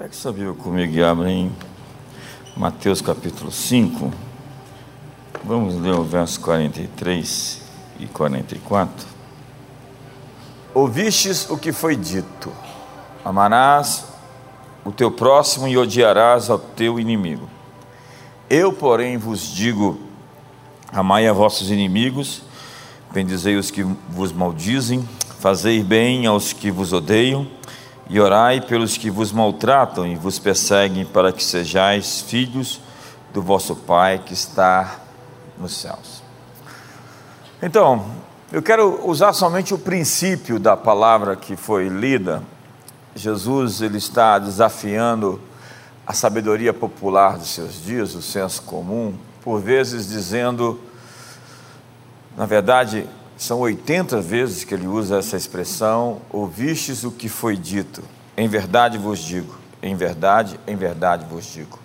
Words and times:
Pega 0.00 0.14
essa 0.14 0.32
Bíblia 0.32 0.54
comigo 0.54 0.96
e 0.96 1.04
abre 1.04 1.28
em 1.28 1.52
Mateus 2.56 3.02
capítulo 3.02 3.52
5. 3.52 4.10
Vamos 5.44 5.74
ler 5.74 5.92
o 5.92 6.02
verso 6.02 6.40
43 6.40 7.60
e 7.98 8.06
44. 8.06 9.06
Ouvistes 10.72 11.50
o 11.50 11.58
que 11.58 11.70
foi 11.70 11.96
dito: 11.96 12.50
Amarás 13.22 14.06
o 14.86 14.90
teu 14.90 15.10
próximo 15.10 15.68
e 15.68 15.76
odiarás 15.76 16.48
ao 16.48 16.58
teu 16.58 16.98
inimigo. 16.98 17.46
Eu, 18.48 18.72
porém, 18.72 19.18
vos 19.18 19.54
digo: 19.54 20.00
Amai 20.90 21.28
a 21.28 21.32
vossos 21.34 21.70
inimigos, 21.70 22.40
bendizei 23.12 23.56
os 23.56 23.70
que 23.70 23.82
vos 24.08 24.32
maldizem, 24.32 25.06
fazei 25.40 25.82
bem 25.82 26.24
aos 26.24 26.54
que 26.54 26.70
vos 26.70 26.90
odeiam 26.94 27.46
e 28.12 28.18
orai 28.18 28.60
pelos 28.60 28.96
que 28.96 29.08
vos 29.08 29.30
maltratam 29.30 30.04
e 30.04 30.16
vos 30.16 30.36
perseguem, 30.36 31.04
para 31.06 31.32
que 31.32 31.44
sejais 31.44 32.20
filhos 32.20 32.80
do 33.32 33.40
vosso 33.40 33.76
Pai 33.76 34.18
que 34.18 34.34
está 34.34 34.98
nos 35.56 35.76
céus. 35.76 36.20
Então, 37.62 38.04
eu 38.50 38.60
quero 38.60 39.08
usar 39.08 39.32
somente 39.32 39.72
o 39.72 39.78
princípio 39.78 40.58
da 40.58 40.76
palavra 40.76 41.36
que 41.36 41.54
foi 41.54 41.88
lida. 41.88 42.42
Jesus 43.14 43.80
ele 43.80 43.98
está 43.98 44.40
desafiando 44.40 45.40
a 46.04 46.12
sabedoria 46.12 46.74
popular 46.74 47.38
dos 47.38 47.50
seus 47.50 47.80
dias, 47.80 48.16
o 48.16 48.22
senso 48.22 48.62
comum, 48.62 49.14
por 49.40 49.60
vezes 49.60 50.08
dizendo, 50.08 50.80
na 52.36 52.44
verdade, 52.44 53.06
são 53.40 53.60
80 53.60 54.20
vezes 54.20 54.64
que 54.64 54.74
ele 54.74 54.86
usa 54.86 55.16
essa 55.16 55.34
expressão: 55.34 56.20
ouvistes 56.28 57.04
o 57.04 57.10
que 57.10 57.26
foi 57.26 57.56
dito. 57.56 58.02
Em 58.36 58.46
verdade 58.46 58.98
vos 58.98 59.18
digo, 59.18 59.56
em 59.82 59.96
verdade, 59.96 60.60
em 60.66 60.76
verdade 60.76 61.24
vos 61.24 61.50
digo. 61.50 61.78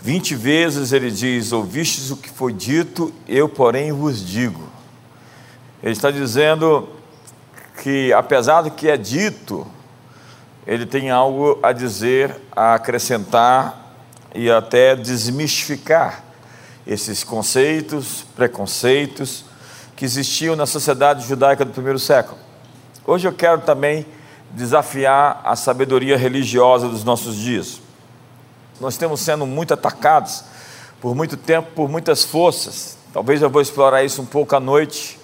20 0.00 0.34
vezes 0.36 0.92
ele 0.92 1.10
diz: 1.10 1.52
ouvistes 1.52 2.10
o 2.10 2.16
que 2.16 2.30
foi 2.30 2.54
dito, 2.54 3.12
eu, 3.28 3.46
porém, 3.46 3.92
vos 3.92 4.26
digo. 4.26 4.66
Ele 5.82 5.92
está 5.92 6.10
dizendo 6.10 6.88
que, 7.82 8.10
apesar 8.14 8.62
do 8.62 8.70
que 8.70 8.88
é 8.88 8.96
dito, 8.96 9.66
ele 10.66 10.86
tem 10.86 11.10
algo 11.10 11.58
a 11.62 11.72
dizer, 11.72 12.34
a 12.56 12.72
acrescentar 12.72 13.94
e 14.34 14.50
até 14.50 14.96
desmistificar 14.96 16.24
esses 16.86 17.22
conceitos, 17.22 18.24
preconceitos 18.34 19.46
que 19.98 20.04
existiam 20.04 20.54
na 20.54 20.64
sociedade 20.64 21.26
judaica 21.26 21.64
do 21.64 21.72
primeiro 21.72 21.98
século. 21.98 22.38
Hoje 23.04 23.26
eu 23.26 23.32
quero 23.32 23.62
também 23.62 24.06
desafiar 24.52 25.40
a 25.44 25.56
sabedoria 25.56 26.16
religiosa 26.16 26.88
dos 26.88 27.02
nossos 27.02 27.34
dias. 27.34 27.80
Nós 28.80 28.94
estamos 28.94 29.20
sendo 29.20 29.44
muito 29.44 29.74
atacados 29.74 30.44
por 31.00 31.16
muito 31.16 31.36
tempo 31.36 31.72
por 31.74 31.88
muitas 31.88 32.22
forças. 32.22 32.96
Talvez 33.12 33.42
eu 33.42 33.50
vou 33.50 33.60
explorar 33.60 34.04
isso 34.04 34.22
um 34.22 34.24
pouco 34.24 34.54
à 34.54 34.60
noite. 34.60 35.18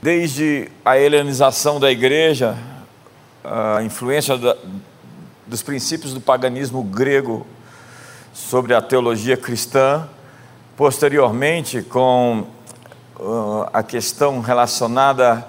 Desde 0.00 0.70
a 0.84 0.96
helenização 0.96 1.80
da 1.80 1.90
igreja, 1.90 2.56
a 3.42 3.82
influência 3.82 4.38
da, 4.38 4.56
dos 5.44 5.60
princípios 5.60 6.14
do 6.14 6.20
paganismo 6.20 6.84
grego 6.84 7.44
sobre 8.32 8.74
a 8.74 8.80
teologia 8.80 9.36
cristã, 9.36 10.08
posteriormente 10.76 11.82
com 11.82 12.46
a 13.72 13.82
questão 13.82 14.40
relacionada 14.40 15.46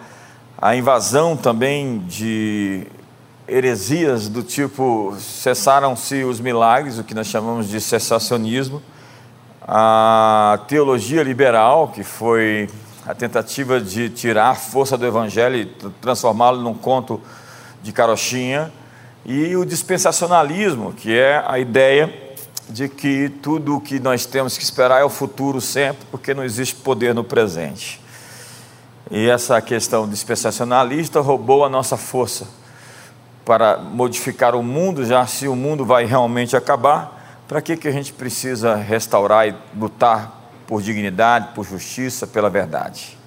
à 0.57 0.75
invasão 0.75 1.37
também 1.37 1.99
de 1.99 2.87
heresias 3.47 4.27
do 4.27 4.43
tipo 4.43 5.15
cessaram-se 5.19 6.23
os 6.23 6.39
milagres, 6.39 6.99
o 6.99 7.03
que 7.03 7.13
nós 7.13 7.27
chamamos 7.27 7.67
de 7.67 7.79
cessacionismo, 7.79 8.81
a 9.61 10.59
teologia 10.67 11.23
liberal, 11.23 11.89
que 11.89 12.03
foi 12.03 12.69
a 13.05 13.13
tentativa 13.13 13.79
de 13.79 14.09
tirar 14.09 14.49
a 14.49 14.55
força 14.55 14.97
do 14.97 15.05
evangelho 15.05 15.55
e 15.55 15.65
transformá-lo 16.01 16.61
num 16.61 16.73
conto 16.73 17.21
de 17.81 17.91
carochinha, 17.91 18.71
e 19.25 19.55
o 19.55 19.65
dispensacionalismo, 19.65 20.93
que 20.93 21.17
é 21.17 21.43
a 21.45 21.59
ideia 21.59 22.28
de 22.69 22.87
que 22.87 23.29
tudo 23.41 23.75
o 23.75 23.81
que 23.81 23.99
nós 23.99 24.25
temos 24.25 24.57
que 24.57 24.63
esperar 24.63 25.01
é 25.01 25.03
o 25.03 25.09
futuro 25.09 25.59
sempre, 25.59 26.05
porque 26.11 26.33
não 26.33 26.43
existe 26.43 26.75
poder 26.75 27.15
no 27.15 27.23
presente. 27.23 27.99
E 29.09 29.27
essa 29.27 29.59
questão 29.59 30.07
dispensacionalista 30.07 31.19
roubou 31.19 31.65
a 31.65 31.69
nossa 31.69 31.97
força 31.97 32.47
para 33.43 33.77
modificar 33.77 34.53
o 34.53 34.61
mundo, 34.61 35.03
já 35.03 35.25
se 35.25 35.47
o 35.47 35.55
mundo 35.55 35.83
vai 35.83 36.05
realmente 36.05 36.55
acabar, 36.55 37.43
para 37.47 37.59
que, 37.59 37.75
que 37.75 37.87
a 37.87 37.91
gente 37.91 38.13
precisa 38.13 38.75
restaurar 38.75 39.47
e 39.47 39.55
lutar 39.75 40.51
por 40.67 40.83
dignidade, 40.83 41.47
por 41.55 41.65
justiça, 41.65 42.27
pela 42.27 42.47
verdade? 42.47 43.17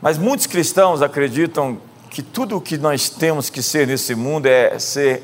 Mas 0.00 0.18
muitos 0.18 0.48
cristãos 0.48 1.00
acreditam 1.00 1.78
que 2.10 2.20
tudo 2.20 2.56
o 2.56 2.60
que 2.60 2.76
nós 2.76 3.08
temos 3.08 3.48
que 3.48 3.62
ser 3.62 3.86
nesse 3.86 4.16
mundo 4.16 4.46
é 4.46 4.76
ser 4.80 5.22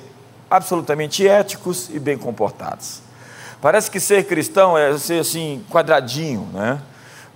absolutamente 0.49 1.27
éticos 1.27 1.91
e 1.93 1.99
bem 1.99 2.17
comportados. 2.17 3.08
Parece 3.61 3.91
que 3.91 3.99
ser 3.99 4.25
cristão 4.25 4.79
é 4.79 4.97
ser 4.99 5.21
assim, 5.21 5.65
quadradinho, 5.69 6.49
né? 6.53 6.81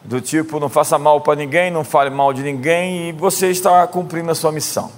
Do 0.05 0.21
tipo, 0.21 0.61
não 0.61 0.69
faça 0.69 0.99
mal 0.99 1.21
para 1.21 1.37
ninguém, 1.37 1.71
não 1.71 1.85
fale 1.85 2.11
mal 2.11 2.33
de 2.33 2.43
ninguém 2.43 3.09
e 3.09 3.13
você 3.13 3.51
está 3.51 3.87
cumprindo 3.87 4.31
a 4.31 4.35
sua 4.35 4.53
missão. 4.53 4.91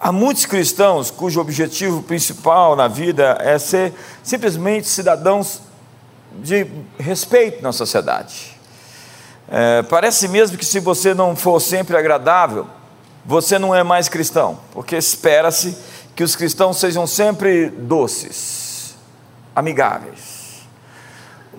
Há 0.00 0.10
muitos 0.10 0.46
cristãos 0.46 1.10
cujo 1.10 1.40
objetivo 1.40 2.02
principal 2.02 2.74
na 2.74 2.88
vida 2.88 3.38
é 3.40 3.58
ser 3.58 3.92
simplesmente 4.22 4.88
cidadãos 4.88 5.62
de 6.42 6.66
respeito 6.98 7.62
na 7.62 7.72
sociedade. 7.72 8.56
É, 9.48 9.82
parece 9.82 10.26
mesmo 10.26 10.56
que 10.56 10.64
se 10.64 10.80
você 10.80 11.12
não 11.14 11.36
for 11.36 11.60
sempre 11.60 11.96
agradável, 11.96 12.66
você 13.24 13.58
não 13.58 13.74
é 13.74 13.82
mais 13.82 14.08
cristão, 14.08 14.58
porque 14.72 14.96
espera-se 14.96 15.76
que 16.16 16.24
os 16.24 16.34
cristãos 16.34 16.78
sejam 16.78 17.06
sempre 17.06 17.68
doces, 17.68 18.94
amigáveis. 19.54 20.31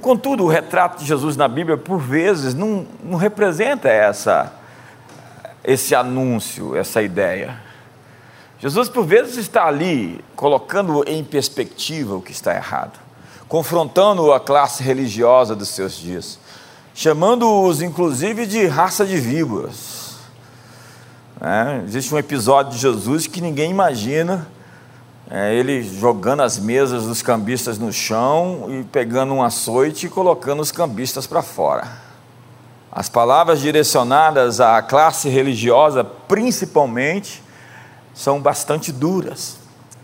Contudo, 0.04 0.44
o 0.44 0.50
retrato 0.50 1.00
de 1.00 1.06
Jesus 1.06 1.38
na 1.38 1.48
Bíblia, 1.48 1.78
por 1.78 1.98
vezes, 1.98 2.54
não, 2.54 2.86
não 3.02 3.18
representa 3.18 3.88
essa, 3.88 4.52
esse 5.64 5.96
anúncio, 5.96 6.76
essa 6.76 7.02
ideia. 7.02 7.58
Jesus, 8.60 8.90
por 8.90 9.06
vezes, 9.06 9.38
está 9.38 9.66
ali 9.66 10.20
colocando 10.36 11.06
em 11.08 11.24
perspectiva 11.24 12.16
o 12.16 12.22
que 12.22 12.34
está 12.34 12.54
errado, 12.54 13.00
confrontando 13.48 14.34
a 14.34 14.42
classe 14.42 14.84
religiosa 14.84 15.56
dos 15.56 15.70
seus 15.70 15.94
dias, 15.94 16.38
chamando-os, 16.94 17.82
inclusive, 17.82 18.46
de 18.46 18.68
raça 18.68 19.06
de 19.06 19.16
víboras. 19.16 20.18
É, 21.40 21.82
existe 21.86 22.14
um 22.14 22.18
episódio 22.18 22.74
de 22.74 22.78
Jesus 22.78 23.26
que 23.26 23.40
ninguém 23.40 23.72
imagina 23.72 24.50
é, 25.30 25.54
ele 25.54 25.82
jogando 25.82 26.42
as 26.42 26.60
mesas 26.60 27.06
dos 27.06 27.22
cambistas 27.22 27.80
no 27.80 27.92
chão 27.92 28.68
e 28.70 28.84
pegando 28.84 29.34
um 29.34 29.42
açoite 29.42 30.08
e 30.08 30.10
colocando 30.10 30.62
os 30.62 30.72
cambistas 30.72 31.26
para 31.26 31.42
fora. 31.42 31.88
As 32.92 33.10
palavras 33.10 33.60
direcionadas 33.60 34.60
à 34.60 34.82
classe 34.82 35.30
religiosa, 35.30 36.04
principalmente, 36.04 37.42
são 38.14 38.40
bastante 38.40 38.92
duras. 38.92 39.58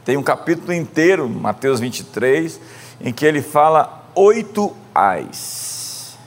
Tem 0.03 0.18
um 0.18 0.24
capítulo 0.24 0.74
inteiro, 0.74 1.29
Mateus 1.29 1.79
23, 1.79 2.59
em 3.02 3.13
que 3.13 3.25
ele 3.25 3.41
fala 3.41 4.06
oito 4.16 4.75
ais. 4.96 6.18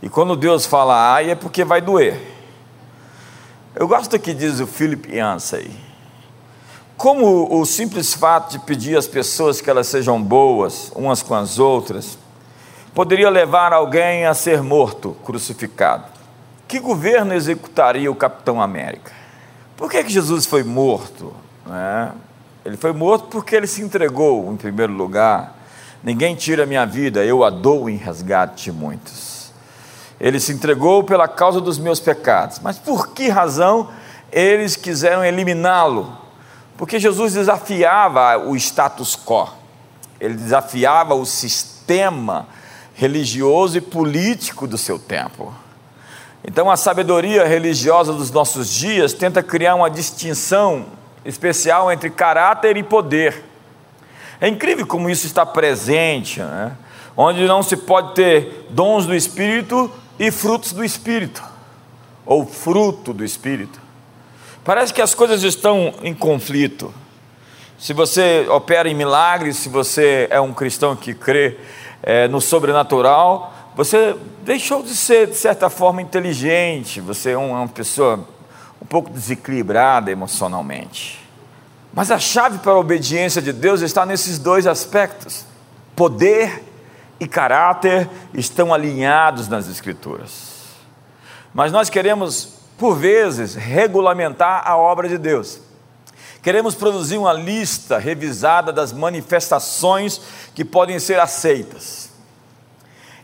E 0.00 0.08
quando 0.08 0.34
Deus 0.36 0.64
fala 0.64 1.14
ai, 1.14 1.30
é 1.30 1.34
porque 1.34 1.64
vai 1.64 1.82
doer. 1.82 2.18
Eu 3.74 3.86
gosto 3.86 4.18
que 4.18 4.32
diz 4.32 4.60
o 4.60 4.66
Philip 4.66 5.14
Yancey 5.14 5.89
como 7.00 7.58
o 7.58 7.64
simples 7.64 8.12
fato 8.12 8.50
de 8.50 8.58
pedir 8.58 8.94
às 8.94 9.06
pessoas 9.06 9.58
que 9.58 9.70
elas 9.70 9.86
sejam 9.86 10.20
boas 10.20 10.92
umas 10.94 11.22
com 11.22 11.34
as 11.34 11.58
outras 11.58 12.18
poderia 12.94 13.30
levar 13.30 13.72
alguém 13.72 14.26
a 14.26 14.34
ser 14.34 14.62
morto, 14.62 15.16
crucificado. 15.24 16.04
Que 16.68 16.78
governo 16.78 17.32
executaria 17.32 18.10
o 18.10 18.14
Capitão 18.14 18.60
América? 18.60 19.12
Por 19.78 19.90
que, 19.90 20.04
que 20.04 20.12
Jesus 20.12 20.44
foi 20.44 20.62
morto? 20.62 21.32
É, 21.72 22.10
ele 22.66 22.76
foi 22.76 22.92
morto 22.92 23.28
porque 23.28 23.56
ele 23.56 23.66
se 23.66 23.80
entregou, 23.80 24.52
em 24.52 24.56
primeiro 24.58 24.92
lugar. 24.92 25.56
Ninguém 26.04 26.34
tira 26.34 26.66
minha 26.66 26.84
vida, 26.84 27.24
eu 27.24 27.42
a 27.42 27.48
dou 27.48 27.88
em 27.88 27.96
resgate 27.96 28.64
de 28.64 28.72
muitos. 28.72 29.50
Ele 30.20 30.38
se 30.38 30.52
entregou 30.52 31.02
pela 31.02 31.26
causa 31.26 31.62
dos 31.62 31.78
meus 31.78 31.98
pecados. 31.98 32.58
Mas 32.58 32.78
por 32.78 33.14
que 33.14 33.30
razão 33.30 33.88
eles 34.30 34.76
quiseram 34.76 35.24
eliminá-lo? 35.24 36.19
Porque 36.80 36.98
Jesus 36.98 37.34
desafiava 37.34 38.38
o 38.38 38.56
status 38.56 39.14
quo, 39.14 39.50
ele 40.18 40.32
desafiava 40.32 41.14
o 41.14 41.26
sistema 41.26 42.48
religioso 42.94 43.76
e 43.76 43.82
político 43.82 44.66
do 44.66 44.78
seu 44.78 44.98
tempo. 44.98 45.52
Então, 46.42 46.70
a 46.70 46.78
sabedoria 46.78 47.46
religiosa 47.46 48.14
dos 48.14 48.30
nossos 48.30 48.70
dias 48.70 49.12
tenta 49.12 49.42
criar 49.42 49.74
uma 49.74 49.90
distinção 49.90 50.86
especial 51.22 51.92
entre 51.92 52.08
caráter 52.08 52.78
e 52.78 52.82
poder. 52.82 53.44
É 54.40 54.48
incrível 54.48 54.86
como 54.86 55.10
isso 55.10 55.26
está 55.26 55.44
presente, 55.44 56.40
né? 56.40 56.72
onde 57.14 57.44
não 57.44 57.62
se 57.62 57.76
pode 57.76 58.14
ter 58.14 58.68
dons 58.70 59.04
do 59.04 59.14
Espírito 59.14 59.92
e 60.18 60.30
frutos 60.30 60.72
do 60.72 60.82
Espírito, 60.82 61.44
ou 62.24 62.46
fruto 62.46 63.12
do 63.12 63.22
Espírito. 63.22 63.79
Parece 64.70 64.94
que 64.94 65.02
as 65.02 65.16
coisas 65.16 65.42
estão 65.42 65.92
em 66.00 66.14
conflito. 66.14 66.94
Se 67.76 67.92
você 67.92 68.46
opera 68.48 68.88
em 68.88 68.94
milagres, 68.94 69.56
se 69.56 69.68
você 69.68 70.28
é 70.30 70.40
um 70.40 70.54
cristão 70.54 70.94
que 70.94 71.12
crê 71.12 71.58
é, 72.04 72.28
no 72.28 72.40
sobrenatural, 72.40 73.52
você 73.74 74.14
deixou 74.44 74.80
de 74.80 74.94
ser, 74.94 75.26
de 75.26 75.34
certa 75.34 75.68
forma, 75.68 76.00
inteligente, 76.00 77.00
você 77.00 77.32
é 77.32 77.36
uma 77.36 77.66
pessoa 77.66 78.24
um 78.80 78.86
pouco 78.86 79.10
desequilibrada 79.10 80.08
emocionalmente. 80.08 81.20
Mas 81.92 82.12
a 82.12 82.20
chave 82.20 82.58
para 82.58 82.70
a 82.70 82.78
obediência 82.78 83.42
de 83.42 83.52
Deus 83.52 83.80
está 83.80 84.06
nesses 84.06 84.38
dois 84.38 84.68
aspectos: 84.68 85.44
poder 85.96 86.62
e 87.18 87.26
caráter 87.26 88.08
estão 88.32 88.72
alinhados 88.72 89.48
nas 89.48 89.68
Escrituras. 89.68 90.60
Mas 91.52 91.72
nós 91.72 91.90
queremos, 91.90 92.59
por 92.80 92.96
vezes, 92.96 93.54
regulamentar 93.54 94.66
a 94.66 94.74
obra 94.74 95.06
de 95.06 95.18
Deus. 95.18 95.60
Queremos 96.42 96.74
produzir 96.74 97.18
uma 97.18 97.34
lista 97.34 97.98
revisada 97.98 98.72
das 98.72 98.90
manifestações 98.90 100.18
que 100.54 100.64
podem 100.64 100.98
ser 100.98 101.20
aceitas. 101.20 102.08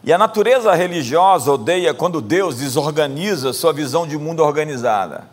E 0.04 0.12
a 0.12 0.18
natureza 0.18 0.74
religiosa 0.74 1.50
odeia 1.50 1.94
quando 1.94 2.20
Deus 2.20 2.58
desorganiza 2.58 3.54
sua 3.54 3.72
visão 3.72 4.06
de 4.06 4.18
mundo 4.18 4.42
organizada. 4.44 5.26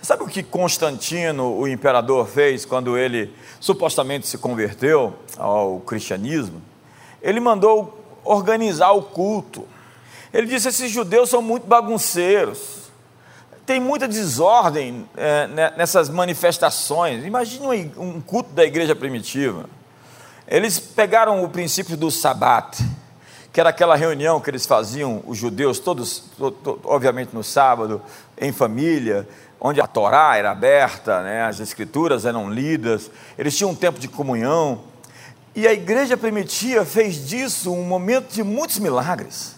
Sabe 0.00 0.22
o 0.22 0.26
que 0.26 0.42
Constantino, 0.42 1.54
o 1.54 1.68
imperador, 1.68 2.26
fez 2.26 2.64
quando 2.64 2.96
ele 2.96 3.30
supostamente 3.60 4.26
se 4.26 4.38
converteu 4.38 5.12
ao 5.36 5.80
cristianismo? 5.80 6.62
Ele 7.20 7.40
mandou 7.40 8.02
organizar 8.24 8.92
o 8.92 9.02
culto. 9.02 9.68
Ele 10.32 10.46
disse: 10.46 10.68
esses 10.68 10.90
judeus 10.90 11.28
são 11.28 11.42
muito 11.42 11.66
bagunceiros, 11.66 12.77
tem 13.68 13.78
muita 13.78 14.08
desordem 14.08 15.06
é, 15.14 15.46
nessas 15.76 16.08
manifestações. 16.08 17.22
Imagine 17.22 17.92
um 17.98 18.18
culto 18.18 18.50
da 18.54 18.64
igreja 18.64 18.96
primitiva. 18.96 19.68
Eles 20.46 20.80
pegaram 20.80 21.44
o 21.44 21.50
princípio 21.50 21.94
do 21.94 22.10
sabat 22.10 22.82
que 23.52 23.60
era 23.60 23.68
aquela 23.68 23.94
reunião 23.94 24.40
que 24.40 24.48
eles 24.48 24.64
faziam, 24.64 25.22
os 25.26 25.36
judeus, 25.36 25.78
todos, 25.78 26.24
obviamente 26.84 27.34
no 27.34 27.42
sábado, 27.42 28.00
em 28.40 28.52
família, 28.52 29.28
onde 29.60 29.80
a 29.80 29.86
Torá 29.86 30.36
era 30.36 30.50
aberta, 30.50 31.22
né, 31.22 31.42
as 31.44 31.58
escrituras 31.58 32.24
eram 32.24 32.50
lidas, 32.50 33.10
eles 33.36 33.56
tinham 33.56 33.72
um 33.72 33.74
tempo 33.74 33.98
de 33.98 34.06
comunhão. 34.06 34.80
E 35.56 35.66
a 35.66 35.72
igreja 35.72 36.16
primitiva 36.16 36.84
fez 36.84 37.26
disso 37.26 37.72
um 37.72 37.82
momento 37.82 38.32
de 38.32 38.42
muitos 38.42 38.78
milagres. 38.78 39.57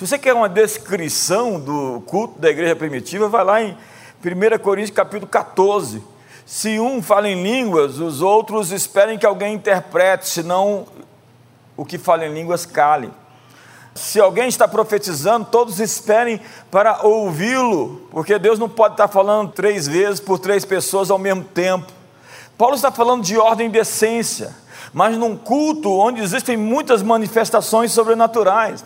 Se 0.00 0.06
você 0.06 0.18
quer 0.18 0.32
uma 0.32 0.48
descrição 0.48 1.60
do 1.60 2.02
culto 2.06 2.40
da 2.40 2.48
igreja 2.48 2.74
primitiva, 2.74 3.28
vai 3.28 3.44
lá 3.44 3.62
em 3.62 3.76
1 4.24 4.58
Coríntios 4.62 4.96
capítulo 4.96 5.26
14. 5.26 6.02
Se 6.46 6.80
um 6.80 7.02
fala 7.02 7.28
em 7.28 7.42
línguas, 7.42 7.98
os 7.98 8.22
outros 8.22 8.72
esperem 8.72 9.18
que 9.18 9.26
alguém 9.26 9.52
interprete, 9.52 10.26
senão 10.26 10.86
o 11.76 11.84
que 11.84 11.98
fala 11.98 12.24
em 12.24 12.32
línguas 12.32 12.64
cale. 12.64 13.10
Se 13.94 14.18
alguém 14.18 14.48
está 14.48 14.66
profetizando, 14.66 15.44
todos 15.50 15.78
esperem 15.78 16.40
para 16.70 17.06
ouvi-lo, 17.06 18.08
porque 18.10 18.38
Deus 18.38 18.58
não 18.58 18.70
pode 18.70 18.94
estar 18.94 19.08
falando 19.08 19.52
três 19.52 19.86
vezes 19.86 20.18
por 20.18 20.38
três 20.38 20.64
pessoas 20.64 21.10
ao 21.10 21.18
mesmo 21.18 21.44
tempo. 21.44 21.92
Paulo 22.56 22.74
está 22.74 22.90
falando 22.90 23.22
de 23.22 23.36
ordem 23.36 23.66
e 23.66 23.70
decência, 23.70 24.56
mas 24.94 25.18
num 25.18 25.36
culto 25.36 25.92
onde 25.92 26.22
existem 26.22 26.56
muitas 26.56 27.02
manifestações 27.02 27.92
sobrenaturais. 27.92 28.82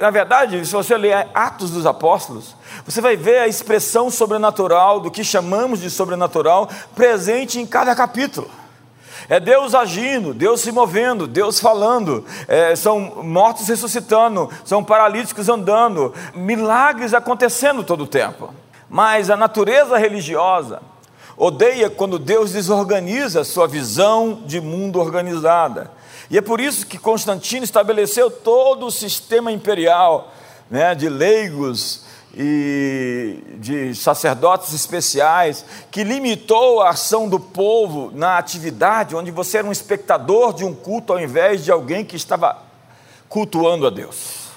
Na 0.00 0.10
verdade, 0.10 0.64
se 0.66 0.72
você 0.72 0.96
ler 0.96 1.28
Atos 1.34 1.70
dos 1.70 1.86
Apóstolos, 1.86 2.56
você 2.84 3.00
vai 3.00 3.16
ver 3.16 3.38
a 3.38 3.48
expressão 3.48 4.10
sobrenatural, 4.10 5.00
do 5.00 5.10
que 5.10 5.22
chamamos 5.22 5.80
de 5.80 5.90
sobrenatural, 5.90 6.68
presente 6.94 7.60
em 7.60 7.66
cada 7.66 7.94
capítulo. 7.94 8.50
É 9.28 9.40
Deus 9.40 9.74
agindo, 9.74 10.34
Deus 10.34 10.60
se 10.60 10.70
movendo, 10.70 11.26
Deus 11.26 11.58
falando, 11.58 12.24
é, 12.46 12.76
são 12.76 13.22
mortos 13.22 13.68
ressuscitando, 13.68 14.50
são 14.64 14.84
paralíticos 14.84 15.48
andando, 15.48 16.12
milagres 16.34 17.14
acontecendo 17.14 17.82
todo 17.82 18.04
o 18.04 18.08
tempo. 18.08 18.52
Mas 18.88 19.30
a 19.30 19.36
natureza 19.36 19.96
religiosa 19.96 20.82
odeia 21.36 21.88
quando 21.88 22.18
Deus 22.18 22.52
desorganiza 22.52 23.40
a 23.40 23.44
sua 23.44 23.66
visão 23.66 24.42
de 24.44 24.60
mundo 24.60 25.00
organizada. 25.00 25.90
E 26.34 26.38
é 26.38 26.42
por 26.42 26.60
isso 26.60 26.84
que 26.88 26.98
Constantino 26.98 27.62
estabeleceu 27.62 28.28
todo 28.28 28.86
o 28.86 28.90
sistema 28.90 29.52
imperial 29.52 30.34
né, 30.68 30.92
de 30.92 31.08
leigos, 31.08 32.02
e 32.36 33.38
de 33.58 33.94
sacerdotes 33.94 34.74
especiais, 34.74 35.64
que 35.92 36.02
limitou 36.02 36.82
a 36.82 36.90
ação 36.90 37.28
do 37.28 37.38
povo 37.38 38.10
na 38.12 38.36
atividade, 38.36 39.14
onde 39.14 39.30
você 39.30 39.58
era 39.58 39.68
um 39.68 39.70
espectador 39.70 40.52
de 40.52 40.64
um 40.64 40.74
culto 40.74 41.12
ao 41.12 41.20
invés 41.20 41.64
de 41.64 41.70
alguém 41.70 42.04
que 42.04 42.16
estava 42.16 42.58
cultuando 43.28 43.86
a 43.86 43.90
Deus. 43.90 44.48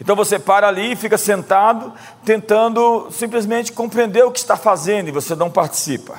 Então 0.00 0.16
você 0.16 0.38
para 0.38 0.68
ali 0.68 0.92
e 0.92 0.96
fica 0.96 1.18
sentado, 1.18 1.92
tentando 2.24 3.08
simplesmente 3.10 3.72
compreender 3.72 4.24
o 4.24 4.32
que 4.32 4.38
está 4.38 4.56
fazendo 4.56 5.08
e 5.08 5.12
você 5.12 5.34
não 5.34 5.50
participa. 5.50 6.16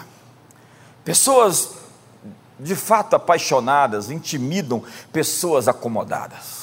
Pessoas 1.03 1.80
de 2.61 2.75
fato 2.75 3.15
apaixonadas 3.15 4.11
intimidam 4.11 4.83
pessoas 5.11 5.67
acomodadas. 5.67 6.61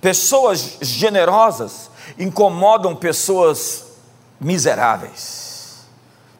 Pessoas 0.00 0.78
generosas 0.80 1.90
incomodam 2.16 2.94
pessoas 2.94 3.86
miseráveis. 4.40 5.84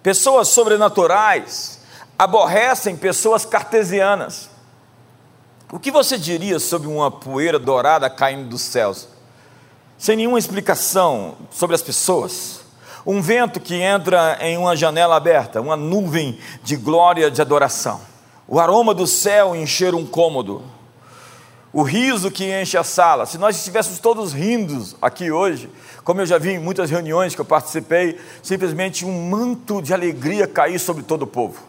Pessoas 0.02 0.48
sobrenaturais 0.48 1.81
aborrecem 2.16 2.96
pessoas 2.96 3.44
cartesianas. 3.44 4.49
O 5.72 5.81
que 5.81 5.90
você 5.90 6.16
diria 6.16 6.60
sobre 6.60 6.87
uma 6.87 7.10
poeira 7.10 7.58
dourada 7.58 8.08
caindo 8.08 8.49
dos 8.49 8.62
céus? 8.62 9.08
Sem 9.99 10.16
nenhuma 10.16 10.38
explicação 10.38 11.37
sobre 11.50 11.75
as 11.75 11.82
pessoas. 11.82 12.60
Um 13.04 13.20
vento 13.20 13.58
que 13.58 13.75
entra 13.75 14.38
em 14.40 14.56
uma 14.56 14.76
janela 14.76 15.16
aberta, 15.16 15.60
uma 15.60 15.76
nuvem 15.76 16.38
de 16.62 16.76
glória 16.76 17.28
de 17.28 17.42
adoração. 17.42 18.00
O 18.48 18.60
aroma 18.60 18.94
do 18.94 19.06
céu 19.06 19.54
encher 19.56 19.94
um 19.94 20.06
cômodo 20.06 20.62
o 21.76 21.82
riso 21.82 22.30
que 22.30 22.50
enche 22.59 22.78
a 22.78 22.82
sala. 22.82 23.26
Se 23.26 23.37
nós 23.37 23.54
estivéssemos 23.54 23.99
todos 23.99 24.32
rindo 24.32 24.82
aqui 25.02 25.30
hoje, 25.30 25.68
como 26.04 26.23
eu 26.23 26.26
já 26.26 26.38
vi 26.38 26.52
em 26.52 26.59
muitas 26.59 26.88
reuniões 26.90 27.35
que 27.35 27.40
eu 27.42 27.44
participei, 27.44 28.18
simplesmente 28.42 29.04
um 29.04 29.28
manto 29.28 29.82
de 29.82 29.92
alegria 29.92 30.47
cair 30.47 30.78
sobre 30.78 31.02
todo 31.02 31.25
o 31.25 31.26
povo. 31.26 31.61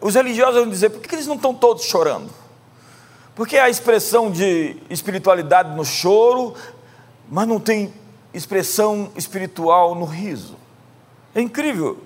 Os 0.00 0.14
religiosos 0.14 0.54
vão 0.54 0.70
dizer: 0.70 0.88
por 0.88 1.02
que 1.02 1.14
eles 1.14 1.26
não 1.26 1.34
estão 1.34 1.52
todos 1.52 1.84
chorando? 1.84 2.30
Porque 3.34 3.58
a 3.58 3.68
expressão 3.68 4.30
de 4.30 4.78
espiritualidade 4.88 5.76
no 5.76 5.84
choro, 5.84 6.54
mas 7.28 7.46
não 7.46 7.60
tem 7.60 7.92
expressão 8.32 9.10
espiritual 9.14 9.94
no 9.94 10.06
riso. 10.06 10.56
É 11.34 11.42
incrível. 11.42 11.98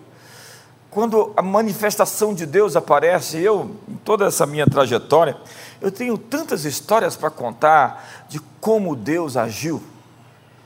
Quando 0.90 1.32
a 1.36 1.42
manifestação 1.42 2.34
de 2.34 2.44
Deus 2.44 2.74
aparece, 2.74 3.38
eu, 3.38 3.76
em 3.88 3.94
toda 3.96 4.26
essa 4.26 4.44
minha 4.44 4.66
trajetória, 4.66 5.36
eu 5.80 5.92
tenho 5.92 6.18
tantas 6.18 6.64
histórias 6.64 7.16
para 7.16 7.30
contar 7.30 8.26
de 8.28 8.40
como 8.60 8.96
Deus 8.96 9.36
agiu. 9.36 9.80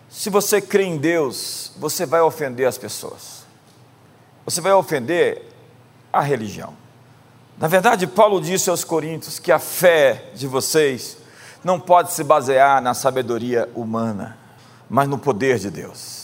Se 0.08 0.30
você 0.30 0.62
crê 0.62 0.84
em 0.84 0.96
Deus, 0.96 1.72
você 1.76 2.06
vai 2.06 2.22
ofender 2.22 2.66
as 2.66 2.78
pessoas. 2.78 3.44
Você 4.46 4.62
vai 4.62 4.72
ofender 4.72 5.42
a 6.10 6.22
religião. 6.22 6.74
Na 7.58 7.68
verdade, 7.68 8.06
Paulo 8.06 8.40
disse 8.40 8.70
aos 8.70 8.82
Coríntios 8.82 9.38
que 9.38 9.52
a 9.52 9.58
fé 9.58 10.30
de 10.34 10.46
vocês 10.46 11.18
não 11.62 11.78
pode 11.78 12.12
se 12.12 12.24
basear 12.24 12.80
na 12.80 12.94
sabedoria 12.94 13.68
humana, 13.74 14.38
mas 14.88 15.08
no 15.08 15.18
poder 15.18 15.58
de 15.58 15.70
Deus. 15.70 16.23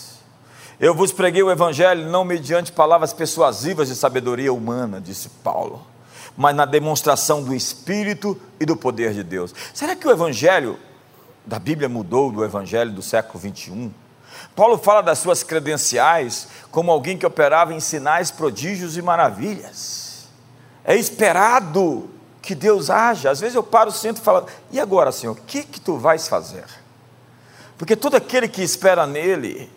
Eu 0.81 0.95
vos 0.95 1.13
preguei 1.13 1.43
o 1.43 1.51
Evangelho 1.51 2.09
não 2.09 2.25
mediante 2.25 2.73
palavras 2.73 3.13
persuasivas 3.13 3.89
de 3.89 3.95
sabedoria 3.95 4.51
humana, 4.51 4.99
disse 4.99 5.29
Paulo, 5.29 5.87
mas 6.35 6.57
na 6.57 6.65
demonstração 6.65 7.43
do 7.43 7.55
Espírito 7.55 8.41
e 8.59 8.65
do 8.65 8.75
poder 8.75 9.13
de 9.13 9.23
Deus. 9.23 9.55
Será 9.75 9.95
que 9.95 10.09
o 10.09 10.11
Evangelho 10.11 10.79
da 11.45 11.59
Bíblia 11.59 11.87
mudou 11.87 12.33
do 12.33 12.43
Evangelho 12.43 12.93
do 12.93 13.03
século 13.03 13.39
21? 13.39 13.93
Paulo 14.57 14.79
fala 14.79 15.03
das 15.03 15.19
suas 15.19 15.43
credenciais 15.43 16.49
como 16.71 16.91
alguém 16.91 17.19
que 17.19 17.27
operava 17.27 17.75
em 17.75 17.81
sinais, 17.81 18.31
prodígios 18.31 18.97
e 18.97 19.03
maravilhas. 19.03 20.29
É 20.83 20.97
esperado 20.97 22.09
que 22.41 22.55
Deus 22.55 22.89
haja. 22.89 23.31
Às 23.31 23.41
vezes 23.41 23.55
eu 23.55 23.63
paro, 23.63 23.93
sento 23.93 24.17
e 24.17 24.25
falo: 24.25 24.47
e 24.73 24.81
agora, 24.81 25.13
Senhor, 25.13 25.33
o 25.33 25.43
que, 25.43 25.63
que 25.63 25.79
tu 25.79 25.99
vais 25.99 26.27
fazer? 26.27 26.65
Porque 27.77 27.95
todo 27.95 28.15
aquele 28.15 28.49
que 28.49 28.63
espera 28.63 29.07
nele 29.07 29.71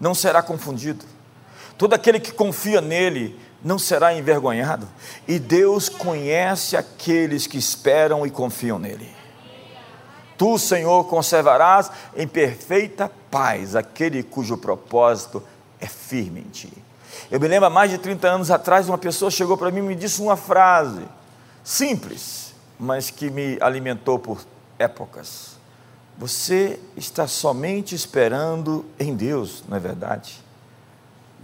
não 0.00 0.14
será 0.14 0.42
confundido. 0.42 1.04
Todo 1.76 1.94
aquele 1.94 2.18
que 2.18 2.32
confia 2.32 2.80
nele 2.80 3.38
não 3.62 3.78
será 3.78 4.14
envergonhado. 4.14 4.88
E 5.26 5.38
Deus 5.38 5.88
conhece 5.88 6.76
aqueles 6.76 7.46
que 7.46 7.58
esperam 7.58 8.26
e 8.26 8.30
confiam 8.30 8.78
nele. 8.78 9.08
Tu, 10.36 10.58
Senhor, 10.58 11.04
conservarás 11.04 11.90
em 12.16 12.26
perfeita 12.26 13.10
paz 13.30 13.74
aquele 13.74 14.22
cujo 14.22 14.56
propósito 14.56 15.42
é 15.80 15.86
firme 15.86 16.40
em 16.40 16.50
ti. 16.50 16.72
Eu 17.30 17.40
me 17.40 17.48
lembro, 17.48 17.66
há 17.66 17.70
mais 17.70 17.90
de 17.90 17.98
30 17.98 18.28
anos 18.28 18.50
atrás, 18.50 18.88
uma 18.88 18.98
pessoa 18.98 19.30
chegou 19.30 19.56
para 19.58 19.70
mim 19.70 19.80
e 19.80 19.82
me 19.82 19.94
disse 19.96 20.22
uma 20.22 20.36
frase 20.36 21.02
simples, 21.64 22.54
mas 22.78 23.10
que 23.10 23.30
me 23.30 23.58
alimentou 23.60 24.18
por 24.18 24.40
épocas. 24.78 25.57
Você 26.18 26.80
está 26.96 27.28
somente 27.28 27.94
esperando 27.94 28.84
em 28.98 29.14
Deus, 29.14 29.62
não 29.68 29.76
é 29.76 29.80
verdade? 29.80 30.42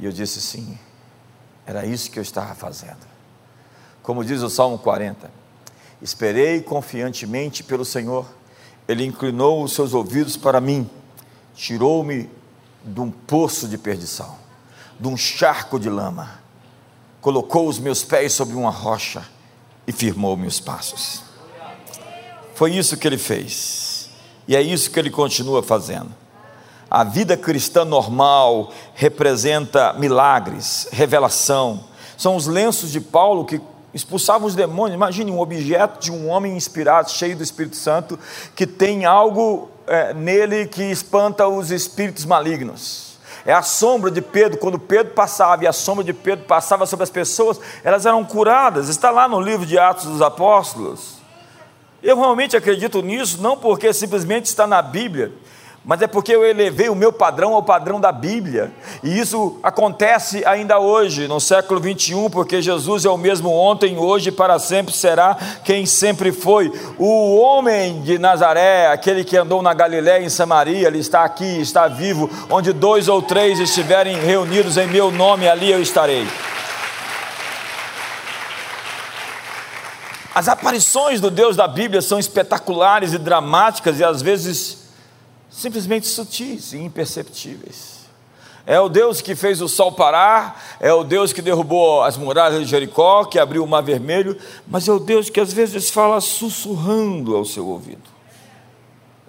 E 0.00 0.04
eu 0.04 0.10
disse 0.10 0.40
sim, 0.40 0.76
era 1.64 1.86
isso 1.86 2.10
que 2.10 2.18
eu 2.18 2.22
estava 2.24 2.56
fazendo. 2.56 3.06
Como 4.02 4.24
diz 4.24 4.42
o 4.42 4.50
Salmo 4.50 4.76
40, 4.76 5.30
esperei 6.02 6.60
confiantemente 6.60 7.62
pelo 7.62 7.84
Senhor, 7.84 8.26
Ele 8.88 9.04
inclinou 9.04 9.62
os 9.62 9.72
seus 9.72 9.94
ouvidos 9.94 10.36
para 10.36 10.60
mim, 10.60 10.90
tirou-me 11.54 12.28
de 12.84 13.00
um 13.00 13.12
poço 13.12 13.68
de 13.68 13.78
perdição, 13.78 14.36
de 14.98 15.06
um 15.06 15.16
charco 15.16 15.78
de 15.78 15.88
lama, 15.88 16.40
colocou 17.20 17.68
os 17.68 17.78
meus 17.78 18.02
pés 18.02 18.32
sobre 18.32 18.56
uma 18.56 18.70
rocha 18.70 19.24
e 19.86 19.92
firmou 19.92 20.36
meus 20.36 20.58
passos. 20.58 21.22
Foi 22.56 22.74
isso 22.74 22.96
que 22.96 23.06
ele 23.06 23.18
fez, 23.18 23.83
e 24.46 24.56
é 24.56 24.62
isso 24.62 24.90
que 24.90 24.98
ele 24.98 25.10
continua 25.10 25.62
fazendo. 25.62 26.10
A 26.90 27.02
vida 27.02 27.36
cristã 27.36 27.84
normal 27.84 28.70
representa 28.94 29.92
milagres, 29.94 30.86
revelação. 30.92 31.84
São 32.16 32.36
os 32.36 32.46
lenços 32.46 32.92
de 32.92 33.00
Paulo 33.00 33.44
que 33.44 33.60
expulsavam 33.92 34.46
os 34.46 34.54
demônios. 34.54 34.94
Imagine 34.94 35.30
um 35.30 35.40
objeto 35.40 35.98
de 35.98 36.12
um 36.12 36.28
homem 36.28 36.56
inspirado, 36.56 37.10
cheio 37.10 37.36
do 37.36 37.42
Espírito 37.42 37.76
Santo, 37.76 38.18
que 38.54 38.66
tem 38.66 39.04
algo 39.04 39.68
é, 39.86 40.14
nele 40.14 40.66
que 40.66 40.82
espanta 40.82 41.48
os 41.48 41.70
espíritos 41.70 42.24
malignos. 42.24 43.14
É 43.46 43.52
a 43.52 43.62
sombra 43.62 44.10
de 44.10 44.22
Pedro, 44.22 44.58
quando 44.58 44.78
Pedro 44.78 45.12
passava 45.12 45.64
e 45.64 45.66
a 45.66 45.72
sombra 45.72 46.02
de 46.02 46.12
Pedro 46.12 46.46
passava 46.46 46.86
sobre 46.86 47.04
as 47.04 47.10
pessoas, 47.10 47.60
elas 47.82 48.06
eram 48.06 48.24
curadas. 48.24 48.88
Está 48.88 49.10
lá 49.10 49.28
no 49.28 49.40
livro 49.40 49.66
de 49.66 49.78
Atos 49.78 50.06
dos 50.06 50.22
Apóstolos. 50.22 51.23
Eu 52.04 52.18
realmente 52.18 52.54
acredito 52.54 53.00
nisso, 53.00 53.40
não 53.40 53.56
porque 53.56 53.90
simplesmente 53.94 54.44
está 54.44 54.66
na 54.66 54.82
Bíblia, 54.82 55.32
mas 55.82 56.02
é 56.02 56.06
porque 56.06 56.34
eu 56.34 56.44
elevei 56.44 56.90
o 56.90 56.94
meu 56.94 57.10
padrão 57.10 57.54
ao 57.54 57.62
padrão 57.62 57.98
da 57.98 58.12
Bíblia, 58.12 58.70
e 59.02 59.18
isso 59.18 59.58
acontece 59.62 60.44
ainda 60.44 60.78
hoje, 60.78 61.26
no 61.26 61.40
século 61.40 61.80
21, 61.80 62.28
porque 62.28 62.60
Jesus 62.60 63.06
é 63.06 63.08
o 63.08 63.16
mesmo 63.16 63.50
ontem, 63.50 63.96
hoje 63.96 64.28
e 64.28 64.32
para 64.32 64.58
sempre 64.58 64.92
será 64.92 65.34
quem 65.64 65.86
sempre 65.86 66.30
foi. 66.30 66.70
O 66.98 67.38
homem 67.38 68.02
de 68.02 68.18
Nazaré, 68.18 68.88
aquele 68.88 69.24
que 69.24 69.38
andou 69.38 69.62
na 69.62 69.72
Galiléia 69.72 70.22
em 70.22 70.28
Samaria, 70.28 70.86
ele 70.86 70.98
está 70.98 71.24
aqui, 71.24 71.58
está 71.62 71.88
vivo, 71.88 72.28
onde 72.50 72.70
dois 72.74 73.08
ou 73.08 73.22
três 73.22 73.58
estiverem 73.58 74.18
reunidos 74.18 74.76
em 74.76 74.86
meu 74.88 75.10
nome, 75.10 75.48
ali 75.48 75.70
eu 75.70 75.80
estarei. 75.80 76.26
As 80.34 80.48
aparições 80.48 81.20
do 81.20 81.30
Deus 81.30 81.54
da 81.54 81.68
Bíblia 81.68 82.02
são 82.02 82.18
espetaculares 82.18 83.12
e 83.12 83.18
dramáticas 83.18 84.00
e 84.00 84.04
às 84.04 84.20
vezes 84.20 84.88
simplesmente 85.48 86.08
sutis 86.08 86.72
e 86.72 86.78
imperceptíveis. 86.78 87.94
É 88.66 88.80
o 88.80 88.88
Deus 88.88 89.20
que 89.20 89.36
fez 89.36 89.60
o 89.60 89.68
sol 89.68 89.92
parar, 89.92 90.76
é 90.80 90.92
o 90.92 91.04
Deus 91.04 91.32
que 91.32 91.40
derrubou 91.40 92.02
as 92.02 92.16
muralhas 92.16 92.60
de 92.60 92.66
Jericó, 92.66 93.24
que 93.26 93.38
abriu 93.38 93.62
o 93.62 93.66
mar 93.66 93.82
vermelho, 93.82 94.36
mas 94.66 94.88
é 94.88 94.92
o 94.92 94.98
Deus 94.98 95.30
que 95.30 95.38
às 95.38 95.52
vezes 95.52 95.90
fala 95.90 96.20
sussurrando 96.20 97.36
ao 97.36 97.44
seu 97.44 97.68
ouvido. 97.68 98.02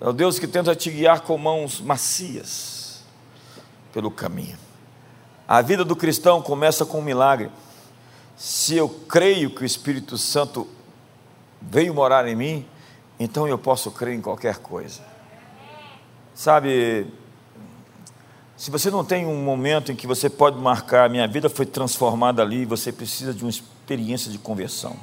É 0.01 0.07
o 0.07 0.13
Deus 0.13 0.39
que 0.39 0.47
tenta 0.47 0.73
te 0.73 0.89
guiar 0.89 1.21
com 1.21 1.37
mãos 1.37 1.81
macias 1.81 3.03
pelo 3.93 4.09
caminho. 4.09 4.57
A 5.47 5.61
vida 5.61 5.85
do 5.85 5.95
cristão 5.95 6.41
começa 6.41 6.85
com 6.85 6.99
um 6.99 7.03
milagre. 7.03 7.51
Se 8.35 8.75
eu 8.75 8.89
creio 8.89 9.51
que 9.51 9.61
o 9.61 9.65
Espírito 9.65 10.17
Santo 10.17 10.67
veio 11.69 11.93
morar 11.93 12.27
em 12.27 12.35
mim, 12.35 12.65
então 13.19 13.47
eu 13.47 13.57
posso 13.57 13.91
crer 13.91 14.15
em 14.15 14.21
qualquer 14.21 14.57
coisa. 14.57 15.01
Sabe, 16.33 17.07
se 18.57 18.69
você 18.69 18.91
não 18.91 19.03
tem 19.03 19.25
um 19.25 19.43
momento 19.43 19.91
em 19.91 19.95
que 19.95 20.07
você 20.07 20.29
pode 20.29 20.57
marcar, 20.57 21.09
minha 21.09 21.27
vida 21.27 21.49
foi 21.49 21.65
transformada 21.65 22.41
ali, 22.41 22.65
você 22.65 22.91
precisa 22.91 23.33
de 23.33 23.43
uma 23.43 23.49
experiência 23.49 24.31
de 24.31 24.37
conversão. 24.37 24.95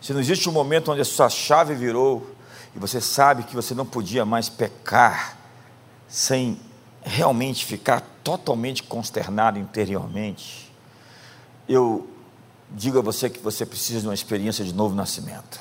Se 0.00 0.12
não 0.12 0.20
existe 0.20 0.48
um 0.48 0.52
momento 0.52 0.90
onde 0.90 1.00
a 1.00 1.04
sua 1.04 1.28
chave 1.28 1.74
virou 1.74 2.26
e 2.74 2.78
você 2.78 3.00
sabe 3.00 3.44
que 3.44 3.54
você 3.54 3.74
não 3.74 3.86
podia 3.86 4.24
mais 4.24 4.48
pecar 4.48 5.38
sem 6.08 6.58
realmente 7.02 7.64
ficar 7.64 8.00
totalmente 8.22 8.82
consternado 8.82 9.58
interiormente, 9.58 10.72
eu 11.68 12.08
digo 12.74 12.98
a 12.98 13.02
você 13.02 13.28
que 13.28 13.40
você 13.40 13.64
precisa 13.64 14.00
de 14.00 14.06
uma 14.06 14.14
experiência 14.14 14.64
de 14.64 14.72
novo 14.72 14.94
nascimento. 14.94 15.60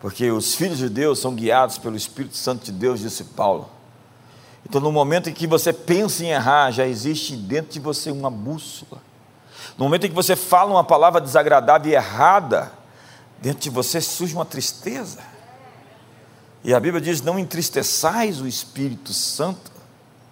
Porque 0.00 0.30
os 0.30 0.54
filhos 0.54 0.78
de 0.78 0.88
Deus 0.88 1.18
são 1.18 1.34
guiados 1.34 1.78
pelo 1.78 1.96
Espírito 1.96 2.36
Santo 2.36 2.64
de 2.64 2.72
Deus, 2.72 3.00
disse 3.00 3.24
Paulo. 3.24 3.68
Então, 4.64 4.80
no 4.80 4.92
momento 4.92 5.28
em 5.28 5.32
que 5.32 5.46
você 5.46 5.72
pensa 5.72 6.24
em 6.24 6.28
errar, 6.28 6.70
já 6.70 6.86
existe 6.86 7.36
dentro 7.36 7.72
de 7.72 7.80
você 7.80 8.10
uma 8.10 8.30
bússola. 8.30 9.02
No 9.76 9.84
momento 9.84 10.06
em 10.06 10.08
que 10.08 10.14
você 10.14 10.36
fala 10.36 10.70
uma 10.72 10.84
palavra 10.84 11.20
desagradável 11.20 11.90
e 11.90 11.94
errada, 11.94 12.72
dentro 13.40 13.60
de 13.60 13.70
você 13.70 14.00
surge 14.00 14.34
uma 14.34 14.44
tristeza. 14.44 15.20
E 16.62 16.74
a 16.74 16.80
Bíblia 16.80 17.00
diz: 17.00 17.22
não 17.22 17.38
entristeçais 17.38 18.40
o 18.40 18.46
Espírito 18.46 19.12
Santo. 19.12 19.70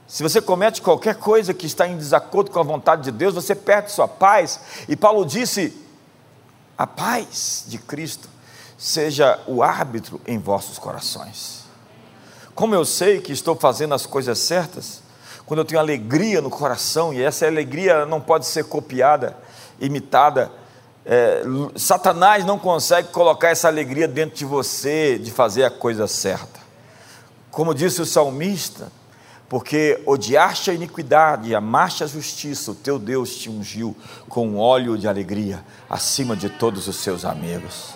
Se 0.09 0.23
você 0.23 0.41
comete 0.41 0.81
qualquer 0.81 1.17
coisa 1.17 1.53
que 1.53 1.67
está 1.67 1.87
em 1.87 1.99
desacordo 1.99 2.51
com 2.51 2.59
a 2.59 2.63
vontade 2.63 3.03
de 3.03 3.11
Deus, 3.13 3.35
você 3.35 3.55
perde 3.55 3.93
sua 3.93 4.09
paz. 4.09 4.59
E 4.89 4.97
Paulo 4.97 5.27
disse: 5.27 5.77
a 6.79 6.87
paz 6.87 7.65
de 7.67 7.77
Cristo 7.77 8.27
seja 8.79 9.39
o 9.47 9.63
árbitro 9.63 10.19
em 10.27 10.39
vossos 10.39 10.79
corações. 10.79 11.65
Como 12.55 12.75
eu 12.75 12.87
sei 12.87 13.21
que 13.21 13.33
estou 13.33 13.55
fazendo 13.55 13.95
as 13.95 14.07
coisas 14.07 14.39
certas, 14.39 15.03
quando 15.45 15.61
eu 15.61 15.65
tenho 15.65 15.79
alegria 15.79 16.41
no 16.41 16.49
coração, 16.49 17.13
e 17.13 17.23
essa 17.23 17.47
alegria 17.47 18.07
não 18.07 18.21
pode 18.21 18.47
ser 18.47 18.65
copiada, 18.65 19.37
imitada, 19.79 20.51
é, 21.05 21.43
Satanás 21.77 22.47
não 22.47 22.59
consegue 22.59 23.09
colocar 23.09 23.51
essa 23.51 23.69
alegria 23.69 24.09
dentro 24.09 24.37
de 24.37 24.45
você 24.47 25.19
de 25.19 25.31
fazer 25.31 25.65
a 25.65 25.71
coisa 25.71 26.07
certa. 26.07 26.61
Como 27.51 27.75
disse 27.75 28.01
o 28.01 28.07
salmista, 28.07 28.91
porque 29.49 30.03
odiaste 30.05 30.71
a 30.71 30.75
iniquidade 30.75 31.49
e 31.49 31.55
amaste 31.55 32.05
a 32.05 32.07
justiça, 32.07 32.71
o 32.71 32.75
teu 32.75 32.99
Deus 32.99 33.37
te 33.37 33.49
ungiu 33.49 33.97
com 34.29 34.57
óleo 34.57 34.99
de 34.99 35.09
alegria 35.09 35.65
acima 35.89 36.37
de 36.37 36.51
todos 36.51 36.87
os 36.87 36.97
seus 36.97 37.25
amigos. 37.25 37.95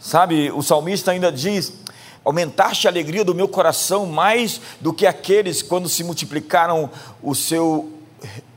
Sabe, 0.00 0.50
o 0.50 0.62
salmista 0.62 1.12
ainda 1.12 1.30
diz: 1.30 1.72
Aumentaste 2.24 2.88
a 2.88 2.90
alegria 2.90 3.24
do 3.24 3.34
meu 3.34 3.46
coração 3.46 4.04
mais 4.06 4.60
do 4.80 4.92
que 4.92 5.06
aqueles 5.06 5.62
quando 5.62 5.88
se 5.88 6.02
multiplicaram 6.02 6.90
o 7.22 7.34
seu 7.34 7.92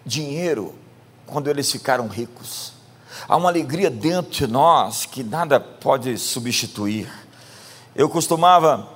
dinheiro, 0.05 0.73
quando 1.25 1.49
eles 1.49 1.71
ficaram 1.71 2.07
ricos. 2.07 2.73
Há 3.27 3.35
uma 3.35 3.49
alegria 3.49 3.89
dentro 3.89 4.31
de 4.31 4.47
nós 4.47 5.05
que 5.05 5.23
nada 5.23 5.59
pode 5.59 6.17
substituir. 6.17 7.11
Eu 7.95 8.09
costumava 8.09 8.87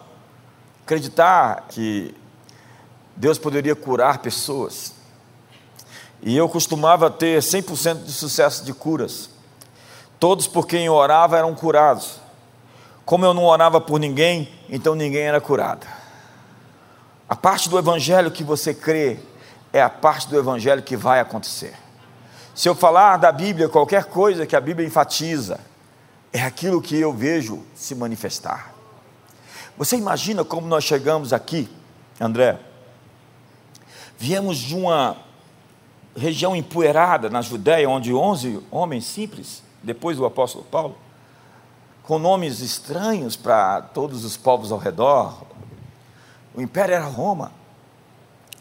acreditar 0.83 1.67
que 1.69 2.15
Deus 3.21 3.37
poderia 3.37 3.75
curar 3.75 4.17
pessoas. 4.17 4.95
E 6.23 6.35
eu 6.35 6.49
costumava 6.49 7.07
ter 7.07 7.39
100% 7.39 8.03
de 8.03 8.11
sucesso 8.11 8.65
de 8.65 8.73
curas. 8.73 9.29
Todos 10.19 10.47
por 10.47 10.65
quem 10.65 10.87
eu 10.87 10.95
orava 10.95 11.37
eram 11.37 11.53
curados. 11.53 12.19
Como 13.05 13.23
eu 13.23 13.31
não 13.31 13.45
orava 13.45 13.79
por 13.79 13.99
ninguém, 13.99 14.49
então 14.67 14.95
ninguém 14.95 15.21
era 15.21 15.39
curado. 15.39 15.85
A 17.29 17.35
parte 17.35 17.69
do 17.69 17.77
evangelho 17.77 18.31
que 18.31 18.43
você 18.43 18.73
crê 18.73 19.19
é 19.71 19.83
a 19.83 19.89
parte 19.89 20.27
do 20.27 20.35
evangelho 20.35 20.81
que 20.81 20.97
vai 20.97 21.19
acontecer. 21.19 21.75
Se 22.55 22.67
eu 22.67 22.73
falar 22.73 23.17
da 23.17 23.31
Bíblia 23.31 23.69
qualquer 23.69 24.05
coisa 24.05 24.47
que 24.47 24.55
a 24.55 24.61
Bíblia 24.61 24.87
enfatiza, 24.87 25.59
é 26.33 26.41
aquilo 26.41 26.81
que 26.81 26.99
eu 26.99 27.13
vejo 27.13 27.63
se 27.75 27.93
manifestar. 27.93 28.73
Você 29.77 29.95
imagina 29.95 30.43
como 30.43 30.65
nós 30.65 30.83
chegamos 30.83 31.31
aqui, 31.31 31.69
André? 32.19 32.70
Viemos 34.21 34.59
de 34.59 34.75
uma 34.75 35.17
região 36.15 36.55
empoeirada 36.55 37.27
na 37.27 37.41
Judéia, 37.41 37.89
onde 37.89 38.13
11 38.13 38.61
homens 38.69 39.03
simples, 39.03 39.63
depois 39.81 40.15
do 40.15 40.27
apóstolo 40.27 40.63
Paulo, 40.63 40.95
com 42.03 42.19
nomes 42.19 42.59
estranhos 42.59 43.35
para 43.35 43.81
todos 43.81 44.23
os 44.23 44.37
povos 44.37 44.71
ao 44.71 44.77
redor. 44.77 45.41
O 46.53 46.61
império 46.61 46.93
era 46.93 47.03
Roma, 47.03 47.51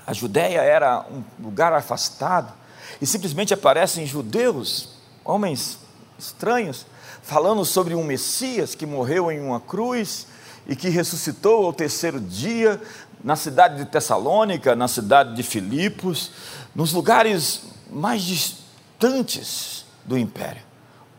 a 0.07 0.15
Judéia 0.15 0.63
era 0.63 1.05
um 1.13 1.23
lugar 1.45 1.75
afastado, 1.75 2.55
e 2.99 3.05
simplesmente 3.05 3.53
aparecem 3.53 4.07
judeus, 4.07 4.95
homens 5.23 5.79
estranhos, 6.19 6.87
falando 7.23 7.67
sobre 7.67 7.95
um 7.95 8.03
Messias 8.03 8.75
que 8.75 8.87
morreu 8.87 9.31
em 9.31 9.39
uma 9.39 9.61
cruz 9.61 10.27
e 10.67 10.75
que 10.75 10.89
ressuscitou 10.89 11.67
ao 11.67 11.73
terceiro 11.75 12.19
dia 12.19 12.81
na 13.23 13.37
cidade 13.37 13.77
de 13.77 13.85
Tessalônica, 13.85 14.75
na 14.75 14.89
cidade 14.89 15.35
de 15.35 15.43
Filipos, 15.43 16.31
nos 16.75 16.93
lugares 16.93 17.63
mais 17.91 18.23
distantes 18.23 19.85
do 20.05 20.17
império. 20.17 20.63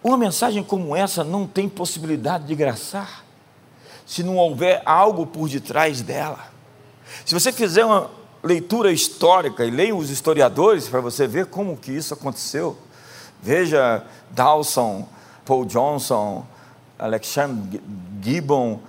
Uma 0.03 0.17
mensagem 0.17 0.63
como 0.63 0.96
essa 0.96 1.24
não 1.24 1.46
tem 1.46 1.70
possibilidade 1.70 2.46
de 2.46 2.55
graçar 2.55 3.24
se 4.05 4.24
não 4.24 4.38
houver 4.38 4.81
algo 4.86 5.25
por 5.25 5.48
detrás 5.48 6.01
dela. 6.01 6.51
Se 7.25 7.34
você 7.34 7.51
fizer 7.51 7.86
uma 7.86 8.10
leitura 8.43 8.91
histórica 8.91 9.63
e 9.63 9.70
leia 9.70 9.96
os 9.96 10.10
historiadores 10.10 10.89
para 10.89 11.00
você 11.00 11.27
ver 11.27 11.46
como 11.46 11.77
que 11.77 11.91
isso 11.91 12.13
aconteceu, 12.13 12.77
veja 13.41 14.03
Dawson, 14.31 15.08
Paul 15.46 15.65
Johnson, 15.65 16.46
Alexander 16.98 17.79
Gibbon, 18.22 18.79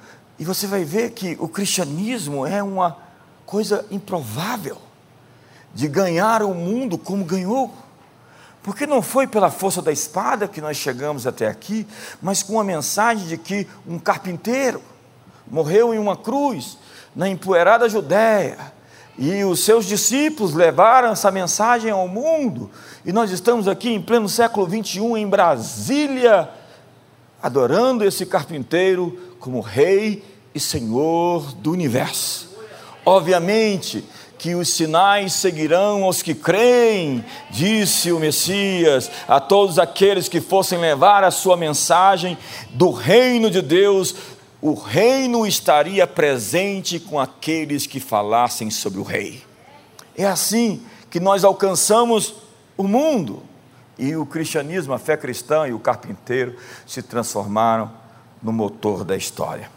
e 0.43 0.45
você 0.45 0.67
vai 0.67 0.85
ver 0.85 1.13
que 1.13 1.37
o 1.39 1.47
cristianismo 1.47 2.45
é 2.45 2.61
uma 2.61 2.97
coisa 3.47 3.87
improvável 3.93 4.77
de 5.73 5.87
ganhar 5.87 6.43
o 6.43 6.53
mundo 6.53 6.99
como 6.99 7.25
ganhou. 7.25 7.73
Porque 8.61 8.85
não 8.85 9.01
foi 9.01 9.29
pela 9.29 9.53
força 9.53 9.81
da 9.81 9.93
espada 9.93 10.49
que 10.49 10.61
nós 10.61 10.77
chegamos 10.77 11.29
até 11.29 11.47
aqui, 11.47 11.87
mas 12.21 12.43
com 12.43 12.59
a 12.59 12.65
mensagem 12.65 13.29
de 13.29 13.39
que 13.39 13.69
um 13.87 14.01
carpinteiro 14.01 14.83
morreu 15.47 15.95
em 15.95 15.99
uma 15.99 16.17
cruz 16.17 16.77
na 17.15 17.29
empoeirada 17.29 17.89
Judéia, 17.89 18.59
e 19.17 19.45
os 19.45 19.65
seus 19.65 19.87
discípulos 19.87 20.55
levaram 20.55 21.13
essa 21.13 21.31
mensagem 21.31 21.93
ao 21.93 22.09
mundo, 22.09 22.69
e 23.05 23.13
nós 23.13 23.31
estamos 23.31 23.69
aqui 23.69 23.91
em 23.91 24.03
pleno 24.03 24.29
século 24.29 24.67
21 24.67 25.17
em 25.19 25.29
Brasília, 25.29 26.51
adorando 27.41 28.05
esse 28.05 28.27
carpinteiro 28.27 29.32
como 29.43 29.61
Rei 29.61 30.25
e 30.55 30.61
Senhor 30.61 31.53
do 31.57 31.73
universo. 31.73 32.49
Obviamente, 33.05 34.05
que 34.39 34.55
os 34.55 34.69
sinais 34.69 35.33
seguirão 35.33 36.05
aos 36.05 36.23
que 36.23 36.33
creem, 36.33 37.25
disse 37.51 38.13
o 38.13 38.21
Messias, 38.21 39.11
a 39.27 39.41
todos 39.41 39.81
aqueles 39.81 40.29
que 40.29 40.41
fossem 40.41 40.79
levar 40.79 41.25
a 41.25 41.33
sua 41.33 41.57
mensagem 41.57 42.39
do 42.71 42.93
reino 42.93 43.51
de 43.51 43.61
Deus, 43.61 44.15
o 44.61 44.75
reino 44.75 45.45
estaria 45.45 46.07
presente 46.07 47.01
com 47.01 47.19
aqueles 47.19 47.85
que 47.85 47.99
falassem 47.99 48.71
sobre 48.71 49.01
o 49.01 49.05
rei. 49.05 49.43
É 50.17 50.25
assim 50.25 50.83
que 51.11 51.19
nós 51.19 51.43
alcançamos 51.43 52.35
o 52.77 52.85
mundo. 52.85 53.43
E 53.99 54.15
o 54.15 54.25
cristianismo, 54.25 54.95
a 54.95 55.01
fé 55.01 55.17
cristã 55.17 55.67
e 55.67 55.73
o 55.73 55.81
carpinteiro 55.81 56.57
se 56.87 57.03
transformaram 57.03 58.02
no 58.43 58.53
motor 58.53 59.05
da 59.05 59.17
história. 59.17 59.71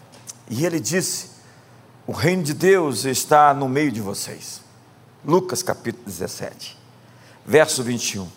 E 0.50 0.66
ele 0.66 0.80
disse: 0.80 1.30
o 2.08 2.12
reino 2.12 2.44
de 2.44 2.54
Deus 2.54 3.06
está 3.06 3.54
no 3.54 3.68
meio 3.68 3.92
de 3.92 4.00
vocês. 4.00 4.62
Lucas 5.26 5.64
capítulo 5.64 6.06
17, 6.06 6.78
verso 7.46 7.82
21. 7.82 8.28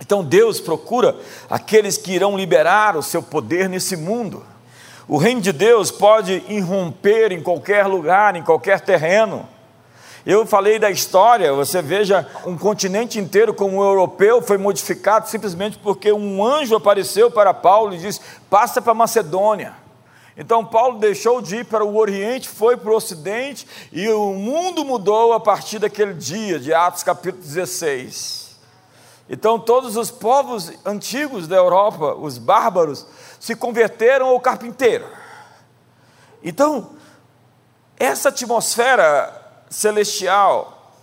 Então 0.00 0.24
Deus 0.24 0.60
procura 0.60 1.16
aqueles 1.48 1.96
que 1.96 2.12
irão 2.12 2.36
liberar 2.36 2.96
o 2.96 3.02
seu 3.02 3.22
poder 3.22 3.68
nesse 3.68 3.96
mundo. 3.96 4.44
O 5.06 5.16
reino 5.16 5.40
de 5.40 5.52
Deus 5.52 5.92
pode 5.92 6.42
irromper 6.48 7.30
em 7.30 7.40
qualquer 7.40 7.86
lugar, 7.86 8.34
em 8.34 8.42
qualquer 8.42 8.80
terreno. 8.80 9.48
Eu 10.24 10.46
falei 10.46 10.78
da 10.78 10.88
história, 10.88 11.52
você 11.52 11.82
veja, 11.82 12.28
um 12.46 12.56
continente 12.56 13.18
inteiro 13.18 13.52
como 13.52 13.78
o 13.78 13.84
europeu 13.84 14.40
foi 14.40 14.56
modificado 14.56 15.28
simplesmente 15.28 15.78
porque 15.78 16.12
um 16.12 16.44
anjo 16.44 16.76
apareceu 16.76 17.28
para 17.28 17.52
Paulo 17.52 17.92
e 17.92 17.98
disse: 17.98 18.20
passa 18.48 18.80
para 18.80 18.94
Macedônia. 18.94 19.74
Então 20.36 20.64
Paulo 20.64 20.98
deixou 20.98 21.42
de 21.42 21.56
ir 21.56 21.64
para 21.64 21.84
o 21.84 21.96
Oriente, 21.96 22.48
foi 22.48 22.76
para 22.76 22.90
o 22.90 22.94
Ocidente 22.94 23.66
e 23.90 24.08
o 24.08 24.32
mundo 24.32 24.84
mudou 24.84 25.32
a 25.32 25.40
partir 25.40 25.80
daquele 25.80 26.14
dia, 26.14 26.58
de 26.58 26.72
Atos 26.72 27.02
capítulo 27.02 27.42
16. 27.42 28.60
Então 29.28 29.58
todos 29.58 29.96
os 29.96 30.10
povos 30.10 30.72
antigos 30.86 31.48
da 31.48 31.56
Europa, 31.56 32.14
os 32.14 32.38
bárbaros, 32.38 33.06
se 33.40 33.56
converteram 33.56 34.28
ao 34.28 34.40
carpinteiro. 34.40 35.06
Então, 36.44 36.90
essa 37.98 38.30
atmosfera 38.30 39.41
celestial, 39.72 40.96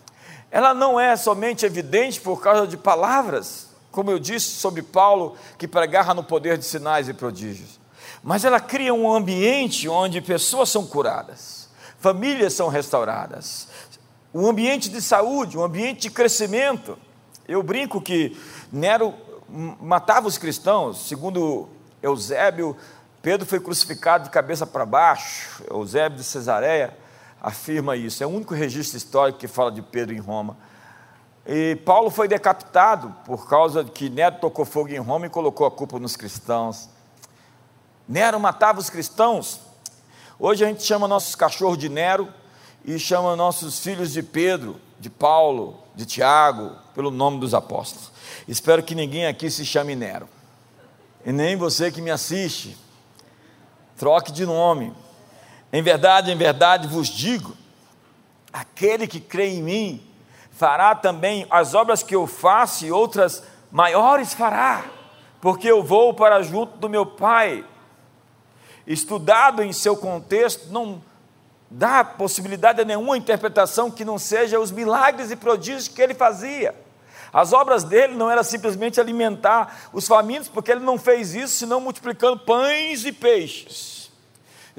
ela 0.50 0.74
não 0.74 1.00
é 1.00 1.18
somente 1.18 1.66
evidente 1.66 2.22
por 2.22 2.42
causa 2.42 2.66
de 2.66 2.78
palavras, 2.78 3.70
como 3.92 4.12
eu 4.12 4.20
disse 4.20 4.50
sobre 4.52 4.82
Paulo, 4.82 5.36
que 5.58 5.68
pregava 5.68 6.14
no 6.14 6.24
poder 6.24 6.58
de 6.58 6.64
sinais 6.64 7.10
e 7.10 7.14
prodígios 7.14 7.80
mas 8.24 8.44
ela 8.44 8.60
cria 8.60 8.94
um 8.94 9.12
ambiente 9.12 9.88
onde 9.88 10.22
pessoas 10.22 10.70
são 10.70 10.86
curadas, 10.86 11.70
famílias 12.00 12.54
são 12.54 12.68
restauradas, 12.68 13.68
um 14.34 14.48
ambiente 14.48 14.90
de 14.90 15.02
saúde, 15.02 15.58
um 15.58 15.64
ambiente 15.64 16.02
de 16.02 16.10
crescimento. 16.12 16.98
Eu 17.48 17.64
brinco 17.64 18.00
que 18.00 18.38
Nero 18.72 19.14
matava 19.82 20.28
os 20.28 20.38
cristãos, 20.38 21.08
segundo 21.08 21.68
Eusébio, 22.02 22.78
Pedro 23.22 23.46
foi 23.46 23.60
crucificado 23.60 24.26
de 24.26 24.30
cabeça 24.30 24.66
para 24.66 24.86
baixo, 24.86 25.64
Eusébio 25.70 26.18
de 26.18 26.24
Cesareia 26.24 26.96
afirma 27.42 27.96
isso, 27.96 28.24
é 28.24 28.28
o 28.28 28.30
único 28.30 28.54
registro 28.54 28.98
histórico 28.98 29.40
que 29.40 29.48
fala 29.48 29.72
de 29.72 29.82
Pedro 29.82 30.14
em 30.16 30.20
Roma. 30.20 30.58
E 31.46 31.76
Paulo 31.78 32.10
foi 32.10 32.28
decapitado 32.28 33.16
por 33.26 33.48
causa 33.48 33.84
de 33.84 33.92
que 33.92 34.10
Nero 34.10 34.38
tocou 34.40 34.66
fogo 34.66 34.90
em 34.90 35.00
Roma 35.00 35.26
e 35.26 35.30
colocou 35.30 35.66
a 35.66 35.72
culpa 35.72 35.98
nos 36.00 36.16
cristãos. 36.16 36.90
Nero 38.08 38.40
matava 38.40 38.80
os 38.80 38.90
cristãos. 38.90 39.60
Hoje 40.40 40.64
a 40.64 40.68
gente 40.68 40.84
chama 40.84 41.08
nossos 41.08 41.36
cachorros 41.36 41.78
de 41.78 41.90
Nero 41.90 42.32
e 42.86 43.00
chama 43.00 43.36
nossos 43.36 43.80
filhos 43.80 44.14
de 44.14 44.22
Pedro, 44.22 44.80
de 45.00 45.10
Paulo, 45.10 45.80
de 45.96 46.06
Tiago, 46.06 46.76
pelo 46.94 47.10
nome 47.10 47.40
dos 47.40 47.54
apóstolos. 47.54 48.12
Espero 48.48 48.84
que 48.84 48.94
ninguém 48.96 49.26
aqui 49.26 49.50
se 49.50 49.66
chame 49.66 49.96
Nero. 49.96 50.28
E 51.26 51.32
nem 51.32 51.56
você 51.56 51.92
que 51.92 52.02
me 52.02 52.12
assiste. 52.12 52.78
Troque 53.98 54.32
de 54.32 54.46
nome. 54.46 54.94
Em 55.72 55.82
verdade, 55.82 56.32
em 56.32 56.38
verdade 56.38 56.88
vos 56.88 57.08
digo: 57.08 57.56
aquele 58.52 59.08
que 59.08 59.20
crê 59.20 59.50
em 59.50 59.64
mim 59.64 60.08
fará 60.52 60.96
também 60.96 61.46
as 61.50 61.74
obras 61.74 62.04
que 62.04 62.16
eu 62.16 62.28
faço 62.28 62.86
e 62.86 62.92
outras 62.92 63.44
maiores 63.72 64.34
fará, 64.34 64.86
porque 65.40 65.68
eu 65.68 65.84
vou 65.84 66.14
para 66.14 66.42
junto 66.42 66.78
do 66.78 66.90
meu 66.90 67.06
Pai 67.06 67.64
estudado 68.90 69.62
em 69.62 69.72
seu 69.72 69.96
contexto, 69.96 70.72
não 70.72 71.00
dá 71.70 72.04
possibilidade 72.04 72.82
a 72.82 72.86
nenhuma 72.86 73.16
interpretação 73.16 73.92
que 73.92 74.04
não 74.04 74.18
seja 74.18 74.60
os 74.60 74.72
milagres 74.72 75.30
e 75.30 75.36
prodígios 75.36 75.88
que 75.88 76.02
ele 76.02 76.16
fazia. 76.16 76.74
As 77.32 77.54
obras 77.54 77.84
dele 77.84 78.16
não 78.16 78.32
era 78.32 78.44
simplesmente 78.44 79.00
alimentar 79.00 79.90
os 79.94 80.08
famintos, 80.08 80.50
porque 80.50 80.72
ele 80.72 80.84
não 80.84 80.98
fez 80.98 81.36
isso 81.36 81.54
senão 81.54 81.80
multiplicando 81.80 82.40
pães 82.40 83.06
e 83.06 83.12
peixes. 83.12 83.99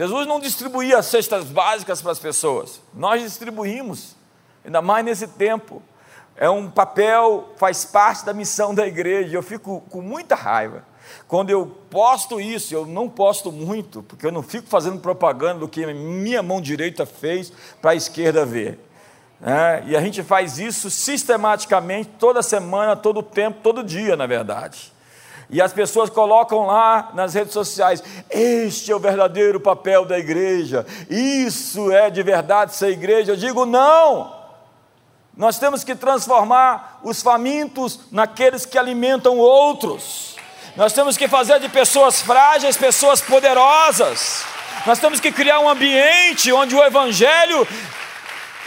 Jesus 0.00 0.26
não 0.26 0.40
distribuía 0.40 1.02
cestas 1.02 1.44
básicas 1.44 2.00
para 2.00 2.12
as 2.12 2.18
pessoas, 2.18 2.80
nós 2.94 3.22
distribuímos, 3.22 4.16
ainda 4.64 4.80
mais 4.80 5.04
nesse 5.04 5.28
tempo. 5.28 5.82
É 6.34 6.48
um 6.48 6.70
papel, 6.70 7.52
faz 7.58 7.84
parte 7.84 8.24
da 8.24 8.32
missão 8.32 8.74
da 8.74 8.86
igreja. 8.86 9.36
Eu 9.36 9.42
fico 9.42 9.82
com 9.90 10.00
muita 10.00 10.34
raiva 10.34 10.86
quando 11.28 11.50
eu 11.50 11.66
posto 11.90 12.40
isso, 12.40 12.74
eu 12.74 12.86
não 12.86 13.10
posto 13.10 13.52
muito, 13.52 14.02
porque 14.02 14.24
eu 14.24 14.32
não 14.32 14.42
fico 14.42 14.68
fazendo 14.68 15.00
propaganda 15.00 15.60
do 15.60 15.68
que 15.68 15.84
minha 15.92 16.42
mão 16.42 16.62
direita 16.62 17.04
fez 17.04 17.52
para 17.82 17.90
a 17.90 17.94
esquerda 17.94 18.46
ver. 18.46 18.78
É, 19.42 19.82
e 19.86 19.96
a 19.96 20.00
gente 20.00 20.22
faz 20.22 20.58
isso 20.58 20.88
sistematicamente, 20.88 22.08
toda 22.18 22.42
semana, 22.42 22.96
todo 22.96 23.22
tempo, 23.22 23.58
todo 23.62 23.84
dia, 23.84 24.16
na 24.16 24.26
verdade. 24.26 24.92
E 25.50 25.60
as 25.60 25.72
pessoas 25.72 26.08
colocam 26.08 26.66
lá 26.66 27.10
nas 27.14 27.34
redes 27.34 27.52
sociais: 27.52 28.02
este 28.30 28.92
é 28.92 28.96
o 28.96 29.00
verdadeiro 29.00 29.58
papel 29.60 30.04
da 30.04 30.18
igreja, 30.18 30.86
isso 31.08 31.90
é 31.90 32.08
de 32.08 32.22
verdade 32.22 32.74
ser 32.74 32.90
igreja. 32.90 33.32
Eu 33.32 33.36
digo: 33.36 33.66
não! 33.66 34.38
Nós 35.36 35.58
temos 35.58 35.82
que 35.82 35.94
transformar 35.94 37.00
os 37.02 37.22
famintos 37.22 38.00
naqueles 38.12 38.66
que 38.66 38.76
alimentam 38.76 39.38
outros. 39.38 40.36
Nós 40.76 40.92
temos 40.92 41.16
que 41.16 41.26
fazer 41.28 41.58
de 41.60 41.68
pessoas 41.68 42.20
frágeis 42.20 42.76
pessoas 42.76 43.20
poderosas. 43.20 44.44
Nós 44.86 44.98
temos 44.98 45.20
que 45.20 45.32
criar 45.32 45.60
um 45.60 45.68
ambiente 45.68 46.52
onde 46.52 46.74
o 46.74 46.82
Evangelho 46.82 47.66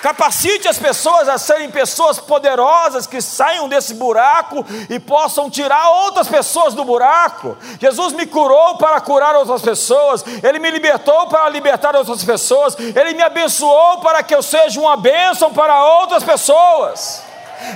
capacite 0.04 0.68
as 0.68 0.78
pessoas 0.78 1.30
a 1.30 1.38
serem 1.38 1.72
pessoas 1.72 2.20
poderosas 2.20 3.08
que 3.08 3.22
saiam 3.22 3.70
desse 3.70 3.94
buraco 3.94 4.66
e 4.90 5.00
possam 5.00 5.50
tirar 5.50 5.88
outras 5.92 6.28
pessoas 6.28 6.74
do 6.74 6.84
buraco. 6.84 7.56
Jesus 7.80 8.12
me 8.12 8.26
curou 8.26 8.76
para 8.76 9.00
curar 9.00 9.34
outras 9.34 9.62
pessoas, 9.62 10.26
Ele 10.44 10.60
me 10.60 10.70
libertou 10.72 11.28
para 11.28 11.48
libertar 11.48 11.96
outras 11.96 12.22
pessoas, 12.22 12.76
Ele 12.78 13.14
me 13.14 13.24
abençoou 13.24 14.02
para 14.02 14.22
que 14.22 14.36
eu 14.36 14.44
seja 14.44 14.78
uma 14.78 14.98
bênção 14.98 15.54
para 15.54 15.82
outras 15.86 16.22
pessoas. 16.22 17.24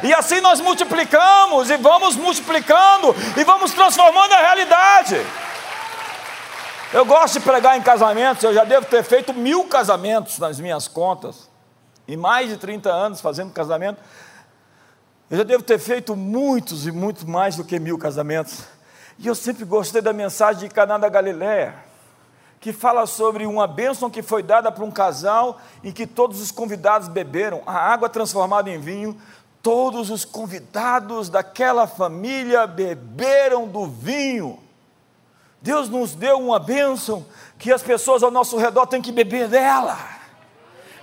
E 0.03 0.13
assim 0.13 0.41
nós 0.41 0.59
multiplicamos 0.59 1.69
e 1.69 1.77
vamos 1.77 2.17
multiplicando 2.17 3.15
e 3.37 3.43
vamos 3.45 3.71
transformando 3.71 4.33
a 4.33 4.39
realidade. 4.39 5.25
Eu 6.91 7.05
gosto 7.05 7.35
de 7.35 7.39
pregar 7.39 7.77
em 7.77 7.81
casamentos, 7.81 8.43
eu 8.43 8.53
já 8.53 8.65
devo 8.65 8.85
ter 8.85 9.01
feito 9.01 9.33
mil 9.33 9.63
casamentos 9.63 10.39
nas 10.39 10.59
minhas 10.59 10.89
contas, 10.89 11.46
e 12.07 12.15
mais 12.15 12.49
de 12.49 12.57
30 12.57 12.89
anos 12.89 13.19
fazendo 13.19 13.51
casamento. 13.51 13.99
Eu 15.29 15.37
já 15.37 15.43
devo 15.43 15.61
ter 15.61 15.77
feito 15.77 16.15
muitos 16.15 16.87
e 16.87 16.91
muito 16.91 17.29
mais 17.29 17.57
do 17.57 17.63
que 17.63 17.79
mil 17.79 17.97
casamentos. 17.97 18.63
E 19.19 19.27
eu 19.27 19.35
sempre 19.35 19.65
gostei 19.65 20.01
da 20.01 20.13
mensagem 20.13 20.67
de 20.67 20.73
Caná 20.73 20.97
da 20.97 21.09
Galiléia, 21.09 21.75
que 22.61 22.71
fala 22.71 23.05
sobre 23.05 23.45
uma 23.45 23.67
bênção 23.67 24.09
que 24.09 24.21
foi 24.21 24.41
dada 24.41 24.71
para 24.71 24.85
um 24.85 24.91
casal 24.91 25.59
em 25.83 25.91
que 25.91 26.07
todos 26.07 26.39
os 26.39 26.49
convidados 26.49 27.09
beberam 27.09 27.61
a 27.65 27.73
água 27.73 28.07
transformada 28.07 28.69
em 28.69 28.79
vinho. 28.79 29.19
Todos 29.61 30.09
os 30.09 30.23
convidados 30.23 31.27
daquela 31.29 31.87
família 31.87 32.65
beberam 32.65 33.67
do 33.67 33.85
vinho. 33.85 34.59
Deus 35.61 35.89
nos 35.89 36.15
deu 36.15 36.39
uma 36.39 36.59
bênção 36.59 37.25
que 37.59 37.73
as 37.73 37.81
pessoas 37.81 38.23
ao 38.23 38.31
nosso 38.31 38.55
redor 38.57 38.85
têm 38.85 39.01
que 39.01 39.11
beber 39.11 39.49
dela. 39.49 40.16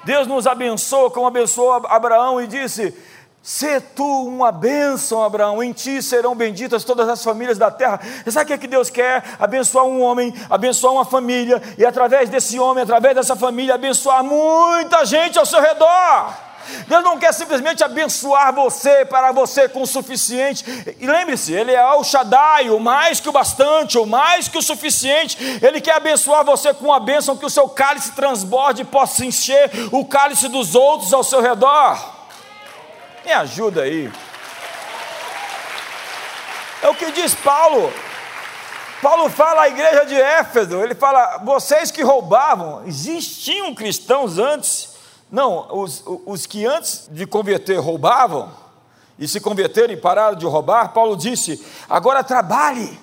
Deus 0.05 0.27
nos 0.27 0.47
abençoa 0.47 1.11
como 1.11 1.27
abençoou 1.27 1.73
Abraão 1.73 2.41
e 2.41 2.47
disse: 2.47 2.95
Se 3.43 3.81
tu 3.81 4.05
uma 4.27 4.53
bênção, 4.53 5.23
Abraão, 5.23 5.63
em 5.63 5.73
ti 5.73 6.03
serão 6.03 6.35
benditas 6.35 6.85
todas 6.85 7.09
as 7.09 7.23
famílias 7.25 7.59
da 7.59 7.71
terra. 7.71 8.01
E 8.27 8.31
sabe 8.31 8.45
o 8.45 8.47
que, 8.49 8.53
é 8.53 8.59
que 8.59 8.67
Deus 8.67 8.91
quer? 8.91 9.25
Abençoar 9.39 9.87
um 9.87 10.03
homem, 10.03 10.35
abençoar 10.51 10.93
uma 10.93 11.05
família, 11.05 11.63
e 11.79 11.85
através 11.85 12.29
desse 12.29 12.59
homem, 12.59 12.83
através 12.83 13.15
dessa 13.15 13.35
família, 13.35 13.75
abençoar 13.75 14.23
muita 14.23 15.05
gente 15.05 15.39
ao 15.39 15.47
seu 15.47 15.61
redor. 15.61 16.44
Deus 16.87 17.05
não 17.05 17.19
quer 17.19 17.33
simplesmente 17.33 17.83
abençoar 17.83 18.55
você 18.55 19.05
para 19.05 19.33
você 19.33 19.69
com 19.69 19.83
o 19.83 19.87
suficiente. 19.87 20.65
E 21.01 21.07
lembre-se, 21.07 21.53
Ele 21.53 21.73
é 21.73 21.95
o 21.95 22.05
Shaddai, 22.05 22.71
o 22.71 22.81
mais 22.81 23.21
que 23.21 23.29
o 23.29 23.33
bastante, 23.33 23.99
o 23.99 24.07
mais 24.07 24.49
que 24.49 24.59
o 24.59 24.63
suficiente. 24.63 25.37
Ele 25.63 25.81
quer 25.81 25.97
abençoar 25.97 26.45
você 26.45 26.73
com 26.73 26.93
a 26.93 27.01
bênção 27.01 27.37
que 27.37 27.47
o 27.47 27.51
seu 27.51 27.69
cálice 27.69 28.13
transborde 28.13 28.83
e 28.83 28.85
possa 28.85 29.25
encher 29.25 29.71
o 29.93 30.05
cálice 30.05 30.49
dos 30.49 30.75
outros 30.75 31.13
ao 31.13 31.25
seu 31.25 31.41
redor. 31.41 32.15
Me 33.25 33.33
ajuda 33.33 33.83
aí. 33.83 34.13
É 36.83 36.89
o 36.89 36.95
que 36.95 37.11
diz 37.13 37.35
Paulo. 37.35 37.93
Paulo 39.01 39.29
fala 39.29 39.63
à 39.63 39.69
igreja 39.69 40.07
de 40.07 40.15
Éfeso, 40.15 40.83
ele 40.83 40.95
fala: 40.95 41.39
vocês 41.45 41.91
que 41.91 42.03
roubavam, 42.03 42.83
existiam 42.87 43.75
cristãos 43.75 44.39
antes 44.39 44.94
não, 45.35 45.67
os, 45.83 46.05
os 46.25 46.47
que 46.47 46.65
antes 46.65 47.09
de 47.11 47.27
converter 47.27 47.79
roubavam, 47.81 48.49
e 49.19 49.27
se 49.27 49.41
converteram 49.41 49.93
e 49.93 49.97
pararam 49.97 50.39
de 50.39 50.47
roubar, 50.47 50.93
Paulo 50.93 51.17
disse: 51.17 51.65
agora 51.89 52.23
trabalhe, 52.23 53.01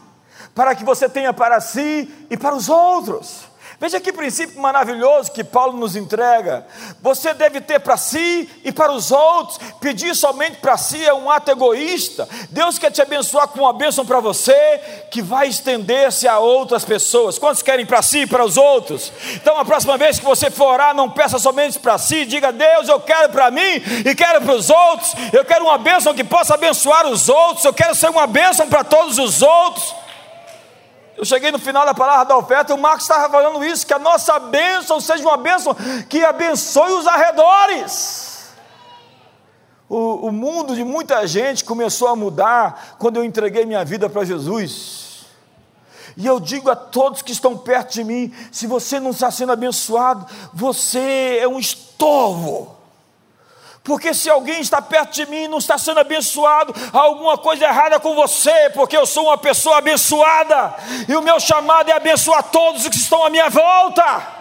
para 0.56 0.74
que 0.74 0.84
você 0.84 1.10
tenha 1.10 1.34
para 1.34 1.60
si 1.60 2.10
e 2.30 2.38
para 2.38 2.56
os 2.56 2.70
outros. 2.70 3.51
Veja 3.82 4.00
que 4.00 4.14
princípio 4.14 4.62
maravilhoso 4.62 5.32
que 5.32 5.44
Paulo 5.44 5.76
nos 5.76 5.96
entrega. 5.96 6.68
Você 7.02 7.34
deve 7.34 7.60
ter 7.60 7.80
para 7.80 7.98
si 7.98 8.48
e 8.64 8.72
para 8.72 8.92
os 8.92 9.12
outros. 9.12 9.58
Pedir 9.80 10.16
somente 10.16 10.58
para 10.58 10.78
si 10.78 11.04
é 11.04 11.12
um 11.12 11.32
ato 11.32 11.50
egoísta. 11.50 12.30
Deus 12.52 12.78
quer 12.78 12.92
te 12.92 13.02
abençoar 13.02 13.48
com 13.48 13.62
uma 13.62 13.74
bênção 13.74 14.06
para 14.06 14.20
você 14.20 14.54
que 15.10 15.20
vai 15.20 15.48
estender-se 15.48 16.28
a 16.28 16.38
outras 16.38 16.86
pessoas. 16.86 17.40
Quantos 17.40 17.64
querem 17.64 17.84
para 17.84 18.04
si 18.04 18.20
e 18.20 18.28
para 18.28 18.46
os 18.46 18.56
outros? 18.56 19.12
Então, 19.34 19.58
a 19.58 19.66
próxima 19.66 19.98
vez 19.98 20.20
que 20.20 20.26
você 20.26 20.52
for 20.52 20.74
orar, 20.74 20.94
não 20.94 21.10
peça 21.10 21.40
somente 21.40 21.80
para 21.80 21.98
si. 21.98 22.24
Diga, 22.26 22.52
Deus, 22.52 22.88
eu 22.88 23.00
quero 23.00 23.30
para 23.30 23.50
mim 23.50 23.82
e 24.06 24.14
quero 24.14 24.42
para 24.42 24.54
os 24.54 24.70
outros. 24.70 25.12
Eu 25.34 25.44
quero 25.44 25.66
uma 25.66 25.80
bênção 25.80 26.14
que 26.14 26.24
possa 26.24 26.54
abençoar 26.54 27.08
os 27.08 27.28
outros. 27.28 27.66
Eu 27.66 27.74
quero 27.74 27.96
ser 27.96 28.12
uma 28.12 28.28
bênção 28.28 28.70
para 28.70 28.84
todos 28.84 29.18
os 29.18 29.42
outros. 29.42 30.02
Eu 31.22 31.26
cheguei 31.26 31.52
no 31.52 31.60
final 31.60 31.86
da 31.86 31.94
palavra 31.94 32.26
da 32.26 32.36
oferta 32.36 32.74
e 32.74 32.76
o 32.76 32.80
Marcos 32.80 33.04
estava 33.04 33.30
falando 33.30 33.64
isso, 33.64 33.86
que 33.86 33.94
a 33.94 34.00
nossa 34.00 34.40
bênção 34.40 35.00
seja 35.00 35.22
uma 35.22 35.38
bênção 35.38 35.76
que 36.10 36.26
abençoe 36.26 36.94
os 36.94 37.06
arredores. 37.06 38.50
O, 39.88 40.30
o 40.30 40.32
mundo 40.32 40.74
de 40.74 40.84
muita 40.84 41.28
gente 41.28 41.64
começou 41.64 42.08
a 42.08 42.16
mudar 42.16 42.96
quando 42.98 43.18
eu 43.18 43.24
entreguei 43.24 43.68
minha 43.68 43.86
vida 43.86 44.10
para 44.10 44.26
Jesus. 44.26 45.28
E 46.18 46.26
eu 46.26 46.40
digo 46.40 46.72
a 46.72 46.76
todos 46.76 47.22
que 47.22 47.32
estão 47.32 47.56
perto 47.56 47.94
de 47.94 48.04
mim: 48.04 48.34
se 48.52 48.66
você 48.66 49.00
não 49.00 49.12
está 49.12 49.30
sendo 49.30 49.52
abençoado, 49.52 50.26
você 50.52 51.38
é 51.40 51.48
um 51.48 51.60
estorvo. 51.60 52.76
Porque 53.84 54.14
se 54.14 54.30
alguém 54.30 54.62
está 54.62 54.80
perto 54.80 55.14
de 55.14 55.26
mim 55.26 55.44
e 55.44 55.48
não 55.48 55.58
está 55.58 55.78
sendo 55.78 56.00
abençoado, 56.00 56.74
há 56.94 57.00
alguma 57.00 57.38
coisa 57.38 57.66
errada 57.66 58.00
com 58.00 58.14
você, 58.14 58.70
porque 58.76 58.96
eu 58.96 59.08
sou 59.08 59.26
uma 59.26 59.38
pessoa 59.38 59.80
abençoada, 59.80 60.76
e 61.08 61.16
o 61.16 61.22
meu 61.22 61.40
chamado 61.40 61.90
é 61.90 61.94
abençoar 61.94 62.44
todos 62.44 62.84
os 62.84 62.90
que 62.90 62.96
estão 62.96 63.26
à 63.26 63.30
minha 63.30 63.50
volta. 63.50 64.40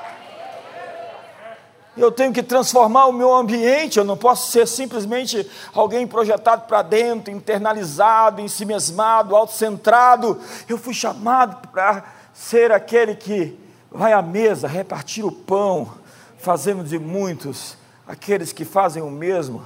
Eu 1.96 2.12
tenho 2.12 2.33
que 2.33 2.42
transformar 2.42 3.07
o 3.07 3.12
meu 3.12 3.35
ambiente, 3.35 3.98
eu 3.98 4.05
não 4.05 4.16
posso 4.16 4.50
ser 4.53 4.68
simplesmente 4.68 5.50
alguém 5.74 6.07
projetado 6.07 6.66
para 6.66 6.83
dentro, 6.83 7.33
internalizado, 7.33 8.40
ensimesmado, 8.40 9.35
autocentrado. 9.35 10.40
Eu 10.68 10.79
fui 10.79 10.94
chamado 10.94 11.66
para 11.68 12.05
ser 12.33 12.72
aquele 12.72 13.16
que 13.16 13.59
vai 13.90 14.12
à 14.12 14.22
mesa 14.22 14.68
repartir 14.68 15.24
o 15.24 15.33
pão, 15.33 15.92
fazendo 16.38 16.85
de 16.85 16.98
muitos 16.98 17.80
aqueles 18.11 18.53
que 18.53 18.64
fazem 18.64 19.01
o 19.01 19.11
mesmo, 19.11 19.62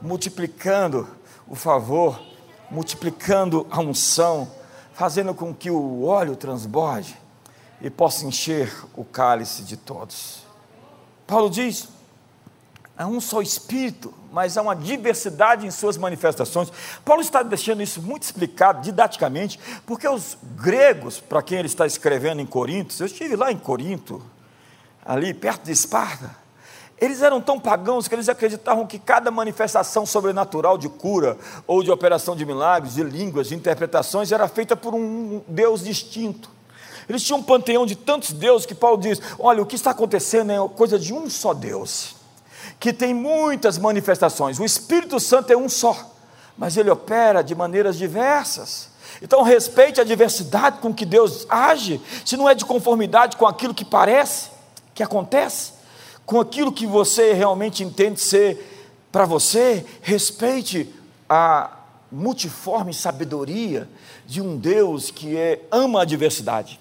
multiplicando 0.00 1.08
o 1.48 1.56
favor, 1.56 2.22
multiplicando 2.70 3.66
a 3.68 3.80
unção, 3.80 4.48
fazendo 4.94 5.34
com 5.34 5.52
que 5.52 5.68
o 5.68 6.04
óleo 6.04 6.36
transborde 6.36 7.18
e 7.82 7.90
possa 7.90 8.24
encher 8.24 8.72
o 8.94 9.04
cálice 9.04 9.64
de 9.64 9.76
todos. 9.76 10.44
Paulo 11.26 11.50
diz: 11.50 11.88
há 12.96 13.04
um 13.04 13.20
só 13.20 13.42
Espírito, 13.42 14.14
mas 14.30 14.56
há 14.56 14.62
uma 14.62 14.76
diversidade 14.76 15.66
em 15.66 15.70
suas 15.72 15.96
manifestações. 15.96 16.70
Paulo 17.04 17.20
está 17.20 17.42
deixando 17.42 17.82
isso 17.82 18.00
muito 18.00 18.22
explicado 18.22 18.80
didaticamente, 18.80 19.58
porque 19.84 20.06
os 20.06 20.38
gregos, 20.54 21.18
para 21.18 21.42
quem 21.42 21.58
ele 21.58 21.66
está 21.66 21.84
escrevendo 21.84 22.40
em 22.40 22.46
Corinto, 22.46 22.94
eu 23.00 23.06
estive 23.06 23.34
lá 23.34 23.50
em 23.50 23.58
Corinto, 23.58 24.22
ali 25.04 25.34
perto 25.34 25.64
de 25.64 25.72
Esparta, 25.72 26.46
eles 27.00 27.22
eram 27.22 27.40
tão 27.40 27.60
pagãos 27.60 28.08
que 28.08 28.14
eles 28.14 28.28
acreditavam 28.28 28.86
que 28.86 28.98
cada 28.98 29.30
manifestação 29.30 30.04
sobrenatural 30.04 30.76
de 30.76 30.88
cura, 30.88 31.36
ou 31.66 31.82
de 31.82 31.90
operação 31.90 32.34
de 32.34 32.44
milagres, 32.44 32.94
de 32.94 33.02
línguas, 33.02 33.48
de 33.48 33.54
interpretações, 33.54 34.32
era 34.32 34.48
feita 34.48 34.76
por 34.76 34.94
um 34.94 35.40
Deus 35.46 35.84
distinto. 35.84 36.50
Eles 37.08 37.22
tinham 37.22 37.38
um 37.38 37.42
panteão 37.42 37.86
de 37.86 37.94
tantos 37.96 38.32
deuses 38.32 38.66
que 38.66 38.74
Paulo 38.74 38.98
diz: 38.98 39.20
olha, 39.38 39.62
o 39.62 39.66
que 39.66 39.76
está 39.76 39.92
acontecendo 39.92 40.52
é 40.52 40.68
coisa 40.76 40.98
de 40.98 41.14
um 41.14 41.30
só 41.30 41.54
Deus, 41.54 42.16
que 42.80 42.92
tem 42.92 43.14
muitas 43.14 43.78
manifestações. 43.78 44.58
O 44.58 44.64
Espírito 44.64 45.20
Santo 45.20 45.52
é 45.52 45.56
um 45.56 45.68
só, 45.68 45.96
mas 46.56 46.76
ele 46.76 46.90
opera 46.90 47.42
de 47.42 47.54
maneiras 47.54 47.96
diversas. 47.96 48.88
Então 49.22 49.42
respeite 49.42 50.00
a 50.00 50.04
diversidade 50.04 50.80
com 50.80 50.92
que 50.92 51.06
Deus 51.06 51.46
age, 51.48 52.00
se 52.24 52.36
não 52.36 52.48
é 52.48 52.54
de 52.54 52.64
conformidade 52.64 53.36
com 53.36 53.46
aquilo 53.46 53.72
que 53.72 53.84
parece, 53.84 54.50
que 54.94 55.02
acontece 55.02 55.77
com 56.28 56.38
aquilo 56.38 56.70
que 56.70 56.86
você 56.86 57.32
realmente 57.32 57.82
entende 57.82 58.20
ser 58.20 58.92
para 59.10 59.24
você, 59.24 59.82
respeite 60.02 60.94
a 61.26 61.70
multiforme 62.12 62.92
sabedoria 62.92 63.88
de 64.26 64.42
um 64.42 64.54
Deus 64.58 65.10
que 65.10 65.34
é, 65.38 65.62
ama 65.72 66.02
a 66.02 66.04
diversidade. 66.04 66.78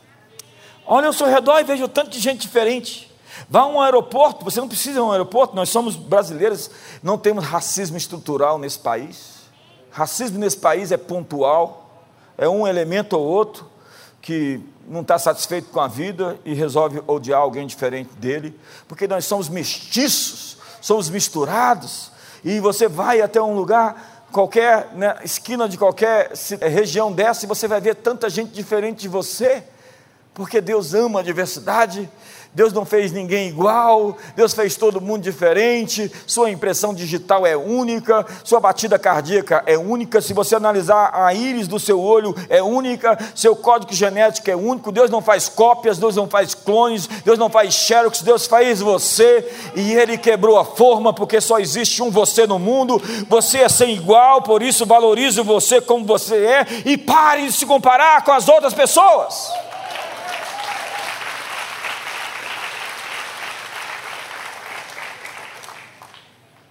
Olha 0.85 1.07
ao 1.07 1.13
seu 1.13 1.27
redor 1.27 1.61
e 1.61 1.63
veja 1.63 1.85
o 1.85 1.87
tanto 1.87 2.09
de 2.09 2.19
gente 2.19 2.41
diferente. 2.41 3.09
Vá 3.49 3.61
a 3.61 3.67
um 3.67 3.79
aeroporto, 3.79 4.43
você 4.43 4.59
não 4.59 4.67
precisa 4.67 4.99
a 4.99 5.03
um 5.03 5.13
aeroporto, 5.13 5.55
nós 5.55 5.69
somos 5.69 5.95
brasileiros, 5.95 6.69
não 7.01 7.17
temos 7.17 7.45
racismo 7.45 7.95
estrutural 7.95 8.59
nesse 8.59 8.79
país. 8.79 9.43
Racismo 9.89 10.37
nesse 10.37 10.57
país 10.57 10.91
é 10.91 10.97
pontual, 10.97 12.03
é 12.37 12.49
um 12.49 12.67
elemento 12.67 13.17
ou 13.17 13.25
outro 13.25 13.76
que 14.21 14.59
não 14.87 15.01
está 15.01 15.17
satisfeito 15.19 15.69
com 15.69 15.79
a 15.79 15.87
vida 15.87 16.39
e 16.45 16.53
resolve 16.53 17.01
odiar 17.07 17.41
alguém 17.41 17.67
diferente 17.67 18.13
dele, 18.15 18.57
porque 18.87 19.07
nós 19.07 19.25
somos 19.25 19.49
mestiços, 19.49 20.57
somos 20.81 21.09
misturados, 21.09 22.11
e 22.43 22.59
você 22.59 22.87
vai 22.87 23.21
até 23.21 23.41
um 23.41 23.53
lugar, 23.53 24.27
qualquer 24.31 24.89
esquina 25.23 25.67
de 25.67 25.77
qualquer 25.77 26.31
região 26.61 27.11
dessa, 27.11 27.45
e 27.45 27.47
você 27.47 27.67
vai 27.67 27.81
ver 27.81 27.95
tanta 27.95 28.29
gente 28.29 28.51
diferente 28.51 29.01
de 29.01 29.07
você, 29.07 29.63
Porque 30.37 30.61
Deus 30.61 30.93
ama 30.93 31.21
a 31.21 31.23
diversidade, 31.23 32.07
Deus 32.57 32.73
não 32.73 32.85
fez 32.85 33.11
ninguém 33.11 33.49
igual, 33.49 34.17
Deus 34.35 34.51
fez 34.51 34.75
todo 34.75 34.99
mundo 34.99 35.21
diferente, 35.21 36.11
sua 36.25 36.49
impressão 36.49 36.91
digital 36.91 37.45
é 37.45 37.55
única, 37.55 38.25
sua 38.43 38.59
batida 38.59 38.97
cardíaca 38.97 39.61
é 39.67 39.77
única, 39.77 40.21
se 40.21 40.33
você 40.33 40.55
analisar 40.55 41.11
a 41.13 41.31
íris 41.35 41.67
do 41.67 41.79
seu 41.79 42.01
olho 42.01 42.35
é 42.49 42.59
única, 42.59 43.15
seu 43.35 43.55
código 43.55 43.93
genético 43.93 44.49
é 44.49 44.55
único, 44.55 44.91
Deus 44.91 45.11
não 45.11 45.21
faz 45.21 45.47
cópias, 45.47 45.99
Deus 45.99 46.15
não 46.15 46.27
faz 46.27 46.55
clones, 46.55 47.05
Deus 47.23 47.37
não 47.37 47.47
faz 47.47 47.75
xerox, 47.75 48.23
Deus 48.23 48.47
faz 48.47 48.81
você 48.81 49.47
e 49.75 49.93
Ele 49.93 50.17
quebrou 50.17 50.57
a 50.57 50.65
forma 50.65 51.13
porque 51.13 51.39
só 51.39 51.59
existe 51.59 52.01
um 52.01 52.09
você 52.09 52.47
no 52.47 52.57
mundo, 52.57 52.99
você 53.29 53.59
é 53.59 53.69
sem 53.69 53.93
igual, 53.93 54.41
por 54.41 54.63
isso 54.63 54.83
valorize 54.83 55.39
você 55.41 55.79
como 55.79 56.03
você 56.03 56.35
é 56.37 56.65
e 56.85 56.97
pare 56.97 57.45
de 57.45 57.51
se 57.51 57.67
comparar 57.67 58.23
com 58.23 58.31
as 58.31 58.49
outras 58.49 58.73
pessoas. 58.73 59.47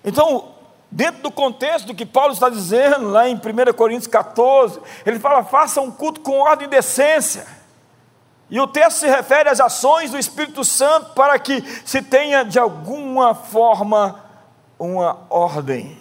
Então, 0.07 0.55
dentro 0.91 1.21
do 1.21 1.33
contexto 1.33 1.87
do 1.87 1.95
que 1.95 2.07
Paulo 2.07 2.33
está 2.33 2.49
dizendo, 2.49 3.09
lá 3.09 3.29
em 3.29 3.35
1 3.35 3.41
Coríntios 3.75 4.07
14, 4.07 4.81
ele 5.05 5.19
fala: 5.19 5.43
faça 5.43 5.81
um 5.81 5.91
culto 5.91 6.21
com 6.21 6.39
ordem 6.39 6.69
e 6.69 6.71
decência. 6.71 7.45
E 8.49 8.61
o 8.61 8.69
texto 8.69 8.99
se 8.99 9.09
refere 9.09 9.49
às 9.49 9.59
ações 9.59 10.13
do 10.13 10.19
Espírito 10.19 10.65
Santo 10.65 11.13
para 11.15 11.37
que 11.37 11.61
se 11.85 12.01
tenha 12.01 12.45
de 12.45 12.61
alguma 12.61 13.35
forma 13.35 14.25
uma 14.79 15.27
ordem 15.29 15.99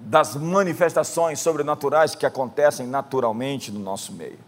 das 0.00 0.34
manifestações 0.34 1.38
sobrenaturais 1.38 2.16
que 2.16 2.26
acontecem 2.26 2.88
naturalmente 2.88 3.70
no 3.70 3.78
nosso 3.78 4.12
meio. 4.12 4.40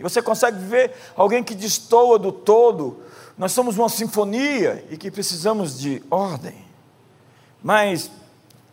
E 0.00 0.02
você 0.02 0.22
consegue 0.22 0.58
ver 0.58 0.94
alguém 1.14 1.44
que 1.44 1.54
destoa 1.54 2.18
do 2.18 2.32
todo. 2.32 3.02
Nós 3.36 3.52
somos 3.52 3.76
uma 3.76 3.90
sinfonia 3.90 4.86
e 4.90 4.96
que 4.96 5.10
precisamos 5.10 5.78
de 5.78 6.02
ordem. 6.10 6.64
Mas 7.64 8.10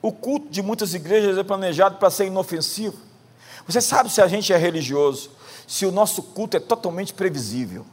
o 0.02 0.12
culto 0.12 0.50
de 0.50 0.62
muitas 0.62 0.94
igrejas 0.94 1.38
é 1.38 1.44
planejado 1.44 1.96
para 1.96 2.10
ser 2.10 2.28
inofensivo. 2.28 2.98
Você 3.66 3.80
sabe 3.80 4.10
se 4.10 4.22
a 4.22 4.28
gente 4.28 4.52
é 4.52 4.58
religioso, 4.58 5.32
se 5.66 5.86
o 5.86 5.94
nosso 5.94 6.22
culto 6.22 6.58
é 6.58 6.60
totalmente 6.60 7.14
previsível. 7.14 7.86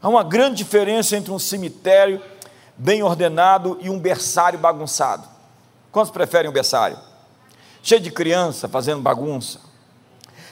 Há 0.00 0.08
uma 0.08 0.22
grande 0.22 0.58
diferença 0.58 1.16
entre 1.16 1.32
um 1.32 1.38
cemitério 1.38 2.22
bem 2.76 3.02
ordenado 3.02 3.76
e 3.80 3.90
um 3.90 3.98
berçário 3.98 4.56
bagunçado. 4.56 5.26
Quantos 5.90 6.12
preferem 6.12 6.48
um 6.48 6.54
berçário? 6.54 6.96
Cheio 7.82 8.00
de 8.00 8.12
criança 8.12 8.68
fazendo 8.68 9.02
bagunça. 9.02 9.58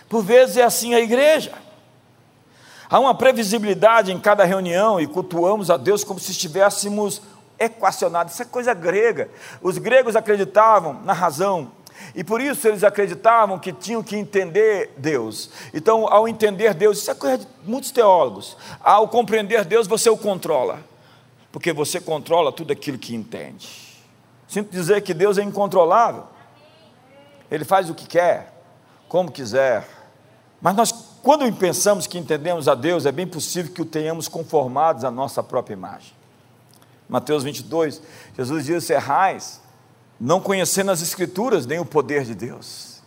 Por 0.09 0.25
vezes 0.25 0.57
é 0.57 0.65
assim 0.65 0.93
a 0.93 0.99
igreja. 0.99 1.53
Há 2.91 2.99
uma 2.99 3.15
previsibilidade 3.15 4.11
em 4.11 4.19
cada 4.19 4.45
reunião 4.45 5.01
e 5.01 5.07
cultuamos 5.07 5.71
a 5.71 5.77
Deus 5.77 6.03
como 6.03 6.19
se 6.19 6.33
estivéssemos 6.33 7.23
equacionado, 7.59 8.31
isso 8.31 8.43
é 8.43 8.45
coisa 8.45 8.75
grega. 8.75 9.31
Os 9.61 9.79
gregos 9.79 10.17
acreditavam 10.17 11.01
na 11.05 11.13
razão, 11.13 11.73
e 12.15 12.23
por 12.23 12.41
isso 12.41 12.67
eles 12.69 12.85
acreditavam 12.85 13.59
que 13.59 13.73
tinham 13.73 14.03
que 14.03 14.17
entender 14.17 14.95
Deus. 14.97 15.51
Então, 15.73 16.07
ao 16.07 16.29
entender 16.29 16.75
Deus, 16.75 16.99
isso 16.99 17.11
é 17.11 17.15
coisa 17.15 17.39
de 17.39 17.47
muitos 17.65 17.91
teólogos. 17.91 18.57
Ao 18.81 19.09
compreender 19.09 19.65
Deus, 19.65 19.87
você 19.87 20.09
o 20.11 20.17
controla, 20.17 20.79
porque 21.51 21.73
você 21.73 22.01
controla 22.01 22.53
tudo 22.53 22.73
aquilo 22.73 22.99
que 22.99 23.15
entende. 23.15 23.87
Sinto 24.49 24.71
dizer 24.71 25.03
que 25.03 25.13
Deus 25.13 25.39
é 25.39 25.43
incontrolável, 25.43 26.25
Ele 27.51 27.65
faz 27.65 27.91
o 27.91 27.95
que 27.95 28.07
quer, 28.07 28.53
como 29.09 29.31
quiser. 29.31 29.87
Mas 30.61 30.75
nós, 30.75 30.93
quando 31.23 31.51
pensamos 31.53 32.07
que 32.07 32.19
entendemos 32.19 32.69
a 32.69 32.75
Deus, 32.75 33.07
é 33.07 33.13
bem 33.13 33.27
possível 33.27 33.73
que 33.73 33.83
o 33.83 33.87
tenhamos 33.87 34.29
conformados 34.29 35.05
à 35.05 35.11
nossa 35.11 35.43
própria 35.43 35.75
imagem. 35.75 36.16
Mateus 37.09 37.43
22, 37.45 38.03
Jesus 38.37 38.65
diz: 38.65 38.85
Serrais, 38.85 39.61
não 40.19 40.41
conhecendo 40.41 40.91
as 40.91 41.03
Escrituras 41.03 41.67
nem 41.67 41.79
o 41.79 41.85
poder 41.85 42.25
de 42.25 42.35
Deus. 42.35 43.03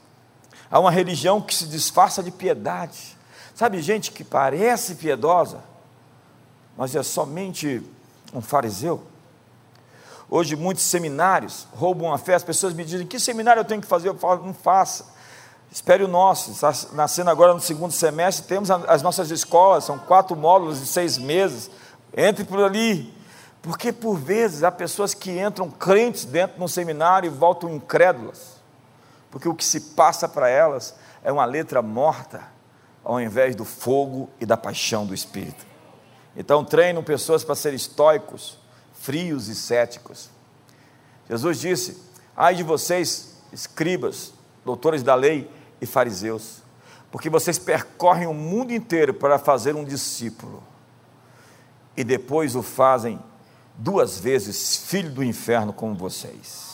Há 0.71 0.79
uma 0.79 0.91
religião 0.91 1.41
que 1.41 1.53
se 1.53 1.65
disfarça 1.65 2.21
de 2.21 2.31
piedade. 2.31 3.17
Sabe, 3.55 3.81
gente 3.81 4.11
que 4.11 4.23
parece 4.23 4.95
piedosa, 4.95 5.61
mas 6.77 6.95
é 6.95 7.03
somente 7.03 7.83
um 8.33 8.41
fariseu. 8.41 9.03
Hoje, 10.29 10.55
muitos 10.55 10.83
seminários 10.83 11.67
roubam 11.73 12.13
a 12.13 12.17
fé. 12.17 12.35
As 12.35 12.43
pessoas 12.43 12.73
me 12.73 12.85
dizem: 12.85 13.07
que 13.07 13.19
seminário 13.19 13.59
eu 13.61 13.65
tenho 13.65 13.81
que 13.81 13.87
fazer? 13.87 14.09
Eu 14.09 14.15
falo: 14.15 14.45
não 14.45 14.53
faça. 14.53 15.05
Espere 15.71 16.03
o 16.03 16.07
nosso. 16.07 16.51
Está 16.51 16.71
nascendo 16.93 17.29
agora 17.29 17.53
no 17.53 17.59
segundo 17.59 17.91
semestre. 17.91 18.47
Temos 18.47 18.69
as 18.69 19.01
nossas 19.01 19.31
escolas, 19.31 19.83
são 19.83 19.97
quatro 19.97 20.35
módulos 20.35 20.79
de 20.79 20.85
seis 20.85 21.17
meses. 21.17 21.69
Entre 22.15 22.43
por 22.43 22.63
ali, 22.63 23.13
porque 23.61 23.91
por 23.91 24.15
vezes 24.15 24.63
há 24.63 24.71
pessoas 24.71 25.13
que 25.13 25.39
entram 25.39 25.69
crentes 25.69 26.25
dentro 26.25 26.57
de 26.57 26.63
um 26.63 26.67
seminário 26.67 27.27
e 27.27 27.29
voltam 27.29 27.73
incrédulas, 27.73 28.55
porque 29.29 29.49
o 29.49 29.55
que 29.55 29.65
se 29.65 29.79
passa 29.81 30.27
para 30.27 30.49
elas 30.49 30.95
é 31.23 31.31
uma 31.31 31.45
letra 31.45 31.81
morta, 31.81 32.41
ao 33.03 33.19
invés 33.19 33.55
do 33.55 33.65
fogo 33.65 34.29
e 34.39 34.45
da 34.45 34.55
paixão 34.55 35.05
do 35.05 35.13
Espírito. 35.13 35.65
Então 36.35 36.63
treinam 36.63 37.03
pessoas 37.03 37.43
para 37.43 37.55
serem 37.55 37.75
estoicos, 37.75 38.57
frios 38.93 39.47
e 39.47 39.55
céticos. 39.55 40.29
Jesus 41.27 41.59
disse: 41.59 42.01
Ai 42.35 42.55
de 42.55 42.63
vocês, 42.63 43.35
escribas, 43.51 44.33
doutores 44.63 45.03
da 45.03 45.15
lei 45.15 45.49
e 45.81 45.85
fariseus, 45.85 46.63
porque 47.11 47.29
vocês 47.29 47.59
percorrem 47.59 48.27
o 48.27 48.33
mundo 48.33 48.71
inteiro 48.71 49.13
para 49.13 49.37
fazer 49.37 49.75
um 49.75 49.83
discípulo 49.83 50.63
e 51.99 52.03
depois 52.03 52.55
o 52.55 52.63
fazem 52.63 53.19
duas 53.79 54.19
vezes 54.19 54.75
filho 54.75 55.09
do 55.09 55.23
inferno 55.23 55.71
como 55.71 55.95
vocês. 55.95 56.67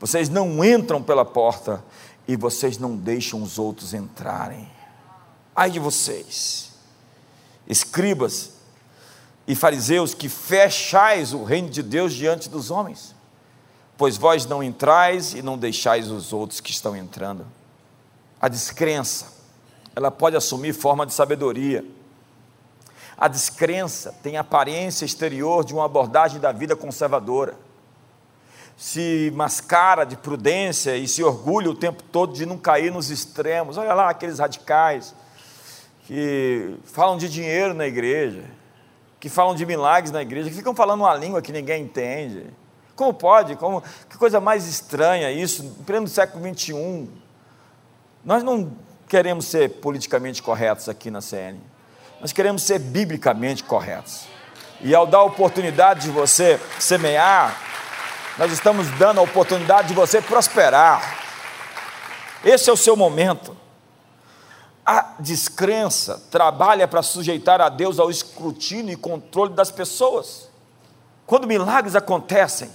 Vocês 0.00 0.28
não 0.28 0.64
entram 0.64 1.02
pela 1.02 1.24
porta 1.24 1.84
e 2.26 2.36
vocês 2.36 2.78
não 2.78 2.96
deixam 2.96 3.42
os 3.42 3.58
outros 3.58 3.92
entrarem. 3.92 4.68
Ai 5.54 5.70
de 5.70 5.78
vocês, 5.78 6.72
escribas 7.66 8.52
e 9.46 9.54
fariseus 9.54 10.14
que 10.14 10.28
fechais 10.28 11.32
o 11.34 11.44
reino 11.44 11.68
de 11.68 11.82
Deus 11.82 12.14
diante 12.14 12.48
dos 12.48 12.70
homens, 12.70 13.14
pois 13.96 14.16
vós 14.16 14.46
não 14.46 14.62
entrais 14.62 15.34
e 15.34 15.42
não 15.42 15.58
deixais 15.58 16.10
os 16.10 16.32
outros 16.32 16.60
que 16.60 16.70
estão 16.70 16.96
entrando. 16.96 17.44
A 18.40 18.48
descrença, 18.48 19.32
ela 19.96 20.10
pode 20.10 20.36
assumir 20.36 20.72
forma 20.72 21.04
de 21.04 21.12
sabedoria 21.12 21.84
a 23.18 23.26
descrença 23.26 24.14
tem 24.22 24.36
aparência 24.36 25.04
exterior 25.04 25.64
de 25.64 25.74
uma 25.74 25.84
abordagem 25.84 26.40
da 26.40 26.52
vida 26.52 26.76
conservadora. 26.76 27.56
Se 28.76 29.32
mascara 29.34 30.04
de 30.04 30.16
prudência 30.16 30.96
e 30.96 31.08
se 31.08 31.24
orgulha 31.24 31.68
o 31.68 31.74
tempo 31.74 32.00
todo 32.04 32.32
de 32.32 32.46
não 32.46 32.56
cair 32.56 32.92
nos 32.92 33.10
extremos. 33.10 33.76
Olha 33.76 33.92
lá 33.92 34.08
aqueles 34.08 34.38
radicais 34.38 35.16
que 36.04 36.78
falam 36.84 37.18
de 37.18 37.28
dinheiro 37.28 37.74
na 37.74 37.88
igreja, 37.88 38.44
que 39.18 39.28
falam 39.28 39.56
de 39.56 39.66
milagres 39.66 40.12
na 40.12 40.22
igreja, 40.22 40.48
que 40.48 40.54
ficam 40.54 40.74
falando 40.74 41.00
uma 41.00 41.14
língua 41.14 41.42
que 41.42 41.50
ninguém 41.50 41.82
entende. 41.82 42.46
Como 42.94 43.12
pode? 43.12 43.56
Como, 43.56 43.82
que 44.08 44.16
coisa 44.16 44.40
mais 44.40 44.68
estranha 44.68 45.28
isso, 45.32 45.64
em 45.64 45.84
pleno 45.84 46.06
século 46.06 46.42
XXI. 46.54 47.08
Nós 48.24 48.44
não 48.44 48.72
queremos 49.08 49.46
ser 49.46 49.80
politicamente 49.80 50.40
corretos 50.40 50.88
aqui 50.88 51.10
na 51.10 51.20
CN. 51.20 51.58
Nós 52.20 52.32
queremos 52.32 52.62
ser 52.62 52.78
biblicamente 52.78 53.62
corretos. 53.62 54.26
E 54.80 54.94
ao 54.94 55.06
dar 55.06 55.18
a 55.18 55.24
oportunidade 55.24 56.02
de 56.02 56.10
você 56.10 56.60
semear, 56.78 57.56
nós 58.36 58.52
estamos 58.52 58.88
dando 58.98 59.18
a 59.18 59.22
oportunidade 59.22 59.88
de 59.88 59.94
você 59.94 60.20
prosperar. 60.20 61.18
Esse 62.44 62.70
é 62.70 62.72
o 62.72 62.76
seu 62.76 62.96
momento. 62.96 63.56
A 64.86 65.14
descrença 65.18 66.22
trabalha 66.30 66.88
para 66.88 67.02
sujeitar 67.02 67.60
a 67.60 67.68
Deus 67.68 67.98
ao 67.98 68.10
escrutínio 68.10 68.92
e 68.92 68.96
controle 68.96 69.52
das 69.52 69.70
pessoas. 69.70 70.48
Quando 71.26 71.46
milagres 71.46 71.94
acontecem, 71.94 72.70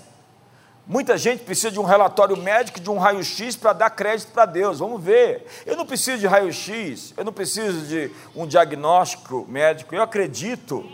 Muita 0.86 1.18
gente 1.18 1.44
precisa 1.44 1.72
de 1.72 1.80
um 1.80 1.84
relatório 1.84 2.36
médico, 2.36 2.80
de 2.80 2.90
um 2.90 2.98
raio-x 2.98 3.56
para 3.56 3.72
dar 3.72 3.90
crédito 3.90 4.34
para 4.34 4.46
Deus. 4.46 4.80
Vamos 4.80 5.02
ver. 5.02 5.46
Eu 5.66 5.78
não 5.78 5.86
preciso 5.86 6.18
de 6.18 6.28
raio-x, 6.28 7.14
eu 7.16 7.24
não 7.24 7.32
preciso 7.32 7.86
de 7.88 8.12
um 8.36 8.46
diagnóstico 8.46 9.46
médico. 9.48 9.96
Eu 9.96 10.02
acredito 10.02 10.86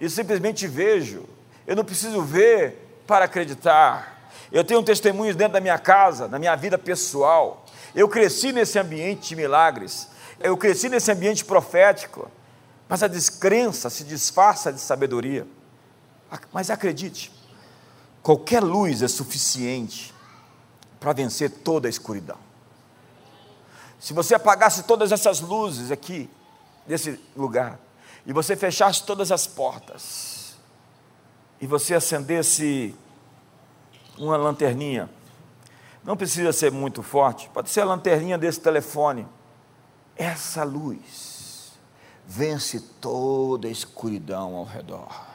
e 0.00 0.10
simplesmente 0.10 0.66
vejo. 0.66 1.28
Eu 1.64 1.76
não 1.76 1.84
preciso 1.84 2.22
ver 2.22 3.02
para 3.06 3.26
acreditar. 3.26 4.30
Eu 4.50 4.64
tenho 4.64 4.82
testemunhos 4.82 5.36
dentro 5.36 5.52
da 5.52 5.60
minha 5.60 5.78
casa, 5.78 6.26
na 6.26 6.38
minha 6.38 6.56
vida 6.56 6.76
pessoal. 6.76 7.64
Eu 7.94 8.08
cresci 8.08 8.50
nesse 8.50 8.78
ambiente 8.80 9.28
de 9.28 9.36
milagres. 9.36 10.08
Eu 10.40 10.56
cresci 10.56 10.88
nesse 10.88 11.12
ambiente 11.12 11.44
profético. 11.44 12.28
Mas 12.88 13.02
a 13.02 13.06
descrença 13.06 13.88
se 13.90 14.02
disfarça 14.02 14.72
de 14.72 14.80
sabedoria. 14.80 15.46
Mas 16.52 16.68
acredite, 16.68 17.30
Qualquer 18.28 18.62
luz 18.62 19.00
é 19.00 19.08
suficiente 19.08 20.14
para 21.00 21.14
vencer 21.14 21.48
toda 21.50 21.88
a 21.88 21.90
escuridão. 21.90 22.36
Se 23.98 24.12
você 24.12 24.34
apagasse 24.34 24.82
todas 24.82 25.12
essas 25.12 25.40
luzes 25.40 25.90
aqui, 25.90 26.28
desse 26.86 27.18
lugar 27.34 27.80
e 28.26 28.32
você 28.34 28.54
fechasse 28.54 29.02
todas 29.02 29.32
as 29.32 29.46
portas 29.46 30.58
e 31.58 31.66
você 31.66 31.94
acendesse 31.94 32.94
uma 34.18 34.36
lanterninha, 34.36 35.08
não 36.04 36.14
precisa 36.14 36.52
ser 36.52 36.70
muito 36.70 37.02
forte, 37.02 37.48
pode 37.48 37.70
ser 37.70 37.80
a 37.80 37.86
lanterninha 37.86 38.36
desse 38.36 38.60
telefone. 38.60 39.26
Essa 40.14 40.64
luz 40.64 41.72
vence 42.26 42.78
toda 43.00 43.68
a 43.68 43.70
escuridão 43.70 44.54
ao 44.54 44.64
redor. 44.64 45.27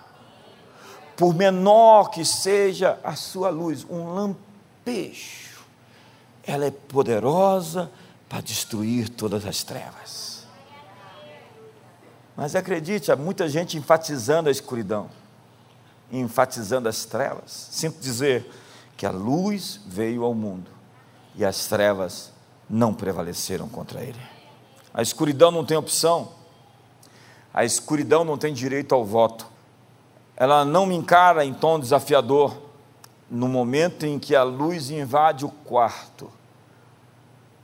Por 1.23 1.33
menor 1.33 2.09
que 2.09 2.25
seja 2.25 2.99
a 3.01 3.15
sua 3.15 3.49
luz, 3.49 3.87
um 3.89 4.13
lampejo, 4.13 5.61
ela 6.45 6.65
é 6.65 6.69
poderosa 6.69 7.89
para 8.27 8.41
destruir 8.41 9.07
todas 9.07 9.45
as 9.45 9.63
trevas. 9.63 10.45
Mas 12.35 12.57
acredite, 12.57 13.09
há 13.09 13.15
muita 13.15 13.47
gente 13.47 13.77
enfatizando 13.77 14.49
a 14.49 14.51
escuridão, 14.51 15.09
enfatizando 16.11 16.89
as 16.89 17.05
trevas. 17.05 17.69
Sinto 17.71 18.01
dizer 18.01 18.51
que 18.97 19.05
a 19.05 19.11
luz 19.11 19.79
veio 19.85 20.25
ao 20.25 20.33
mundo 20.33 20.69
e 21.37 21.45
as 21.45 21.67
trevas 21.67 22.33
não 22.69 22.93
prevaleceram 22.93 23.69
contra 23.69 24.03
ele. 24.03 24.19
A 24.93 25.01
escuridão 25.01 25.51
não 25.51 25.63
tem 25.63 25.77
opção, 25.77 26.33
a 27.53 27.63
escuridão 27.63 28.25
não 28.25 28.37
tem 28.37 28.53
direito 28.53 28.93
ao 28.93 29.05
voto. 29.05 29.52
Ela 30.35 30.65
não 30.65 30.85
me 30.85 30.95
encara 30.95 31.45
em 31.45 31.53
tom 31.53 31.79
desafiador 31.79 32.57
no 33.29 33.47
momento 33.47 34.05
em 34.05 34.19
que 34.19 34.35
a 34.35 34.43
luz 34.43 34.89
invade 34.89 35.45
o 35.45 35.49
quarto 35.49 36.29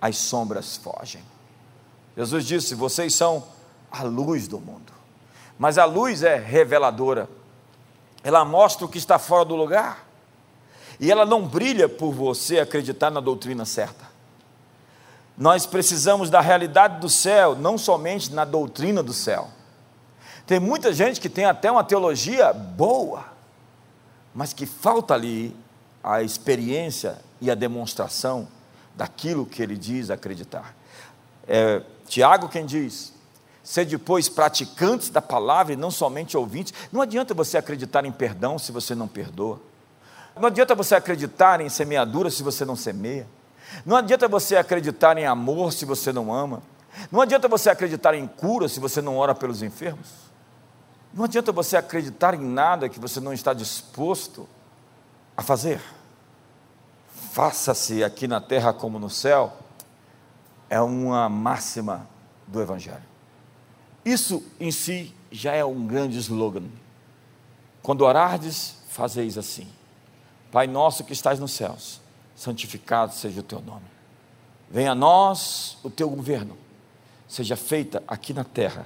as 0.02 0.18
sombras 0.18 0.78
fogem. 0.78 1.22
Jesus 2.16 2.46
disse: 2.46 2.76
Vocês 2.76 3.14
são 3.14 3.44
a 3.92 4.04
luz 4.04 4.48
do 4.48 4.60
mundo. 4.60 4.94
Mas 5.58 5.78
a 5.78 5.86
luz 5.86 6.24
é 6.24 6.38
reveladora, 6.38 7.30
ela 8.24 8.46
mostra 8.46 8.86
o 8.86 8.90
que 8.90 8.98
está 8.98 9.20
fora 9.20 9.44
do 9.44 9.56
lugar, 9.56 10.06
e 11.00 11.12
ela 11.12 11.26
não 11.26 11.46
brilha 11.46 11.90
por 11.90 12.14
você 12.14 12.60
acreditar 12.60 13.10
na 13.10 13.20
doutrina 13.20 13.66
certa. 13.66 14.08
Nós 15.38 15.66
precisamos 15.66 16.30
da 16.30 16.42
realidade 16.42 17.00
do 17.00 17.10
céu, 17.10 17.56
não 17.56 17.78
somente 17.78 18.34
na 18.34 18.44
doutrina 18.46 19.02
do 19.04 19.14
céu. 19.14 19.50
Tem 20.50 20.60
muita 20.60 20.92
gente 20.92 21.22
que 21.22 21.30
tem 21.30 21.46
até 21.46 21.70
uma 21.70 21.84
teologia 21.84 22.52
boa, 22.52 23.24
mas 24.34 24.52
que 24.52 24.66
falta 24.66 25.14
ali 25.14 25.56
a 26.04 26.24
experiência 26.24 27.20
e 27.40 27.52
a 27.52 27.54
demonstração 27.54 28.48
daquilo 28.96 29.46
que 29.46 29.62
ele 29.62 29.78
diz 29.78 30.10
acreditar. 30.10 30.76
É, 31.48 31.84
Tiago 32.08 32.50
quem 32.50 32.66
diz: 32.66 33.14
ser 33.64 33.86
depois 33.86 34.28
praticantes 34.28 35.12
da 35.12 35.22
palavra 35.22 35.74
e 35.74 35.76
não 35.76 35.92
somente 35.92 36.36
ouvintes. 36.36 36.74
Não 36.92 37.00
adianta 37.00 37.36
você 37.36 37.56
acreditar 37.56 38.04
em 38.04 38.12
perdão 38.12 38.58
se 38.58 38.72
você 38.72 38.96
não 38.96 39.08
perdoa. 39.08 39.62
Não 40.36 40.48
adianta 40.48 40.74
você 40.74 40.96
acreditar 40.96 41.62
em 41.62 41.70
semeadura 41.70 42.32
se 42.32 42.42
você 42.42 42.66
não 42.66 42.76
semeia. 42.76 43.28
Não 43.86 43.96
adianta 43.96 44.28
você 44.28 44.56
acreditar 44.56 45.16
em 45.16 45.28
amor 45.28 45.72
se 45.72 45.86
você 45.86 46.12
não 46.12 46.34
ama. 46.34 46.64
Não 47.12 47.22
adianta 47.22 47.48
você 47.48 47.70
acreditar 47.70 48.16
em 48.16 48.26
cura 48.26 48.68
se 48.68 48.80
você 48.80 49.00
não 49.00 49.16
ora 49.16 49.36
pelos 49.36 49.62
enfermos. 49.62 50.29
Não 51.14 51.26
adianta 51.26 51.52
você 51.52 51.76
acreditar 51.76 52.34
em 52.34 52.42
nada 52.42 52.90
que 52.90 53.00
você 53.00 53.20
não 53.20 53.34
está 53.34 53.54
disposto 53.54 54.48
a 55.36 55.42
fazer 55.42 55.82
faça-se 57.30 58.04
aqui 58.04 58.28
na 58.28 58.42
terra 58.42 58.74
como 58.74 59.00
no 59.00 59.10
céu, 59.10 59.54
é 60.70 60.82
uma 60.82 61.30
máxima 61.30 62.08
do 62.48 62.62
Evangelho. 62.62 63.04
Isso 64.04 64.44
em 64.60 64.72
si 64.72 65.16
já 65.32 65.54
é 65.54 65.64
um 65.64 65.86
grande 65.86 66.18
slogan. 66.18 66.66
Quando 67.82 68.02
orardes, 68.02 68.76
fazeis 68.90 69.38
assim: 69.38 69.68
Pai 70.52 70.68
nosso 70.68 71.04
que 71.04 71.14
estás 71.14 71.40
nos 71.40 71.52
céus, 71.52 72.02
santificado 72.36 73.14
seja 73.14 73.40
o 73.40 73.44
teu 73.44 73.62
nome. 73.62 73.86
Venha 74.70 74.92
a 74.92 74.96
nós 74.96 75.78
o 75.84 75.90
teu 75.90 76.10
governo, 76.10 76.58
seja 77.28 77.56
feita 77.56 78.04
aqui 78.08 78.34
na 78.34 78.44
terra 78.44 78.86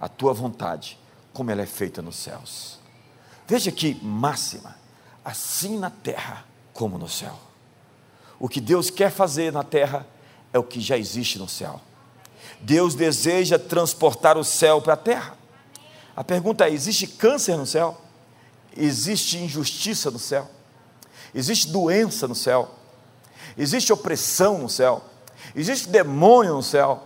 a 0.00 0.08
tua 0.08 0.32
vontade, 0.32 0.98
como 1.36 1.50
ela 1.50 1.60
é 1.60 1.66
feita 1.66 2.00
nos 2.00 2.16
céus. 2.16 2.78
Veja 3.46 3.70
que 3.70 3.94
máxima, 4.02 4.74
assim 5.22 5.78
na 5.78 5.90
terra 5.90 6.46
como 6.72 6.96
no 6.96 7.10
céu. 7.10 7.38
O 8.40 8.48
que 8.48 8.58
Deus 8.58 8.88
quer 8.88 9.10
fazer 9.10 9.52
na 9.52 9.62
terra 9.62 10.06
é 10.50 10.58
o 10.58 10.64
que 10.64 10.80
já 10.80 10.96
existe 10.96 11.38
no 11.38 11.46
céu. 11.46 11.78
Deus 12.62 12.94
deseja 12.94 13.58
transportar 13.58 14.38
o 14.38 14.44
céu 14.44 14.80
para 14.80 14.94
a 14.94 14.96
terra. 14.96 15.36
A 16.16 16.24
pergunta 16.24 16.66
é: 16.66 16.72
existe 16.72 17.06
câncer 17.06 17.58
no 17.58 17.66
céu? 17.66 18.00
Existe 18.74 19.36
injustiça 19.36 20.10
no 20.10 20.18
céu? 20.18 20.50
Existe 21.34 21.68
doença 21.68 22.26
no 22.26 22.34
céu? 22.34 22.70
Existe 23.58 23.92
opressão 23.92 24.56
no 24.56 24.70
céu? 24.70 25.04
Existe 25.54 25.90
demônio 25.90 26.54
no 26.54 26.62
céu? 26.62 27.02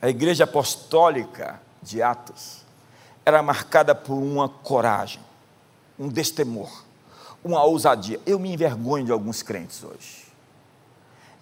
A 0.00 0.08
igreja 0.08 0.44
apostólica 0.44 1.60
de 1.82 2.00
Atos 2.00 2.64
era 3.26 3.42
marcada 3.42 3.94
por 3.94 4.14
uma 4.14 4.48
coragem, 4.48 5.20
um 5.98 6.08
destemor 6.08 6.86
uma 7.46 7.62
ousadia. 7.62 8.20
Eu 8.26 8.38
me 8.38 8.52
envergonho 8.52 9.04
de 9.04 9.12
alguns 9.12 9.42
crentes 9.42 9.82
hoje. 9.82 10.26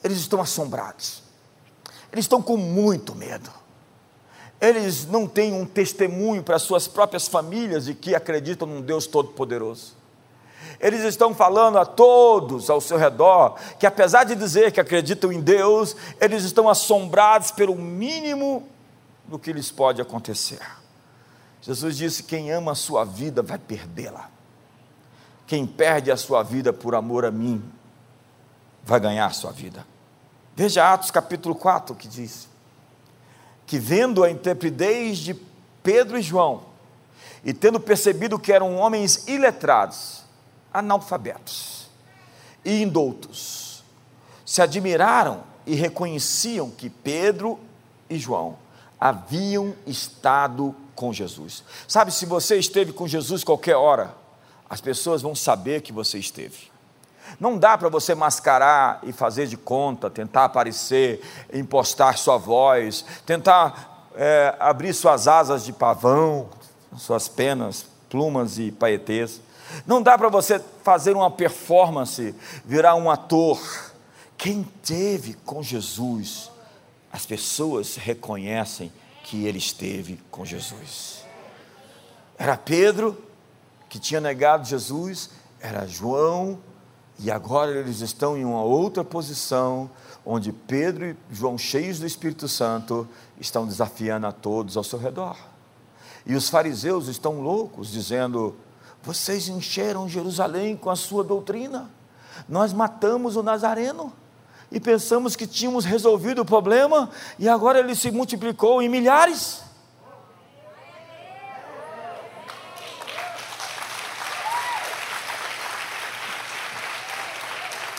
Eles 0.02 0.18
estão 0.18 0.40
assombrados. 0.40 1.22
Eles 2.12 2.26
estão 2.26 2.42
com 2.42 2.56
muito 2.56 3.14
medo. 3.14 3.50
Eles 4.60 5.06
não 5.06 5.26
têm 5.26 5.52
um 5.52 5.64
testemunho 5.64 6.42
para 6.42 6.58
suas 6.58 6.86
próprias 6.86 7.26
famílias 7.26 7.86
de 7.86 7.94
que 7.94 8.14
acreditam 8.14 8.68
num 8.68 8.80
Deus 8.80 9.06
Todo-Poderoso. 9.06 9.96
Eles 10.78 11.02
estão 11.02 11.34
falando 11.34 11.78
a 11.78 11.84
todos 11.84 12.70
ao 12.70 12.80
seu 12.80 12.96
redor 12.96 13.56
que, 13.78 13.86
apesar 13.86 14.24
de 14.24 14.34
dizer 14.34 14.72
que 14.72 14.80
acreditam 14.80 15.32
em 15.32 15.40
Deus, 15.40 15.96
eles 16.20 16.44
estão 16.44 16.68
assombrados 16.68 17.50
pelo 17.50 17.74
mínimo 17.74 18.68
do 19.26 19.38
que 19.38 19.52
lhes 19.52 19.70
pode 19.70 20.00
acontecer. 20.00 20.60
Jesus 21.64 21.96
disse: 21.96 22.22
Quem 22.22 22.52
ama 22.52 22.72
a 22.72 22.74
sua 22.74 23.04
vida 23.04 23.42
vai 23.42 23.58
perdê-la. 23.58 24.30
Quem 25.46 25.66
perde 25.66 26.10
a 26.10 26.16
sua 26.16 26.42
vida 26.42 26.72
por 26.72 26.94
amor 26.94 27.24
a 27.24 27.30
mim, 27.30 27.62
vai 28.82 29.00
ganhar 29.00 29.26
a 29.26 29.30
sua 29.30 29.50
vida. 29.50 29.86
Veja 30.54 30.92
Atos 30.92 31.10
capítulo 31.10 31.54
4 31.54 31.94
que 31.94 32.06
diz: 32.06 32.48
que 33.66 33.78
vendo 33.78 34.22
a 34.22 34.30
intrepidez 34.30 35.18
de 35.18 35.34
Pedro 35.82 36.18
e 36.18 36.22
João, 36.22 36.62
e 37.42 37.52
tendo 37.54 37.80
percebido 37.80 38.38
que 38.38 38.52
eram 38.52 38.76
homens 38.76 39.26
iletrados, 39.26 40.22
analfabetos 40.72 41.88
e 42.62 42.82
indoutos, 42.82 43.82
se 44.44 44.60
admiraram 44.60 45.42
e 45.66 45.74
reconheciam 45.74 46.70
que 46.70 46.90
Pedro 46.90 47.58
e 48.08 48.18
João 48.18 48.58
haviam 49.00 49.74
estado 49.86 50.74
com 50.94 51.12
Jesus. 51.12 51.64
Sabe, 51.88 52.12
se 52.12 52.26
você 52.26 52.56
esteve 52.56 52.92
com 52.92 53.06
Jesus 53.06 53.44
qualquer 53.44 53.76
hora, 53.76 54.14
as 54.68 54.80
pessoas 54.80 55.22
vão 55.22 55.34
saber 55.34 55.82
que 55.82 55.92
você 55.92 56.18
esteve. 56.18 56.72
Não 57.40 57.58
dá 57.58 57.76
para 57.76 57.88
você 57.88 58.14
mascarar 58.14 59.00
e 59.02 59.12
fazer 59.12 59.46
de 59.46 59.56
conta, 59.56 60.10
tentar 60.10 60.44
aparecer, 60.44 61.20
impostar 61.52 62.16
sua 62.18 62.36
voz, 62.36 63.04
tentar 63.26 64.08
é, 64.14 64.54
abrir 64.58 64.94
suas 64.94 65.26
asas 65.26 65.64
de 65.64 65.72
pavão, 65.72 66.48
suas 66.96 67.28
penas, 67.28 67.86
plumas 68.08 68.58
e 68.58 68.70
paetês. 68.70 69.40
Não 69.86 70.02
dá 70.02 70.16
para 70.16 70.28
você 70.28 70.60
fazer 70.82 71.16
uma 71.16 71.30
performance, 71.30 72.34
virar 72.64 72.94
um 72.94 73.10
ator. 73.10 73.60
Quem 74.36 74.62
teve 74.82 75.34
com 75.44 75.62
Jesus, 75.62 76.50
as 77.12 77.26
pessoas 77.26 77.96
reconhecem 77.96 78.92
que 79.24 79.46
ele 79.46 79.58
esteve 79.58 80.20
com 80.30 80.44
Jesus. 80.44 81.24
Era 82.38 82.56
Pedro, 82.56 83.20
que 83.88 83.98
tinha 83.98 84.20
negado 84.20 84.64
Jesus 84.64 85.30
era 85.64 85.86
João, 85.86 86.58
e 87.18 87.30
agora 87.30 87.70
eles 87.70 88.00
estão 88.00 88.36
em 88.36 88.44
uma 88.44 88.62
outra 88.62 89.02
posição, 89.02 89.90
onde 90.26 90.52
Pedro 90.52 91.06
e 91.06 91.16
João, 91.30 91.56
cheios 91.56 91.98
do 91.98 92.06
Espírito 92.06 92.46
Santo, 92.46 93.08
estão 93.40 93.66
desafiando 93.66 94.26
a 94.26 94.32
todos 94.32 94.76
ao 94.76 94.84
seu 94.84 94.98
redor. 94.98 95.38
E 96.26 96.34
os 96.34 96.50
fariseus 96.50 97.08
estão 97.08 97.40
loucos, 97.40 97.90
dizendo: 97.90 98.56
Vocês 99.02 99.48
encheram 99.48 100.06
Jerusalém 100.06 100.76
com 100.76 100.90
a 100.90 100.96
sua 100.96 101.24
doutrina, 101.24 101.90
nós 102.46 102.74
matamos 102.74 103.36
o 103.36 103.42
Nazareno 103.42 104.12
e 104.74 104.80
pensamos 104.80 105.36
que 105.36 105.46
tínhamos 105.46 105.84
resolvido 105.84 106.42
o 106.42 106.44
problema, 106.44 107.08
e 107.38 107.48
agora 107.48 107.78
ele 107.78 107.94
se 107.94 108.10
multiplicou 108.10 108.82
em 108.82 108.88
milhares. 108.88 109.62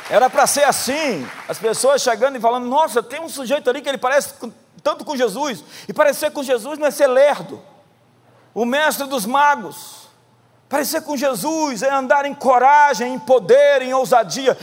Era 0.09 0.29
para 0.29 0.45
ser 0.45 0.65
assim, 0.65 1.25
as 1.47 1.57
pessoas 1.57 2.01
chegando 2.01 2.35
e 2.35 2.41
falando: 2.41 2.67
Nossa, 2.67 3.01
tem 3.01 3.21
um 3.21 3.29
sujeito 3.29 3.69
ali 3.69 3.81
que 3.81 3.87
ele 3.87 3.97
parece 3.97 4.33
tanto 4.83 5.05
com 5.05 5.15
Jesus. 5.15 5.63
E 5.87 5.93
parecer 5.93 6.29
com 6.31 6.43
Jesus 6.43 6.77
não 6.77 6.87
é 6.87 6.91
ser 6.91 7.07
lerdo, 7.07 7.61
o 8.53 8.65
mestre 8.65 9.07
dos 9.07 9.25
magos. 9.25 10.09
Parecer 10.67 11.03
com 11.03 11.15
Jesus 11.15 11.83
é 11.83 11.89
andar 11.89 12.25
em 12.25 12.33
coragem, 12.33 13.13
em 13.13 13.19
poder, 13.19 13.81
em 13.81 13.93
ousadia. 13.93 14.57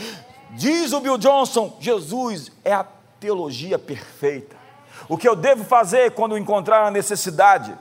Diz 0.53 0.93
o 0.93 0.99
Bill 0.99 1.17
Johnson: 1.17 1.75
Jesus 1.79 2.51
é 2.63 2.73
a 2.73 2.85
teologia 3.19 3.79
perfeita. 3.79 4.55
O 5.09 5.17
que 5.17 5.27
eu 5.27 5.35
devo 5.35 5.63
fazer 5.63 6.11
quando 6.11 6.37
encontrar 6.37 6.85
a 6.85 6.91
necessidade? 6.91 7.75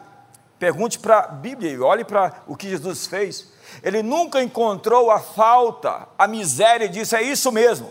Pergunte 0.58 0.98
para 0.98 1.18
a 1.18 1.26
Bíblia 1.28 1.70
e 1.70 1.80
olhe 1.80 2.04
para 2.04 2.34
o 2.46 2.56
que 2.56 2.68
Jesus 2.68 3.06
fez. 3.06 3.52
Ele 3.82 4.02
nunca 4.02 4.42
encontrou 4.42 5.10
a 5.10 5.18
falta, 5.18 6.06
a 6.18 6.26
miséria 6.26 6.86
e 6.86 6.88
disse: 6.88 7.16
é 7.16 7.22
isso 7.22 7.50
mesmo, 7.50 7.90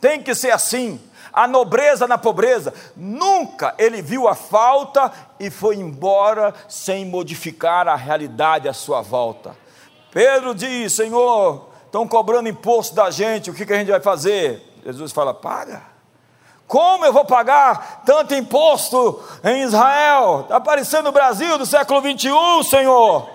tem 0.00 0.22
que 0.22 0.34
ser 0.34 0.50
assim. 0.50 1.00
A 1.32 1.48
nobreza 1.48 2.06
na 2.06 2.16
pobreza, 2.16 2.72
nunca 2.94 3.74
ele 3.76 4.00
viu 4.00 4.28
a 4.28 4.36
falta 4.36 5.10
e 5.40 5.50
foi 5.50 5.76
embora 5.76 6.54
sem 6.68 7.04
modificar 7.04 7.88
a 7.88 7.96
realidade 7.96 8.68
à 8.68 8.72
sua 8.72 9.00
volta. 9.00 9.56
Pedro 10.12 10.54
diz: 10.54 10.92
Senhor, 10.92 11.73
estão 11.94 12.08
cobrando 12.08 12.48
imposto 12.48 12.94
da 12.94 13.10
gente, 13.10 13.50
o 13.50 13.54
que, 13.54 13.64
que 13.64 13.72
a 13.72 13.78
gente 13.78 13.90
vai 13.90 14.00
fazer? 14.00 14.80
Jesus 14.84 15.12
fala: 15.12 15.32
paga. 15.32 15.82
Como 16.66 17.04
eu 17.04 17.12
vou 17.12 17.24
pagar 17.24 18.02
tanto 18.04 18.34
imposto 18.34 19.22
em 19.44 19.62
Israel? 19.62 20.40
Está 20.40 20.56
aparecendo 20.56 21.04
no 21.04 21.12
Brasil 21.12 21.56
do 21.56 21.66
século 21.66 22.00
21, 22.00 22.62
Senhor 22.64 23.34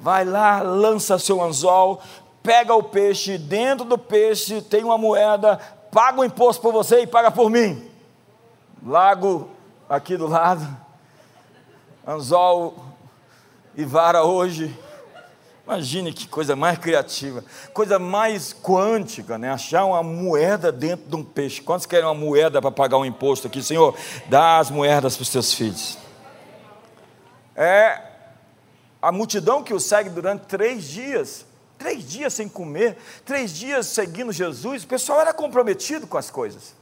vai 0.00 0.24
lá, 0.24 0.62
lança 0.62 1.18
seu 1.18 1.42
anzol, 1.42 2.00
pega 2.42 2.74
o 2.74 2.82
peixe, 2.82 3.36
dentro 3.36 3.84
do 3.84 3.98
peixe 3.98 4.62
tem 4.62 4.84
uma 4.84 4.96
moeda, 4.96 5.58
paga 5.90 6.20
o 6.20 6.24
imposto 6.24 6.62
por 6.62 6.72
você 6.72 7.02
e 7.02 7.06
paga 7.06 7.30
por 7.30 7.50
mim. 7.50 7.90
Lago 8.84 9.48
aqui 9.88 10.16
do 10.16 10.26
lado, 10.26 10.66
anzol 12.06 12.76
e 13.76 13.84
vara 13.84 14.22
hoje. 14.22 14.76
Imagine 15.68 16.14
que 16.14 16.26
coisa 16.26 16.56
mais 16.56 16.78
criativa, 16.78 17.44
coisa 17.74 17.98
mais 17.98 18.54
quântica, 18.54 19.36
né? 19.36 19.50
Achar 19.50 19.84
uma 19.84 20.02
moeda 20.02 20.72
dentro 20.72 21.06
de 21.06 21.14
um 21.14 21.22
peixe. 21.22 21.60
Quantos 21.60 21.84
querem 21.84 22.06
uma 22.06 22.14
moeda 22.14 22.58
para 22.58 22.70
pagar 22.70 22.96
um 22.96 23.04
imposto 23.04 23.48
aqui, 23.48 23.62
Senhor? 23.62 23.94
Dá 24.30 24.56
as 24.56 24.70
moedas 24.70 25.14
para 25.14 25.24
os 25.24 25.28
teus 25.28 25.52
filhos. 25.52 25.98
É 27.54 28.00
a 29.02 29.12
multidão 29.12 29.62
que 29.62 29.74
o 29.74 29.78
segue 29.78 30.08
durante 30.08 30.46
três 30.46 30.84
dias, 30.84 31.44
três 31.76 32.02
dias 32.08 32.32
sem 32.32 32.48
comer, 32.48 32.96
três 33.26 33.52
dias 33.52 33.88
seguindo 33.88 34.32
Jesus, 34.32 34.84
o 34.84 34.86
pessoal 34.86 35.20
era 35.20 35.34
comprometido 35.34 36.06
com 36.06 36.16
as 36.16 36.30
coisas. 36.30 36.74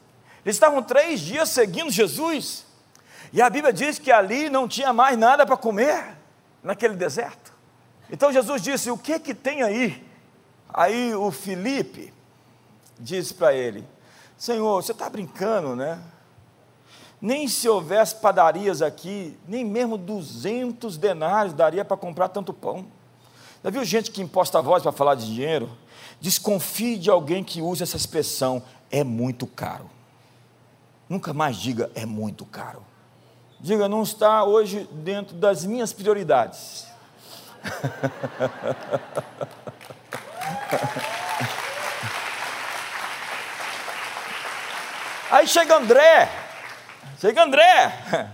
Eles 0.44 0.54
estavam 0.54 0.80
três 0.80 1.18
dias 1.18 1.48
seguindo 1.48 1.90
Jesus, 1.90 2.64
e 3.32 3.42
a 3.42 3.50
Bíblia 3.50 3.72
diz 3.72 3.98
que 3.98 4.12
ali 4.12 4.48
não 4.48 4.68
tinha 4.68 4.92
mais 4.92 5.18
nada 5.18 5.44
para 5.44 5.56
comer, 5.56 6.16
naquele 6.62 6.94
deserto. 6.94 7.45
Então 8.10 8.32
Jesus 8.32 8.62
disse: 8.62 8.90
O 8.90 8.98
que 8.98 9.18
que 9.18 9.34
tem 9.34 9.62
aí? 9.62 10.04
Aí 10.72 11.14
o 11.14 11.30
Felipe 11.30 12.12
disse 12.98 13.34
para 13.34 13.54
ele: 13.54 13.84
Senhor, 14.36 14.82
você 14.82 14.92
está 14.92 15.08
brincando, 15.08 15.74
né? 15.74 16.00
Nem 17.20 17.48
se 17.48 17.68
houvesse 17.68 18.16
padarias 18.16 18.82
aqui, 18.82 19.36
nem 19.48 19.64
mesmo 19.64 19.96
200 19.96 20.98
denários 20.98 21.54
daria 21.54 21.84
para 21.84 21.96
comprar 21.96 22.28
tanto 22.28 22.52
pão. 22.52 22.86
Já 23.64 23.70
viu 23.70 23.84
gente 23.84 24.10
que 24.10 24.22
imposta 24.22 24.58
a 24.58 24.62
voz 24.62 24.82
para 24.82 24.92
falar 24.92 25.14
de 25.14 25.26
dinheiro? 25.26 25.70
Desconfie 26.20 26.98
de 26.98 27.10
alguém 27.10 27.42
que 27.42 27.62
use 27.62 27.82
essa 27.82 27.96
expressão, 27.96 28.62
é 28.90 29.02
muito 29.02 29.46
caro. 29.46 29.90
Nunca 31.08 31.32
mais 31.32 31.56
diga, 31.56 31.90
é 31.94 32.04
muito 32.04 32.44
caro. 32.44 32.84
Diga, 33.58 33.88
não 33.88 34.02
está 34.02 34.44
hoje 34.44 34.88
dentro 34.92 35.34
das 35.34 35.64
minhas 35.64 35.92
prioridades. 35.92 36.86
Aí 45.30 45.46
chega 45.46 45.76
André, 45.76 46.28
Chega 47.18 47.44
André 47.44 48.28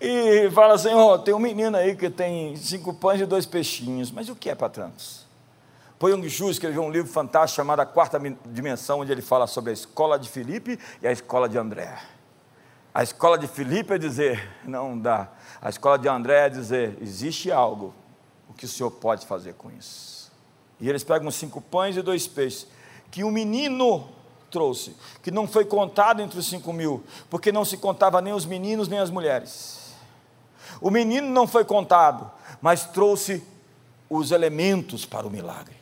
e 0.00 0.50
fala 0.52 0.74
assim: 0.74 0.94
oh, 0.94 1.18
tem 1.18 1.34
um 1.34 1.38
menino 1.38 1.76
aí 1.76 1.94
que 1.94 2.08
tem 2.08 2.56
cinco 2.56 2.94
pães 2.94 3.20
e 3.20 3.26
dois 3.26 3.44
peixinhos, 3.44 4.10
mas 4.10 4.30
o 4.30 4.34
que 4.34 4.48
é 4.48 4.54
para 4.54 4.70
tantos? 4.70 5.26
Poyong 5.98 6.26
Chu 6.30 6.50
escreveu 6.50 6.82
um 6.82 6.90
livro 6.90 7.10
fantástico 7.10 7.56
chamado 7.56 7.80
A 7.80 7.86
Quarta 7.86 8.18
Dimensão, 8.46 9.00
onde 9.00 9.12
ele 9.12 9.20
fala 9.20 9.46
sobre 9.46 9.70
a 9.70 9.72
escola 9.74 10.18
de 10.18 10.28
Filipe 10.28 10.78
e 11.02 11.06
a 11.06 11.12
escola 11.12 11.48
de 11.48 11.58
André. 11.58 11.98
A 12.94 13.02
escola 13.02 13.36
de 13.36 13.46
Filipe 13.46 13.92
é 13.92 13.98
dizer, 13.98 14.48
não 14.64 14.98
dá. 14.98 15.28
A 15.60 15.68
escola 15.68 15.98
de 15.98 16.08
André 16.08 16.46
é 16.46 16.48
dizer, 16.48 16.96
existe 17.02 17.52
algo, 17.52 17.94
que 18.58 18.64
o 18.64 18.68
senhor 18.68 18.90
pode 18.90 19.24
fazer 19.24 19.54
com 19.54 19.70
isso? 19.70 20.30
E 20.80 20.88
eles 20.88 21.04
pegam 21.04 21.30
cinco 21.30 21.60
pães 21.60 21.96
e 21.96 22.02
dois 22.02 22.26
peixes, 22.26 22.66
que 23.10 23.24
o 23.24 23.30
menino 23.30 24.08
trouxe, 24.50 24.94
que 25.22 25.30
não 25.30 25.46
foi 25.46 25.64
contado 25.64 26.20
entre 26.20 26.38
os 26.38 26.46
cinco 26.46 26.72
mil, 26.72 27.04
porque 27.30 27.52
não 27.52 27.64
se 27.64 27.76
contava 27.76 28.20
nem 28.20 28.32
os 28.32 28.44
meninos 28.44 28.88
nem 28.88 28.98
as 28.98 29.10
mulheres. 29.10 29.94
O 30.80 30.90
menino 30.90 31.28
não 31.28 31.46
foi 31.46 31.64
contado, 31.64 32.30
mas 32.60 32.84
trouxe 32.84 33.42
os 34.10 34.30
elementos 34.32 35.06
para 35.06 35.26
o 35.26 35.30
milagre. 35.30 35.76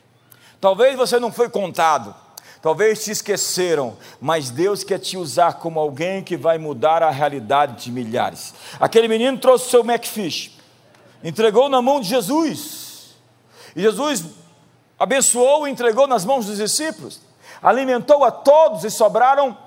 Talvez 0.61 0.95
você 0.95 1.19
não 1.19 1.31
foi 1.31 1.49
contado, 1.49 2.13
talvez 2.61 3.03
te 3.03 3.11
esqueceram, 3.11 3.95
mas 4.19 4.49
Deus 4.49 4.83
quer 4.83 4.99
te 4.99 5.17
usar 5.17 5.53
como 5.53 5.79
alguém 5.79 6.23
que 6.23 6.37
vai 6.37 6.57
mudar 6.57 7.01
a 7.03 7.09
realidade 7.09 7.85
de 7.85 7.91
milhares. 7.91 8.53
Aquele 8.79 9.07
menino 9.07 9.37
trouxe 9.37 9.67
o 9.67 9.69
seu 9.69 9.83
Macfish, 9.83 10.56
entregou 11.23 11.69
na 11.69 11.81
mão 11.81 11.99
de 11.99 12.07
Jesus, 12.07 13.15
e 13.75 13.81
Jesus 13.81 14.25
abençoou 14.99 15.67
e 15.67 15.71
entregou 15.71 16.07
nas 16.07 16.25
mãos 16.25 16.45
dos 16.45 16.57
discípulos 16.57 17.27
alimentou 17.61 18.23
a 18.23 18.31
todos 18.31 18.83
e 18.83 18.89
sobraram 18.89 19.57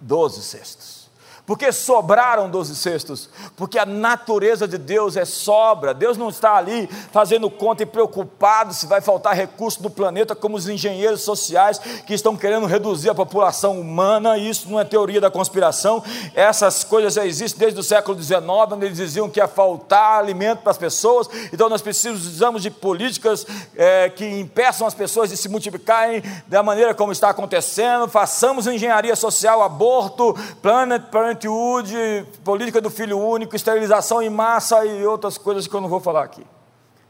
doze 0.00 0.42
cestos. 0.42 1.01
Porque 1.44 1.72
sobraram 1.72 2.48
doze 2.48 2.76
cestos? 2.76 3.28
Porque 3.56 3.76
a 3.76 3.84
natureza 3.84 4.68
de 4.68 4.78
Deus 4.78 5.16
é 5.16 5.24
sobra. 5.24 5.92
Deus 5.92 6.16
não 6.16 6.28
está 6.28 6.54
ali 6.54 6.88
fazendo 7.10 7.50
conta 7.50 7.82
e 7.82 7.86
preocupado 7.86 8.72
se 8.72 8.86
vai 8.86 9.00
faltar 9.00 9.34
recurso 9.34 9.82
no 9.82 9.90
planeta, 9.90 10.36
como 10.36 10.56
os 10.56 10.68
engenheiros 10.68 11.22
sociais 11.22 11.78
que 11.78 12.14
estão 12.14 12.36
querendo 12.36 12.66
reduzir 12.66 13.10
a 13.10 13.14
população 13.14 13.80
humana. 13.80 14.38
Isso 14.38 14.70
não 14.70 14.78
é 14.78 14.84
teoria 14.84 15.20
da 15.20 15.32
conspiração. 15.32 16.02
Essas 16.32 16.84
coisas 16.84 17.14
já 17.14 17.26
existem 17.26 17.58
desde 17.58 17.80
o 17.80 17.82
século 17.82 18.22
XIX, 18.22 18.40
onde 18.70 18.86
eles 18.86 18.98
diziam 18.98 19.28
que 19.28 19.40
ia 19.40 19.48
faltar 19.48 20.20
alimento 20.20 20.60
para 20.60 20.70
as 20.70 20.78
pessoas. 20.78 21.28
Então 21.52 21.68
nós 21.68 21.82
precisamos 21.82 22.62
de 22.62 22.70
políticas 22.70 23.44
é, 23.76 24.08
que 24.08 24.24
impeçam 24.24 24.86
as 24.86 24.94
pessoas 24.94 25.30
de 25.30 25.36
se 25.36 25.48
multiplicarem 25.48 26.22
da 26.46 26.62
maneira 26.62 26.94
como 26.94 27.10
está 27.10 27.30
acontecendo. 27.30 28.06
Façamos 28.06 28.68
engenharia 28.68 29.16
social, 29.16 29.60
aborto, 29.60 30.36
planet, 30.62 31.02
planet 31.10 31.31
parenthood, 31.32 32.26
política 32.44 32.80
do 32.80 32.90
filho 32.90 33.18
único, 33.18 33.56
esterilização 33.56 34.22
em 34.22 34.30
massa 34.30 34.84
e 34.84 35.04
outras 35.06 35.38
coisas 35.38 35.66
que 35.66 35.74
eu 35.74 35.80
não 35.80 35.88
vou 35.88 36.00
falar 36.00 36.24
aqui. 36.24 36.44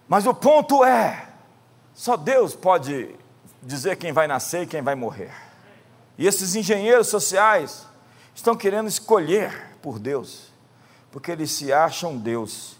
Mas 0.09 0.27
o 0.27 0.35
ponto 0.35 0.85
é: 0.85 1.29
só 1.95 2.17
Deus 2.17 2.55
pode 2.55 3.15
dizer 3.63 3.97
quem 3.97 4.13
vai 4.13 4.27
nascer 4.27 4.63
e 4.63 4.67
quem 4.67 4.83
vai 4.83 4.95
morrer. 4.95 5.33
E 6.17 6.27
esses 6.27 6.55
engenheiros 6.55 7.09
sociais 7.09 7.87
estão 8.35 8.55
querendo 8.55 8.89
escolher 8.89 9.77
por 9.81 9.99
Deus, 9.99 10.53
porque 11.11 11.31
eles 11.31 11.51
se 11.51 11.73
acham 11.73 12.17
Deus, 12.17 12.77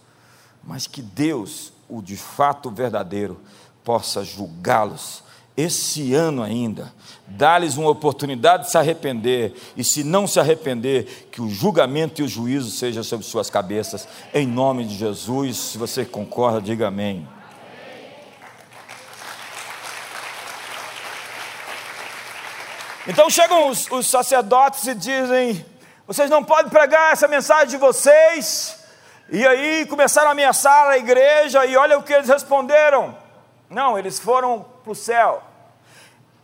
mas 0.63 0.87
que 0.87 1.03
Deus, 1.03 1.73
o 1.89 2.03
de 2.03 2.17
fato 2.17 2.71
verdadeiro, 2.71 3.41
possa 3.85 4.23
julgá-los 4.23 5.25
esse 5.57 6.15
ano 6.15 6.43
ainda, 6.43 6.93
dá-lhes 7.27 7.77
uma 7.77 7.91
oportunidade 7.91 8.65
de 8.65 8.71
se 8.71 8.79
arrepender, 8.79 9.55
e 9.77 9.85
se 9.85 10.03
não 10.03 10.27
se 10.27 10.41
arrepender, 10.41 11.29
que 11.31 11.43
o 11.43 11.49
julgamento 11.49 12.23
e 12.23 12.25
o 12.25 12.29
juízo 12.29 12.71
sejam 12.71 13.03
sobre 13.03 13.27
suas 13.27 13.51
cabeças, 13.51 14.09
em 14.33 14.47
nome 14.47 14.85
de 14.85 14.95
Jesus. 14.95 15.57
Se 15.57 15.79
você 15.79 16.05
concorda, 16.05 16.61
diga 16.61 16.89
amém. 16.89 17.29
Então 23.07 23.29
chegam 23.29 23.69
os, 23.69 23.91
os 23.91 24.07
sacerdotes 24.07 24.87
e 24.87 24.95
dizem: 24.95 25.65
vocês 26.07 26.31
não 26.31 26.43
podem 26.43 26.71
pregar 26.71 27.13
essa 27.13 27.29
mensagem 27.29 27.69
de 27.69 27.77
vocês. 27.77 28.79
E 29.31 29.47
aí 29.47 29.87
começaram 29.87 30.29
a 30.29 30.33
ameaçar 30.33 30.89
a 30.89 30.99
igreja, 30.99 31.65
e 31.67 31.77
olha 31.77 31.99
o 31.99 32.03
que 32.03 32.13
eles 32.13 32.29
responderam. 32.29 33.17
Não, 33.69 33.99
eles 33.99 34.19
foram 34.19 34.72
para 34.83 34.93
o 34.93 34.97
céu. 34.97 35.43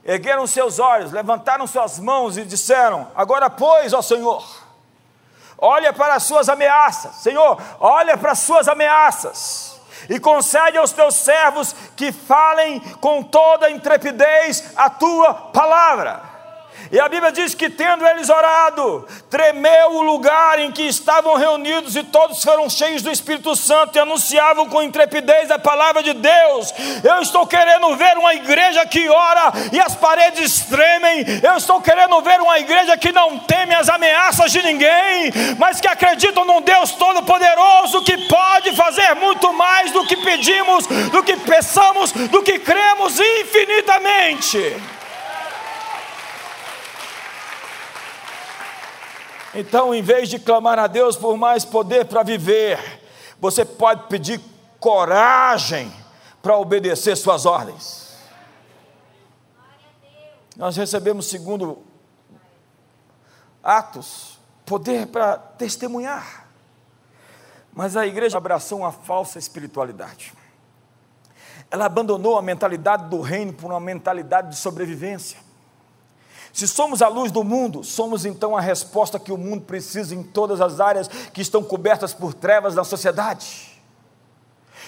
Ergueram 0.05 0.47
seus 0.47 0.79
olhos, 0.79 1.13
levantaram 1.13 1.67
suas 1.67 1.99
mãos 1.99 2.39
e 2.39 2.45
disseram: 2.45 3.11
Agora, 3.15 3.51
pois, 3.51 3.93
ó 3.93 4.01
Senhor, 4.01 4.45
olha 5.59 5.93
para 5.93 6.15
as 6.15 6.23
suas 6.23 6.49
ameaças, 6.49 7.17
Senhor, 7.17 7.61
olha 7.79 8.17
para 8.17 8.33
as 8.33 8.39
suas 8.39 8.69
ameaças, 8.69 9.79
e 10.09 10.19
concede 10.19 10.79
aos 10.79 10.93
teus 10.93 11.15
servos 11.15 11.75
que 11.97 12.13
falem 12.13 12.81
com 13.01 13.23
toda 13.23 13.71
intrepidez 13.71 14.73
a 14.77 14.89
tua 14.89 15.35
palavra. 15.35 16.38
E 16.91 16.99
a 16.99 17.09
Bíblia 17.09 17.31
diz 17.31 17.55
que, 17.55 17.69
tendo 17.69 18.07
eles 18.07 18.31
orado, 18.31 19.07
tremeu 19.29 19.97
o 19.97 20.03
lugar 20.03 20.59
em 20.59 20.73
que 20.73 20.83
estavam 20.83 21.37
reunidos, 21.37 21.97
e 21.97 22.03
todos 22.03 22.43
foram 22.43 22.69
cheios 22.71 23.03
do 23.03 23.11
Espírito 23.11 23.55
Santo 23.55 23.97
e 23.97 24.01
anunciavam 24.01 24.69
com 24.69 24.83
intrepidez 24.83 25.51
a 25.51 25.59
palavra 25.59 26.03
de 26.03 26.15
Deus. 26.15 26.73
Eu 27.05 27.21
estou 27.21 27.47
querendo 27.47 27.95
ver 27.97 28.17
uma 28.17 28.35
igreja 28.35 28.87
que 28.87 29.09
ora 29.09 29.53
e 29.73 29.79
as 29.79 29.95
paredes 29.95 30.61
tremem. 30.61 31.25
Eu 31.43 31.57
estou 31.57 31.81
querendo 31.81 32.21
ver 32.23 32.41
uma 32.41 32.59
igreja 32.59 32.97
que 32.97 33.13
não 33.13 33.39
teme 33.41 33.75
as 33.75 33.89
ameaças 33.89 34.51
de 34.51 34.63
ninguém, 34.63 35.31
mas 35.59 35.81
que 35.81 35.89
acreditam 35.89 36.45
num 36.45 36.63
Deus 36.63 36.93
Todo-Poderoso 36.93 38.03
que 38.03 38.17
pode 38.29 38.73
fazer 38.73 39.15
muito 39.15 39.53
mais 39.53 39.93
do 39.93 40.07
que 40.07 40.17
pedimos, 40.17 40.87
do 40.87 41.23
que 41.23 41.37
pensamos, 41.37 42.13
do 42.13 42.43
que 42.43 42.59
cremos 42.59 43.19
infinitamente. 43.21 44.98
Então, 49.55 49.95
em 49.95 50.03
vez 50.03 50.29
de 50.29 50.39
clamar 50.39 50.79
a 50.79 50.87
Deus 50.87 51.17
por 51.17 51.37
mais 51.37 51.65
poder 51.65 52.05
para 52.05 52.23
viver, 52.23 52.79
você 53.41 53.65
pode 53.65 54.09
pedir 54.09 54.41
coragem 54.79 55.93
para 56.43 56.57
obedecer 56.57 57.17
suas 57.17 57.47
ordens. 57.47 58.17
Nós 60.57 60.77
recebemos, 60.77 61.27
segundo 61.27 61.83
Atos, 63.63 64.39
poder 64.67 65.07
para 65.07 65.37
testemunhar. 65.37 66.47
Mas 67.73 67.97
a 67.97 68.07
igreja 68.07 68.39
abraçou 68.39 68.81
uma 68.81 68.93
falsa 68.93 69.39
espiritualidade. 69.39 70.33
Ela 71.71 71.87
abandonou 71.87 72.37
a 72.37 72.43
mentalidade 72.43 73.09
do 73.09 73.21
reino 73.21 73.53
por 73.53 73.71
uma 73.71 73.81
mentalidade 73.81 74.51
de 74.51 74.57
sobrevivência. 74.57 75.39
Se 76.53 76.67
somos 76.67 77.03
a 77.03 77.09
luz 77.09 77.31
do 77.31 77.45
mundo, 77.45 77.85
somos 77.85 78.25
então 78.25 78.57
a 78.57 78.61
resposta 78.61 79.19
que 79.19 79.33
o 79.33 79.37
mundo 79.37 79.63
precisa 79.63 80.15
em 80.15 80.23
todas 80.23 80.61
as 80.61 80.81
áreas 80.81 81.09
que 81.33 81.43
estão 81.43 81.63
cobertas 81.63 82.15
por 82.15 82.35
trevas 82.35 82.75
da 82.75 82.85
sociedade. 82.85 83.79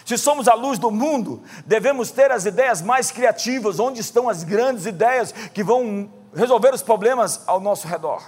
Se 0.04 0.16
somos 0.16 0.48
a 0.48 0.54
luz 0.54 0.78
do 0.78 0.90
mundo, 0.90 1.42
devemos 1.66 2.10
ter 2.10 2.30
as 2.30 2.44
ideias 2.44 2.82
mais 2.82 3.10
criativas, 3.10 3.78
onde 3.78 4.00
estão 4.00 4.28
as 4.28 4.42
grandes 4.42 4.86
ideias 4.86 5.32
que 5.32 5.62
vão 5.62 6.10
resolver 6.34 6.74
os 6.74 6.82
problemas 6.82 7.42
ao 7.46 7.60
nosso 7.60 7.86
redor. 7.86 8.22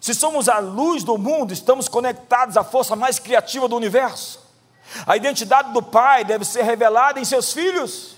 Se 0.00 0.14
somos 0.14 0.48
a 0.48 0.58
luz 0.58 1.04
do 1.04 1.16
mundo, 1.16 1.52
estamos 1.52 1.88
conectados 1.88 2.56
à 2.56 2.64
força 2.64 2.96
mais 2.96 3.18
criativa 3.18 3.68
do 3.68 3.76
universo. 3.76 4.40
A 5.06 5.16
identidade 5.16 5.72
do 5.72 5.82
Pai 5.82 6.24
deve 6.24 6.44
ser 6.44 6.62
revelada 6.62 7.20
em 7.20 7.24
seus 7.24 7.52
filhos. 7.52 8.16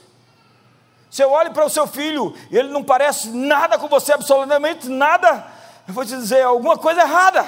Você 1.12 1.26
olha 1.26 1.50
para 1.50 1.66
o 1.66 1.68
seu 1.68 1.86
filho 1.86 2.34
e 2.50 2.56
ele 2.56 2.70
não 2.70 2.82
parece 2.82 3.28
nada 3.28 3.78
com 3.78 3.86
você, 3.86 4.14
absolutamente 4.14 4.88
nada. 4.88 5.46
Eu 5.86 5.92
vou 5.92 6.06
te 6.06 6.16
dizer 6.16 6.40
alguma 6.40 6.78
coisa 6.78 7.02
errada. 7.02 7.44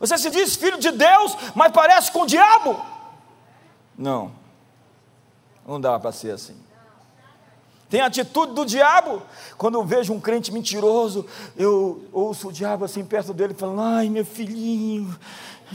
Você 0.00 0.18
se 0.18 0.28
diz 0.28 0.56
filho 0.56 0.76
de 0.76 0.90
Deus, 0.90 1.36
mas 1.54 1.70
parece 1.70 2.10
com 2.10 2.22
o 2.22 2.26
diabo. 2.26 2.84
Não, 3.96 4.32
não 5.64 5.80
dá 5.80 5.96
para 6.00 6.10
ser 6.10 6.32
assim. 6.32 6.60
Tem 7.88 8.00
a 8.00 8.06
atitude 8.06 8.54
do 8.54 8.66
diabo. 8.66 9.22
Quando 9.56 9.76
eu 9.76 9.84
vejo 9.84 10.12
um 10.12 10.18
crente 10.18 10.52
mentiroso, 10.52 11.24
eu 11.56 12.08
ouço 12.12 12.48
o 12.48 12.52
diabo 12.52 12.86
assim 12.86 13.04
perto 13.04 13.32
dele 13.32 13.54
falando: 13.54 13.82
Ai, 13.82 14.08
meu 14.08 14.26
filhinho, 14.26 15.16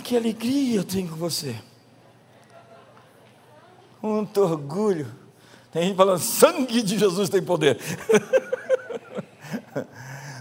que 0.03 0.17
alegria 0.17 0.79
eu 0.79 0.83
tenho 0.83 1.07
com 1.07 1.15
você. 1.15 1.55
Muito 4.01 4.41
orgulho. 4.41 5.22
Tem 5.73 5.87
gente 5.87 5.97
falando, 5.97 6.19
sangue 6.19 6.83
de 6.83 6.99
Jesus 6.99 7.29
tem 7.29 7.41
poder. 7.41 7.79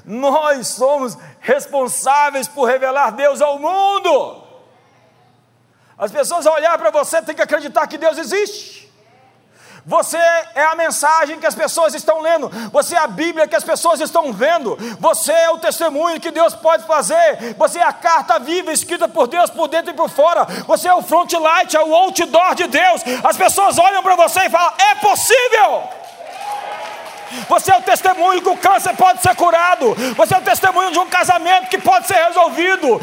Nós 0.04 0.68
somos 0.68 1.16
responsáveis 1.40 2.46
por 2.46 2.66
revelar 2.66 3.12
Deus 3.12 3.40
ao 3.40 3.58
mundo. 3.58 4.44
As 5.96 6.12
pessoas 6.12 6.46
ao 6.46 6.54
olhar 6.54 6.76
para 6.76 6.90
você 6.90 7.22
têm 7.22 7.34
que 7.34 7.40
acreditar 7.40 7.86
que 7.86 7.96
Deus 7.96 8.18
existe. 8.18 8.81
Você 9.84 10.16
é 10.16 10.62
a 10.64 10.74
mensagem 10.74 11.40
que 11.40 11.46
as 11.46 11.54
pessoas 11.54 11.94
estão 11.94 12.20
lendo, 12.20 12.48
você 12.70 12.94
é 12.94 12.98
a 12.98 13.06
Bíblia 13.06 13.48
que 13.48 13.56
as 13.56 13.64
pessoas 13.64 14.00
estão 14.00 14.32
vendo, 14.32 14.76
você 15.00 15.32
é 15.32 15.50
o 15.50 15.58
testemunho 15.58 16.20
que 16.20 16.30
Deus 16.30 16.54
pode 16.54 16.84
fazer, 16.84 17.54
você 17.58 17.80
é 17.80 17.84
a 17.84 17.92
carta 17.92 18.38
viva 18.38 18.72
escrita 18.72 19.08
por 19.08 19.26
Deus 19.26 19.50
por 19.50 19.66
dentro 19.68 19.90
e 19.90 19.96
por 19.96 20.08
fora, 20.08 20.44
você 20.66 20.88
é 20.88 20.94
o 20.94 21.02
front 21.02 21.32
light, 21.32 21.76
é 21.76 21.82
o 21.82 21.94
outdoor 21.94 22.54
de 22.54 22.66
Deus. 22.68 23.02
As 23.24 23.36
pessoas 23.36 23.78
olham 23.78 24.02
para 24.02 24.16
você 24.16 24.40
e 24.40 24.50
falam: 24.50 24.72
é 24.78 24.94
possível. 24.96 26.01
Você 27.48 27.72
é 27.72 27.76
o 27.76 27.82
testemunho 27.82 28.42
que 28.42 28.48
o 28.48 28.56
câncer 28.56 28.94
pode 28.96 29.22
ser 29.22 29.34
curado. 29.34 29.94
Você 30.16 30.34
é 30.34 30.38
o 30.38 30.42
testemunho 30.42 30.90
de 30.90 30.98
um 30.98 31.06
casamento 31.06 31.68
que 31.68 31.78
pode 31.78 32.06
ser 32.06 32.14
resolvido. 32.14 33.00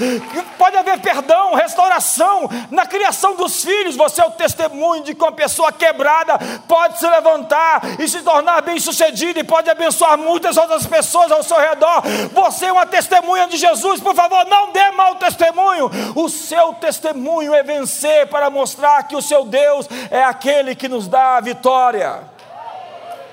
Pode 0.58 0.78
haver 0.78 1.00
perdão, 1.00 1.54
restauração 1.54 2.50
na 2.70 2.86
criação 2.86 3.36
dos 3.36 3.64
filhos. 3.64 3.96
Você 3.96 4.22
é 4.22 4.26
o 4.26 4.32
testemunho 4.32 5.04
de 5.04 5.14
que 5.14 5.24
uma 5.24 5.32
pessoa 5.32 5.72
quebrada 5.72 6.38
pode 6.68 7.00
se 7.00 7.08
levantar 7.08 7.82
e 8.00 8.08
se 8.08 8.22
tornar 8.22 8.62
bem-sucedida 8.62 9.40
e 9.40 9.44
pode 9.44 9.70
abençoar 9.70 10.18
muitas 10.18 10.58
outras 10.58 10.86
pessoas 10.86 11.32
ao 11.32 11.44
seu 11.44 11.58
redor. 11.58 12.04
Você 12.34 12.66
é 12.66 12.72
uma 12.72 12.86
testemunha 12.86 13.48
de 13.48 13.58
Jesus. 13.58 14.00
Por 14.00 14.16
favor, 14.16 14.46
não 14.46 14.72
dê 14.72 14.92
mau 14.92 15.16
testemunho. 15.16 15.90
O 16.16 16.30
seu 16.30 16.74
testemunho 16.74 17.54
é 17.54 17.64
vencer 17.64 18.28
para 18.28 18.50
mostrar 18.50 19.04
que 19.04 19.16
o 19.16 19.22
seu 19.22 19.46
Deus 19.46 19.88
é 20.12 20.24
aquele 20.24 20.76
que 20.76 20.88
nos 20.88 21.08
dá 21.08 21.38
a 21.38 21.42
vitória. 21.42 22.39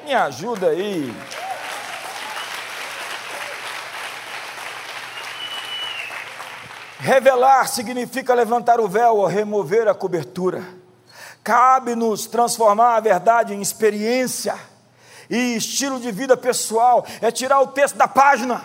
Me 0.06 0.14
ajuda 0.14 0.68
aí. 0.68 1.12
Revelar 7.00 7.66
significa 7.66 8.32
levantar 8.32 8.78
o 8.78 8.86
véu 8.86 9.16
ou 9.16 9.26
remover 9.26 9.88
a 9.88 9.94
cobertura. 9.94 10.62
Cabe-nos 11.42 12.26
transformar 12.26 12.94
a 12.94 13.00
verdade 13.00 13.52
em 13.52 13.60
experiência 13.60 14.54
e 15.28 15.56
estilo 15.56 15.98
de 15.98 16.12
vida 16.12 16.36
pessoal. 16.36 17.04
É 17.20 17.32
tirar 17.32 17.60
o 17.60 17.66
texto 17.66 17.96
da 17.96 18.06
página. 18.06 18.64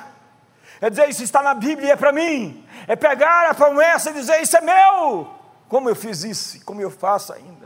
É 0.79 0.91
dizer 0.91 1.09
isso 1.09 1.23
está 1.23 1.41
na 1.41 1.55
Bíblia 1.55 1.93
é 1.93 1.95
para 1.95 2.11
mim. 2.11 2.63
É 2.87 2.95
pegar 2.95 3.49
a 3.49 3.55
promessa 3.55 4.11
e 4.11 4.13
dizer 4.13 4.39
isso 4.43 4.57
é 4.57 4.61
meu. 4.61 5.27
Como 5.67 5.89
eu 5.89 5.95
fiz 5.95 6.23
isso, 6.23 6.63
como 6.63 6.81
eu 6.81 6.91
faço 6.91 7.33
ainda. 7.33 7.60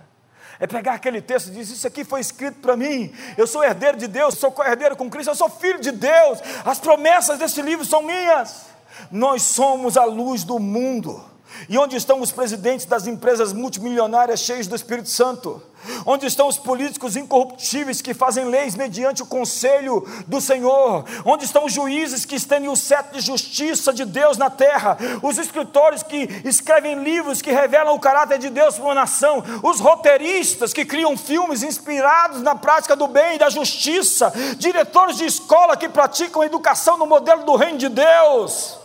É 0.59 0.65
pegar 0.65 0.93
aquele 0.93 1.21
texto 1.21 1.47
e 1.47 1.51
dizer: 1.51 1.73
Isso 1.73 1.87
aqui 1.87 2.03
foi 2.03 2.21
escrito 2.21 2.59
para 2.59 2.77
mim. 2.77 3.13
Eu 3.37 3.45
sou 3.45 3.63
herdeiro 3.63 3.97
de 3.97 4.07
Deus, 4.07 4.37
sou 4.37 4.51
co-herdeiro 4.51 4.95
com 4.95 5.09
Cristo, 5.09 5.29
eu 5.29 5.35
sou 5.35 5.49
filho 5.49 5.79
de 5.79 5.91
Deus. 5.91 6.39
As 6.63 6.79
promessas 6.79 7.37
desse 7.37 7.61
livro 7.61 7.85
são 7.85 8.01
minhas. 8.01 8.65
Nós 9.11 9.41
somos 9.41 9.97
a 9.97 10.05
luz 10.05 10.43
do 10.43 10.59
mundo. 10.59 11.34
E 11.69 11.77
onde 11.77 11.95
estão 11.95 12.21
os 12.21 12.31
presidentes 12.31 12.85
das 12.85 13.07
empresas 13.07 13.53
multimilionárias 13.53 14.39
cheios 14.39 14.67
do 14.67 14.75
Espírito 14.75 15.09
Santo? 15.09 15.61
Onde 16.05 16.25
estão 16.25 16.47
os 16.47 16.57
políticos 16.57 17.15
incorruptíveis 17.15 18.01
que 18.01 18.13
fazem 18.13 18.45
leis 18.45 18.75
mediante 18.75 19.21
o 19.21 19.25
conselho 19.25 20.05
do 20.27 20.41
Senhor? 20.41 21.05
Onde 21.23 21.45
estão 21.45 21.65
os 21.65 21.73
juízes 21.73 22.25
que 22.25 22.35
estendem 22.35 22.69
o 22.69 22.75
cetro 22.75 23.17
de 23.17 23.25
justiça 23.25 23.93
de 23.93 24.05
Deus 24.05 24.37
na 24.37 24.49
terra? 24.49 24.97
Os 25.21 25.37
escritores 25.37 26.03
que 26.03 26.29
escrevem 26.43 27.03
livros 27.03 27.41
que 27.41 27.51
revelam 27.51 27.95
o 27.95 27.99
caráter 27.99 28.39
de 28.39 28.49
Deus 28.49 28.75
para 28.75 28.85
uma 28.85 28.95
nação? 28.95 29.43
Os 29.61 29.79
roteiristas 29.79 30.73
que 30.73 30.85
criam 30.85 31.17
filmes 31.17 31.63
inspirados 31.63 32.41
na 32.41 32.55
prática 32.55 32.95
do 32.95 33.07
bem 33.07 33.35
e 33.35 33.39
da 33.39 33.49
justiça? 33.49 34.33
Diretores 34.57 35.17
de 35.17 35.25
escola 35.25 35.77
que 35.77 35.89
praticam 35.89 36.43
educação 36.43 36.97
no 36.97 37.05
modelo 37.05 37.43
do 37.43 37.55
reino 37.55 37.77
de 37.77 37.89
Deus? 37.89 38.84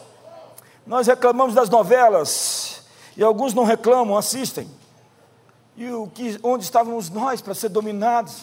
Nós 0.90 1.06
reclamamos 1.06 1.54
das 1.54 1.70
novelas 1.70 2.82
e 3.16 3.22
alguns 3.22 3.54
não 3.54 3.62
reclamam, 3.62 4.18
assistem. 4.18 4.68
E 5.76 5.88
o 5.88 6.08
que, 6.08 6.36
onde 6.42 6.64
estávamos 6.64 7.08
nós 7.08 7.40
para 7.40 7.54
ser 7.54 7.68
dominados 7.68 8.38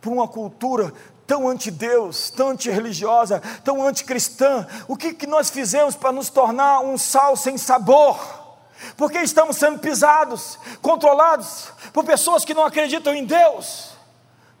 por 0.00 0.12
uma 0.12 0.28
cultura 0.28 0.92
tão 1.26 1.48
anti-Deus, 1.48 2.30
tão 2.30 2.50
anti-religiosa, 2.50 3.42
tão 3.64 3.84
anticristã? 3.84 4.68
O 4.86 4.96
que, 4.96 5.12
que 5.12 5.26
nós 5.26 5.50
fizemos 5.50 5.96
para 5.96 6.12
nos 6.12 6.30
tornar 6.30 6.78
um 6.78 6.96
sal 6.96 7.34
sem 7.34 7.58
sabor? 7.58 8.16
Porque 8.96 9.18
estamos 9.18 9.56
sendo 9.56 9.80
pisados, 9.80 10.60
controlados 10.80 11.72
por 11.92 12.04
pessoas 12.04 12.44
que 12.44 12.54
não 12.54 12.64
acreditam 12.64 13.12
em 13.12 13.24
Deus. 13.24 13.90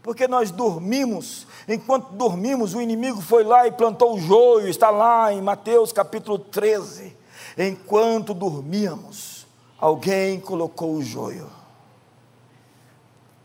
Porque 0.02 0.26
nós 0.26 0.50
dormimos, 0.50 1.46
enquanto 1.68 2.10
dormimos, 2.10 2.74
o 2.74 2.80
inimigo 2.80 3.20
foi 3.20 3.44
lá 3.44 3.68
e 3.68 3.70
plantou 3.70 4.14
o 4.16 4.20
joio, 4.20 4.66
está 4.66 4.90
lá 4.90 5.32
em 5.32 5.40
Mateus 5.40 5.92
capítulo 5.92 6.36
13. 6.36 7.19
Enquanto 7.56 8.34
dormíamos, 8.34 9.46
alguém 9.78 10.38
colocou 10.40 10.94
o 10.94 11.02
joio. 11.02 11.48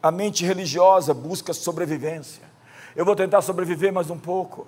A 0.02 0.12
mente 0.12 0.46
religiosa 0.46 1.14
busca 1.14 1.54
sobrevivência. 1.54 2.44
Eu 2.96 3.04
vou 3.04 3.16
tentar 3.16 3.42
sobreviver 3.42 3.92
mais 3.92 4.10
um 4.10 4.18
pouco. 4.18 4.68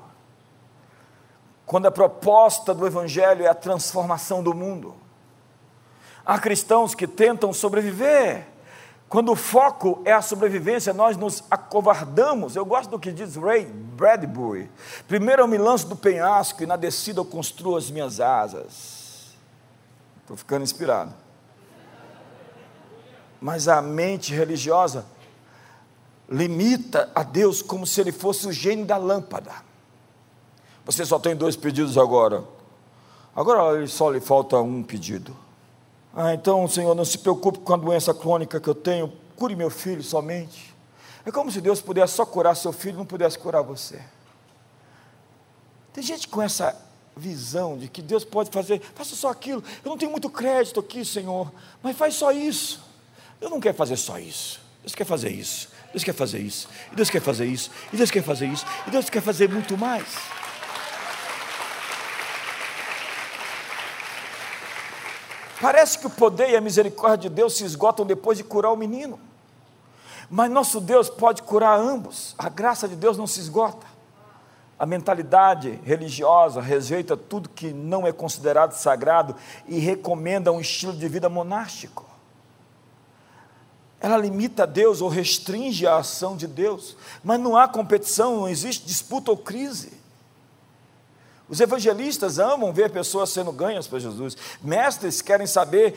Quando 1.65 1.85
a 1.85 1.91
proposta 1.91 2.73
do 2.73 2.87
Evangelho 2.87 3.45
é 3.45 3.47
a 3.47 3.53
transformação 3.53 4.41
do 4.41 4.53
mundo. 4.53 4.95
Há 6.25 6.39
cristãos 6.39 6.93
que 6.95 7.07
tentam 7.07 7.53
sobreviver 7.53 8.47
Quando 9.09 9.31
o 9.31 9.35
foco 9.35 10.01
é 10.03 10.11
a 10.11 10.21
sobrevivência, 10.21 10.93
nós 10.93 11.15
nos 11.15 11.41
acovardamos. 11.49 12.57
Eu 12.57 12.65
gosto 12.65 12.89
do 12.89 12.99
que 12.99 13.11
diz 13.13 13.37
Ray 13.37 13.65
Bradbury. 13.65 14.69
Primeiro 15.07 15.43
eu 15.43 15.47
me 15.47 15.57
lanço 15.57 15.87
do 15.87 15.95
penhasco 15.95 16.61
e 16.61 16.65
na 16.65 16.75
descida 16.75 17.21
eu 17.21 17.25
construo 17.25 17.77
as 17.77 17.89
minhas 17.89 18.19
asas. 18.19 18.96
Estou 20.27 20.35
ficando 20.35 20.63
inspirado. 20.63 21.13
Mas 23.39 23.69
a 23.69 23.81
mente 23.81 24.33
religiosa 24.33 25.05
limita 26.27 27.09
a 27.15 27.23
Deus 27.23 27.61
como 27.61 27.87
se 27.87 28.01
ele 28.01 28.11
fosse 28.11 28.45
o 28.45 28.51
gênio 28.51 28.85
da 28.85 28.97
lâmpada. 28.97 29.53
Você 30.83 31.05
só 31.05 31.17
tem 31.17 31.33
dois 31.33 31.55
pedidos 31.55 31.97
agora. 31.97 32.43
Agora 33.33 33.87
só 33.87 34.09
lhe 34.09 34.19
falta 34.19 34.57
um 34.57 34.83
pedido. 34.83 35.33
Ah, 36.13 36.33
então, 36.33 36.67
Senhor, 36.67 36.93
não 36.93 37.05
se 37.05 37.19
preocupe 37.19 37.59
com 37.59 37.73
a 37.73 37.77
doença 37.77 38.13
crônica 38.13 38.59
que 38.59 38.67
eu 38.67 38.75
tenho, 38.75 39.13
cure 39.37 39.55
meu 39.55 39.69
filho 39.69 40.03
somente. 40.03 40.75
É 41.25 41.31
como 41.31 41.49
se 41.49 41.61
Deus 41.61 41.79
pudesse 41.79 42.15
só 42.15 42.25
curar 42.25 42.53
seu 42.53 42.73
filho 42.73 42.95
e 42.95 42.97
não 42.97 43.05
pudesse 43.05 43.39
curar 43.39 43.61
você. 43.61 44.03
Tem 45.93 46.03
gente 46.03 46.27
com 46.27 46.41
essa 46.41 46.86
visão 47.17 47.77
de 47.77 47.87
que 47.87 48.01
Deus 48.01 48.23
pode 48.23 48.49
fazer, 48.49 48.81
faça 48.95 49.15
só 49.15 49.29
aquilo. 49.29 49.63
Eu 49.83 49.89
não 49.89 49.97
tenho 49.97 50.11
muito 50.11 50.29
crédito 50.29 50.79
aqui, 50.79 51.03
Senhor, 51.03 51.51
mas 51.81 51.97
faz 51.97 52.15
só 52.15 52.31
isso. 52.31 52.81
Eu 53.41 53.49
não 53.49 53.59
quero 53.59 53.75
fazer 53.75 53.97
só 53.97 54.17
isso. 54.17 54.59
Deus 54.81 54.95
quer 54.95 55.05
fazer 55.05 55.29
isso. 55.29 55.69
Deus 55.91 56.03
quer 56.03 56.13
fazer 56.13 56.39
isso. 56.39 56.69
E 56.91 56.95
Deus 56.95 57.09
quer 57.09 57.21
fazer 57.21 57.45
isso. 57.45 57.71
E 57.91 57.97
Deus 57.97 58.11
quer 58.11 58.23
fazer 58.23 58.45
isso. 58.47 58.65
E 58.87 58.91
Deus 58.91 59.09
quer 59.09 59.21
fazer 59.21 59.49
muito 59.49 59.77
mais. 59.77 60.05
Parece 65.59 65.97
que 65.97 66.07
o 66.07 66.09
poder 66.09 66.51
e 66.51 66.55
a 66.55 66.61
misericórdia 66.61 67.29
de 67.29 67.35
Deus 67.35 67.57
se 67.57 67.63
esgotam 67.63 68.05
depois 68.05 68.37
de 68.37 68.43
curar 68.43 68.71
o 68.71 68.77
menino. 68.77 69.19
Mas 70.29 70.51
nosso 70.51 70.79
Deus 70.79 71.09
pode 71.09 71.41
curar 71.41 71.79
ambos. 71.79 72.35
A 72.37 72.49
graça 72.49 72.87
de 72.87 72.95
Deus 72.95 73.17
não 73.17 73.25
se 73.25 73.39
esgota. 73.39 73.85
A 74.79 74.85
mentalidade 74.85 75.79
religiosa 75.83 76.61
rejeita 76.61 77.17
tudo 77.17 77.49
que 77.49 77.73
não 77.73 78.05
é 78.05 78.11
considerado 78.11 78.73
sagrado 78.73 79.35
e 79.67 79.79
recomenda 79.79 80.51
um 80.51 80.61
estilo 80.61 80.93
de 80.93 81.07
vida 81.07 81.27
monástico. 81.27 82.05
Ela 83.99 84.17
limita 84.17 84.67
Deus 84.67 85.01
ou 85.01 85.09
restringe 85.09 85.87
a 85.87 85.97
ação 85.97 86.37
de 86.37 86.45
Deus, 86.45 86.95
mas 87.23 87.39
não 87.39 87.57
há 87.57 87.67
competição, 87.67 88.37
não 88.37 88.47
existe 88.47 88.85
disputa 88.85 89.31
ou 89.31 89.37
crise. 89.37 89.99
Os 91.49 91.59
evangelistas 91.59 92.37
amam 92.37 92.71
ver 92.71 92.91
pessoas 92.91 93.31
sendo 93.31 93.51
ganhas 93.51 93.87
para 93.87 93.97
Jesus. 93.97 94.37
Mestres 94.61 95.21
querem 95.21 95.47
saber 95.47 95.95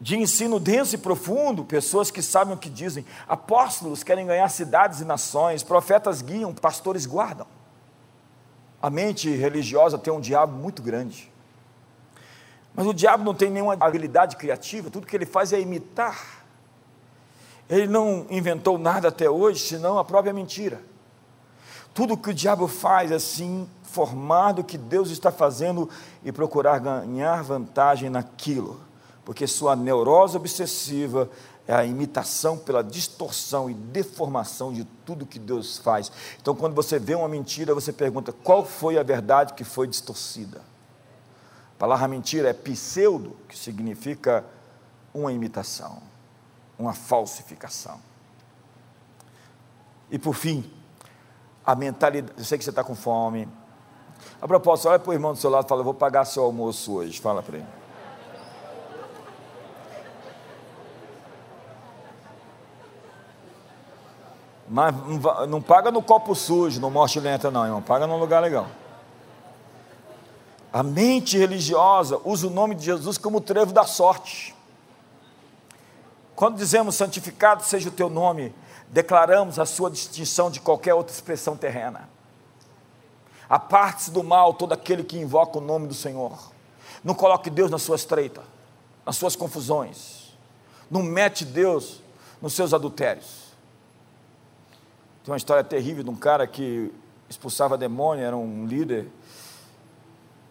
de 0.00 0.16
ensino 0.16 0.60
denso 0.60 0.94
e 0.94 0.98
profundo, 0.98 1.64
pessoas 1.64 2.10
que 2.10 2.22
sabem 2.22 2.54
o 2.54 2.58
que 2.58 2.70
dizem. 2.70 3.04
Apóstolos 3.26 4.04
querem 4.04 4.26
ganhar 4.26 4.48
cidades 4.48 5.00
e 5.00 5.04
nações. 5.04 5.64
Profetas 5.64 6.22
guiam, 6.22 6.54
pastores 6.54 7.06
guardam. 7.06 7.55
A 8.80 8.90
mente 8.90 9.30
religiosa 9.30 9.98
tem 9.98 10.12
um 10.12 10.20
diabo 10.20 10.52
muito 10.52 10.82
grande. 10.82 11.32
Mas 12.74 12.86
o 12.86 12.92
diabo 12.92 13.24
não 13.24 13.34
tem 13.34 13.50
nenhuma 13.50 13.74
habilidade 13.80 14.36
criativa, 14.36 14.90
tudo 14.90 15.06
que 15.06 15.16
ele 15.16 15.26
faz 15.26 15.52
é 15.52 15.60
imitar. 15.60 16.44
Ele 17.68 17.86
não 17.86 18.26
inventou 18.30 18.78
nada 18.78 19.08
até 19.08 19.28
hoje, 19.28 19.60
senão 19.60 19.98
a 19.98 20.04
própria 20.04 20.32
mentira. 20.32 20.80
Tudo 21.94 22.16
que 22.16 22.30
o 22.30 22.34
diabo 22.34 22.68
faz 22.68 23.10
assim 23.10 23.68
informar 23.82 24.52
do 24.52 24.62
que 24.62 24.76
Deus 24.76 25.10
está 25.10 25.32
fazendo 25.32 25.88
e 26.22 26.30
procurar 26.30 26.78
ganhar 26.78 27.42
vantagem 27.42 28.10
naquilo, 28.10 28.78
porque 29.26 29.44
sua 29.48 29.74
neurose 29.74 30.36
obsessiva 30.36 31.28
é 31.66 31.74
a 31.74 31.84
imitação 31.84 32.56
pela 32.56 32.80
distorção 32.80 33.68
e 33.68 33.74
deformação 33.74 34.72
de 34.72 34.84
tudo 35.04 35.26
que 35.26 35.40
Deus 35.40 35.78
faz. 35.78 36.12
Então, 36.40 36.54
quando 36.54 36.76
você 36.76 36.96
vê 36.96 37.16
uma 37.16 37.28
mentira, 37.28 37.74
você 37.74 37.92
pergunta 37.92 38.32
qual 38.32 38.64
foi 38.64 38.96
a 38.96 39.02
verdade 39.02 39.54
que 39.54 39.64
foi 39.64 39.88
distorcida. 39.88 40.58
A 41.74 41.76
palavra 41.76 42.06
mentira 42.06 42.48
é 42.48 42.52
pseudo, 42.52 43.36
que 43.48 43.58
significa 43.58 44.44
uma 45.12 45.32
imitação, 45.32 46.00
uma 46.78 46.94
falsificação. 46.94 48.00
E 50.08 50.20
por 50.20 50.34
fim, 50.34 50.70
a 51.64 51.74
mentalidade. 51.74 52.32
Eu 52.38 52.44
sei 52.44 52.56
que 52.56 52.62
você 52.62 52.70
está 52.70 52.84
com 52.84 52.94
fome, 52.94 53.48
a 54.40 54.46
propósito, 54.46 54.88
olha 54.88 55.00
para 55.00 55.10
o 55.10 55.12
irmão 55.12 55.32
do 55.32 55.38
seu 55.38 55.50
lado 55.50 55.66
e 55.66 55.68
fala: 55.68 55.80
Eu 55.80 55.84
vou 55.84 55.94
pagar 55.94 56.24
seu 56.24 56.44
almoço 56.44 56.92
hoje. 56.92 57.20
Fala 57.20 57.42
para 57.42 57.56
ele. 57.56 57.85
Mas 64.68 64.94
não 65.48 65.62
paga 65.62 65.90
no 65.90 66.02
copo 66.02 66.34
sujo, 66.34 66.80
no 66.80 66.90
morte 66.90 67.20
lenta, 67.20 67.50
não, 67.50 67.64
irmão. 67.64 67.82
Paga 67.82 68.06
num 68.06 68.18
lugar 68.18 68.40
legal. 68.42 68.66
A 70.72 70.82
mente 70.82 71.38
religiosa 71.38 72.20
usa 72.24 72.48
o 72.48 72.50
nome 72.50 72.74
de 72.74 72.84
Jesus 72.84 73.16
como 73.16 73.40
trevo 73.40 73.72
da 73.72 73.84
sorte. 73.84 74.54
Quando 76.34 76.56
dizemos 76.56 76.96
santificado 76.96 77.62
seja 77.62 77.88
o 77.88 77.92
teu 77.92 78.10
nome, 78.10 78.54
declaramos 78.88 79.58
a 79.58 79.64
sua 79.64 79.90
distinção 79.90 80.50
de 80.50 80.60
qualquer 80.60 80.92
outra 80.92 81.14
expressão 81.14 81.56
terrena. 81.56 82.08
Aparte-se 83.48 84.10
do 84.10 84.22
mal 84.22 84.52
todo 84.52 84.72
aquele 84.72 85.04
que 85.04 85.16
invoca 85.16 85.58
o 85.58 85.62
nome 85.62 85.86
do 85.86 85.94
Senhor. 85.94 86.36
Não 87.02 87.14
coloque 87.14 87.48
Deus 87.48 87.70
na 87.70 87.78
sua 87.78 87.96
estreita, 87.96 88.42
nas 89.04 89.16
suas 89.16 89.36
confusões. 89.36 90.36
Não 90.90 91.02
mete 91.02 91.44
Deus 91.44 92.02
nos 92.42 92.52
seus 92.52 92.74
adultérios. 92.74 93.45
Tem 95.26 95.32
uma 95.32 95.36
história 95.36 95.64
terrível 95.64 96.04
de 96.04 96.10
um 96.10 96.14
cara 96.14 96.46
que 96.46 96.92
expulsava 97.28 97.76
demônio, 97.76 98.24
era 98.24 98.36
um 98.36 98.64
líder. 98.64 99.08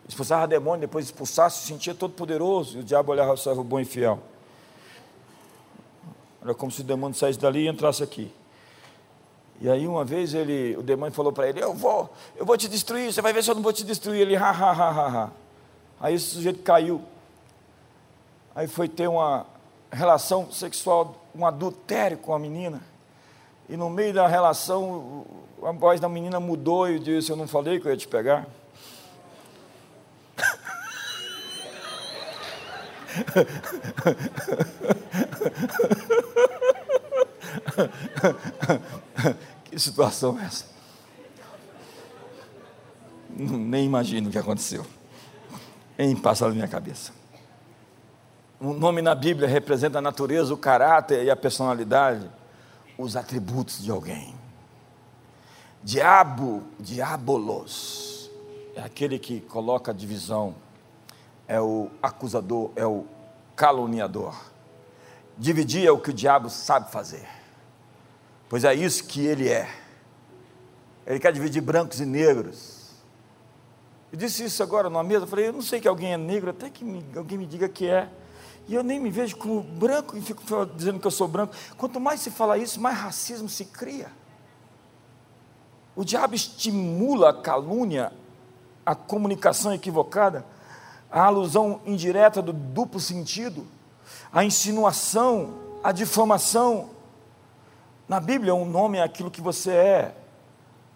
Expulsava 0.06 0.46
demônio, 0.46 0.82
depois 0.82 1.06
expulsasse, 1.06 1.62
se 1.62 1.68
sentia 1.68 1.96
todo 1.96 2.12
poderoso. 2.12 2.78
E 2.78 2.82
o 2.82 2.84
diabo 2.84 3.14
olhava 3.14 3.32
o 3.32 3.38
servo 3.38 3.64
bom 3.64 3.80
e 3.80 3.86
fiel. 3.86 4.20
Era 6.42 6.54
como 6.54 6.74
se 6.74 6.82
o 6.82 6.84
demônio 6.84 7.16
saísse 7.16 7.40
dali 7.40 7.62
e 7.62 7.68
entrasse 7.70 8.04
aqui. 8.04 8.30
E 9.62 9.70
aí 9.70 9.88
uma 9.88 10.04
vez 10.04 10.34
ele, 10.34 10.76
o 10.76 10.84
demônio 10.84 11.14
falou 11.14 11.32
para 11.32 11.48
ele, 11.48 11.64
eu 11.64 11.74
vou, 11.74 12.14
eu 12.36 12.46
vou 12.46 12.58
te 12.58 12.68
destruir, 12.68 13.14
você 13.14 13.22
vai 13.22 13.32
ver 13.32 13.46
se 13.46 13.50
eu 13.50 13.56
não 13.56 13.62
vou 13.62 13.72
te 13.72 13.86
destruir. 13.86 14.20
Ele, 14.20 14.36
ha, 14.36 14.50
ha, 14.50 14.72
ha, 14.72 14.90
ha, 14.90 15.08
ha. 15.08 15.32
Aí 16.02 16.16
esse 16.16 16.26
sujeito 16.26 16.62
caiu. 16.62 17.02
Aí 18.54 18.68
foi 18.68 18.90
ter 18.90 19.08
uma 19.08 19.46
relação 19.90 20.52
sexual, 20.52 21.16
um 21.34 21.46
adultério 21.46 22.18
com 22.18 22.34
a 22.34 22.40
menina. 22.40 22.94
E 23.68 23.76
no 23.76 23.90
meio 23.90 24.14
da 24.14 24.28
relação, 24.28 25.26
a 25.64 25.72
voz 25.72 26.00
da 26.00 26.08
menina 26.08 26.40
mudou 26.40 26.88
e 26.88 27.00
disse, 27.00 27.32
eu 27.32 27.36
não 27.36 27.48
falei 27.48 27.80
que 27.80 27.88
eu 27.88 27.92
ia 27.92 27.98
te 27.98 28.08
pegar. 28.08 28.46
que 39.66 39.80
situação 39.80 40.40
é 40.40 40.46
essa? 40.46 40.66
Nem 43.30 43.86
imagino 43.86 44.30
o 44.30 44.32
que 44.32 44.38
aconteceu. 44.38 44.86
Nem 45.98 46.16
passa 46.16 46.48
na 46.48 46.54
minha 46.54 46.68
cabeça. 46.68 47.12
O 48.60 48.74
nome 48.74 49.02
na 49.02 49.16
Bíblia 49.16 49.48
representa 49.48 49.98
a 49.98 50.02
natureza, 50.02 50.54
o 50.54 50.58
caráter 50.58 51.26
e 51.26 51.30
a 51.30 51.36
personalidade, 51.36 52.30
os 52.98 53.16
atributos 53.16 53.84
de 53.84 53.92
alguém. 53.92 54.34
Diabo, 55.84 56.64
diabolos, 56.80 58.30
é 58.76 58.82
aquele 58.82 59.20
que 59.20 59.42
coloca 59.42 59.94
divisão, 59.94 60.56
é 61.48 61.62
o 61.62 61.90
acusador, 62.02 62.72
é 62.76 62.86
o 62.86 63.06
caluniador. 63.56 64.36
Dividir 65.38 65.86
é 65.86 65.92
o 65.92 66.00
que 66.00 66.10
o 66.10 66.14
diabo 66.14 66.50
sabe 66.50 66.92
fazer 66.92 67.28
pois 68.50 68.64
é 68.64 68.74
isso 68.74 69.04
que 69.04 69.26
ele 69.26 69.50
é. 69.50 69.70
Ele 71.06 71.20
quer 71.20 71.32
dividir 71.32 71.62
brancos 71.62 72.00
e 72.00 72.06
negros. 72.06 72.90
Eu 74.12 74.18
disse 74.18 74.46
isso 74.46 74.64
agora 74.64 74.90
numa 74.90 75.04
mesa, 75.04 75.28
falei, 75.28 75.48
eu 75.48 75.54
não 75.54 75.62
sei 75.62 75.82
que 75.82 75.88
alguém 75.88 76.14
é 76.14 76.18
negro, 76.18 76.52
até 76.52 76.70
que 76.70 76.84
me, 76.84 77.06
alguém 77.16 77.38
me 77.38 77.46
diga 77.46 77.68
que 77.68 77.88
é. 77.88 78.10
E 78.68 78.74
eu 78.74 78.84
nem 78.84 79.00
me 79.00 79.12
vejo 79.12 79.38
como 79.38 79.62
branco 79.62 80.18
e 80.18 80.22
fico 80.22 80.42
dizendo 80.76 81.00
que 81.00 81.06
eu 81.06 81.12
sou 81.12 81.28
branco. 81.28 81.54
Quanto 81.78 82.00
mais 82.00 82.22
se 82.22 82.32
fala 82.32 82.58
isso, 82.58 82.80
mais 82.80 82.98
racismo 82.98 83.48
se 83.48 83.66
cria. 83.66 84.12
O 85.96 86.04
diabo 86.04 86.36
estimula 86.36 87.30
a 87.30 87.34
calúnia, 87.34 88.12
a 88.86 88.96
comunicação 88.96 89.74
equivocada, 89.74 90.46
a 91.12 91.26
alusão 91.26 91.80
indireta 91.86 92.42
do 92.42 92.52
duplo 92.52 93.00
sentido, 93.00 93.66
a 94.32 94.44
insinuação, 94.44 95.54
a 95.84 95.92
difamação, 95.92 96.90
na 98.08 98.20
Bíblia, 98.20 98.54
um 98.54 98.66
nome 98.66 99.00
é 99.00 99.04
aquilo 99.04 99.32
que 99.32 99.42
você 99.42 99.72
é. 99.72 100.16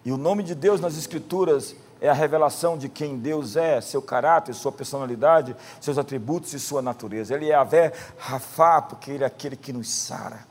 E 0.04 0.12
o 0.12 0.16
nome 0.16 0.44
de 0.44 0.54
Deus 0.54 0.80
nas 0.80 0.96
Escrituras 0.96 1.74
é 2.00 2.08
a 2.08 2.14
revelação 2.14 2.78
de 2.78 2.88
quem 2.88 3.18
Deus 3.18 3.56
é, 3.56 3.80
seu 3.80 4.00
caráter, 4.00 4.54
sua 4.54 4.72
personalidade, 4.72 5.54
seus 5.80 5.98
atributos 5.98 6.54
e 6.54 6.58
sua 6.58 6.80
natureza. 6.80 7.34
Ele 7.34 7.50
é 7.50 7.54
a 7.54 7.62
Vé 7.62 7.92
Rafá, 8.16 8.80
porque 8.80 9.10
Ele 9.10 9.24
é 9.24 9.26
aquele 9.26 9.54
que 9.54 9.72
nos 9.72 9.90
sara. 9.90 10.48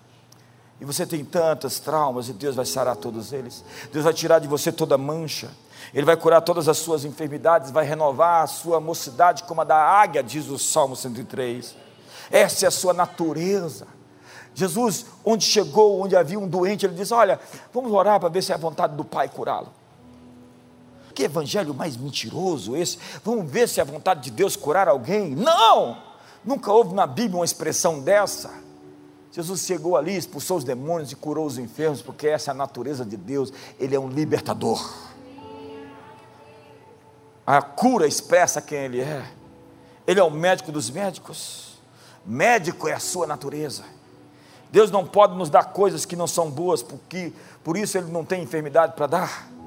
E 0.79 0.85
você 0.85 1.05
tem 1.05 1.25
tantos 1.25 1.79
traumas 1.79 2.29
e 2.29 2.33
Deus 2.33 2.55
vai 2.55 2.65
sarar 2.65 2.95
todos 2.95 3.33
eles. 3.33 3.65
Deus 3.91 4.05
vai 4.05 4.13
tirar 4.13 4.39
de 4.39 4.47
você 4.47 4.71
toda 4.71 4.97
mancha. 4.97 5.49
Ele 5.93 6.05
vai 6.05 6.15
curar 6.15 6.41
todas 6.41 6.69
as 6.69 6.77
suas 6.77 7.03
enfermidades, 7.03 7.71
vai 7.71 7.83
renovar 7.83 8.43
a 8.43 8.47
sua 8.47 8.79
mocidade 8.79 9.43
como 9.43 9.61
a 9.61 9.63
da 9.63 9.75
águia, 9.75 10.23
diz 10.23 10.47
o 10.47 10.57
Salmo 10.57 10.95
103. 10.95 11.75
Essa 12.31 12.65
é 12.65 12.67
a 12.67 12.71
sua 12.71 12.93
natureza. 12.93 13.87
Jesus, 14.53 15.05
onde 15.25 15.45
chegou, 15.45 16.01
onde 16.01 16.15
havia 16.15 16.39
um 16.39 16.47
doente, 16.47 16.85
ele 16.85 16.95
disse: 16.95 17.13
Olha, 17.13 17.39
vamos 17.73 17.91
orar 17.91 18.19
para 18.19 18.29
ver 18.29 18.41
se 18.41 18.51
é 18.51 18.55
a 18.55 18.57
vontade 18.57 18.95
do 18.95 19.03
Pai 19.03 19.27
curá-lo. 19.27 19.78
Que 21.19 21.25
evangelho 21.25 21.73
mais 21.73 21.97
mentiroso 21.97 22.77
esse? 22.77 22.97
Vamos 23.25 23.51
ver 23.51 23.67
se 23.67 23.81
é 23.81 23.83
a 23.83 23.85
vontade 23.85 24.21
de 24.21 24.31
Deus 24.31 24.55
curar 24.55 24.87
alguém? 24.87 25.35
Não! 25.35 26.01
Nunca 26.45 26.71
houve 26.71 26.93
na 26.93 27.05
Bíblia 27.05 27.39
uma 27.39 27.43
expressão 27.43 27.99
dessa. 27.99 28.49
Jesus 29.29 29.65
chegou 29.65 29.97
ali, 29.97 30.15
expulsou 30.15 30.55
os 30.55 30.63
demônios 30.63 31.11
e 31.11 31.17
curou 31.17 31.45
os 31.45 31.57
enfermos, 31.57 32.01
porque 32.01 32.25
essa 32.25 32.51
é 32.51 32.53
a 32.53 32.55
natureza 32.55 33.03
de 33.03 33.17
Deus, 33.17 33.51
Ele 33.77 33.93
é 33.93 33.99
um 33.99 34.07
libertador. 34.07 34.93
A 37.45 37.61
cura 37.61 38.07
expressa 38.07 38.61
quem 38.61 38.77
Ele 38.85 39.01
é. 39.01 39.29
Ele 40.07 40.21
é 40.21 40.23
o 40.23 40.31
médico 40.31 40.71
dos 40.71 40.89
médicos. 40.89 41.81
Médico 42.25 42.87
é 42.87 42.93
a 42.93 42.99
sua 42.99 43.27
natureza. 43.27 43.83
Deus 44.71 44.89
não 44.89 45.05
pode 45.05 45.35
nos 45.35 45.49
dar 45.49 45.73
coisas 45.73 46.05
que 46.05 46.15
não 46.15 46.27
são 46.27 46.49
boas, 46.49 46.81
porque 46.81 47.33
por 47.61 47.75
isso 47.75 47.97
Ele 47.97 48.09
não 48.09 48.23
tem 48.23 48.41
enfermidade 48.41 48.93
para 48.93 49.05
dar. 49.05 49.58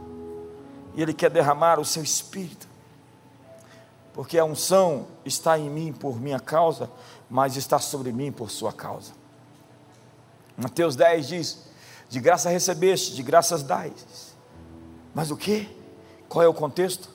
E 0.95 1.03
Ele 1.03 1.15
quer 1.15 1.31
derramar 1.31 1.81
o 1.81 1.85
seu 1.85 2.03
espírito. 2.03 2.69
Porque 4.13 4.39
a 4.39 4.45
unção 4.45 5.07
está 5.25 5.59
em 5.59 5.71
mim 5.71 5.93
por 5.93 6.21
minha 6.21 6.39
causa, 6.39 6.91
mas 7.31 7.57
está 7.57 7.79
sobre 7.79 8.13
mim 8.13 8.31
por 8.31 8.51
sua 8.51 8.73
causa. 8.73 9.13
Mateus 10.57 10.95
10 10.97 11.29
diz: 11.29 11.59
De 12.09 12.21
graça 12.21 12.51
recebeste, 12.51 13.15
de 13.15 13.23
graças 13.23 13.63
dais. 13.63 14.35
Mas 15.15 15.31
o 15.31 15.37
que? 15.37 15.69
Qual 16.29 16.45
é 16.45 16.49
o 16.49 16.55
contexto? 16.55 17.11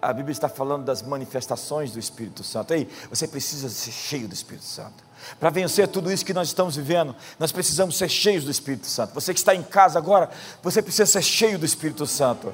A 0.00 0.12
Bíblia 0.12 0.32
está 0.32 0.48
falando 0.48 0.84
das 0.84 1.00
manifestações 1.00 1.92
do 1.92 1.98
Espírito 1.98 2.42
Santo. 2.42 2.74
Aí, 2.74 2.88
você 3.08 3.28
precisa 3.28 3.68
ser 3.68 3.92
cheio 3.92 4.26
do 4.26 4.34
Espírito 4.34 4.64
Santo. 4.64 5.04
Para 5.38 5.50
vencer 5.50 5.86
tudo 5.86 6.10
isso 6.10 6.24
que 6.24 6.34
nós 6.34 6.48
estamos 6.48 6.74
vivendo, 6.74 7.14
nós 7.38 7.52
precisamos 7.52 7.96
ser 7.96 8.08
cheios 8.08 8.44
do 8.44 8.50
Espírito 8.50 8.88
Santo. 8.88 9.14
Você 9.14 9.32
que 9.32 9.38
está 9.38 9.54
em 9.54 9.62
casa 9.62 9.96
agora, 9.98 10.28
você 10.60 10.82
precisa 10.82 11.06
ser 11.06 11.22
cheio 11.22 11.56
do 11.56 11.64
Espírito 11.64 12.04
Santo. 12.04 12.52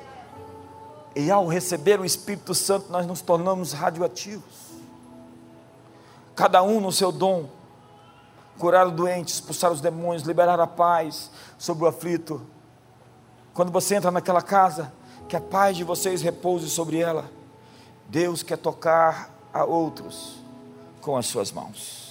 E 1.18 1.32
ao 1.32 1.48
receber 1.48 1.98
o 1.98 2.04
Espírito 2.04 2.54
Santo, 2.54 2.92
nós 2.92 3.04
nos 3.04 3.20
tornamos 3.20 3.72
radioativos. 3.72 4.68
Cada 6.36 6.62
um 6.62 6.80
no 6.80 6.92
seu 6.92 7.10
dom 7.10 7.48
curar 8.56 8.86
o 8.86 8.92
doente, 8.92 9.34
expulsar 9.34 9.72
os 9.72 9.80
demônios, 9.80 10.22
liberar 10.22 10.60
a 10.60 10.66
paz 10.66 11.28
sobre 11.58 11.82
o 11.82 11.88
aflito. 11.88 12.40
Quando 13.52 13.72
você 13.72 13.96
entra 13.96 14.12
naquela 14.12 14.40
casa, 14.40 14.92
que 15.28 15.34
a 15.34 15.40
paz 15.40 15.76
de 15.76 15.82
vocês 15.82 16.22
repouse 16.22 16.70
sobre 16.70 16.98
ela. 16.98 17.28
Deus 18.08 18.44
quer 18.44 18.56
tocar 18.56 19.34
a 19.52 19.64
outros 19.64 20.36
com 21.00 21.16
as 21.16 21.26
suas 21.26 21.50
mãos. 21.50 22.07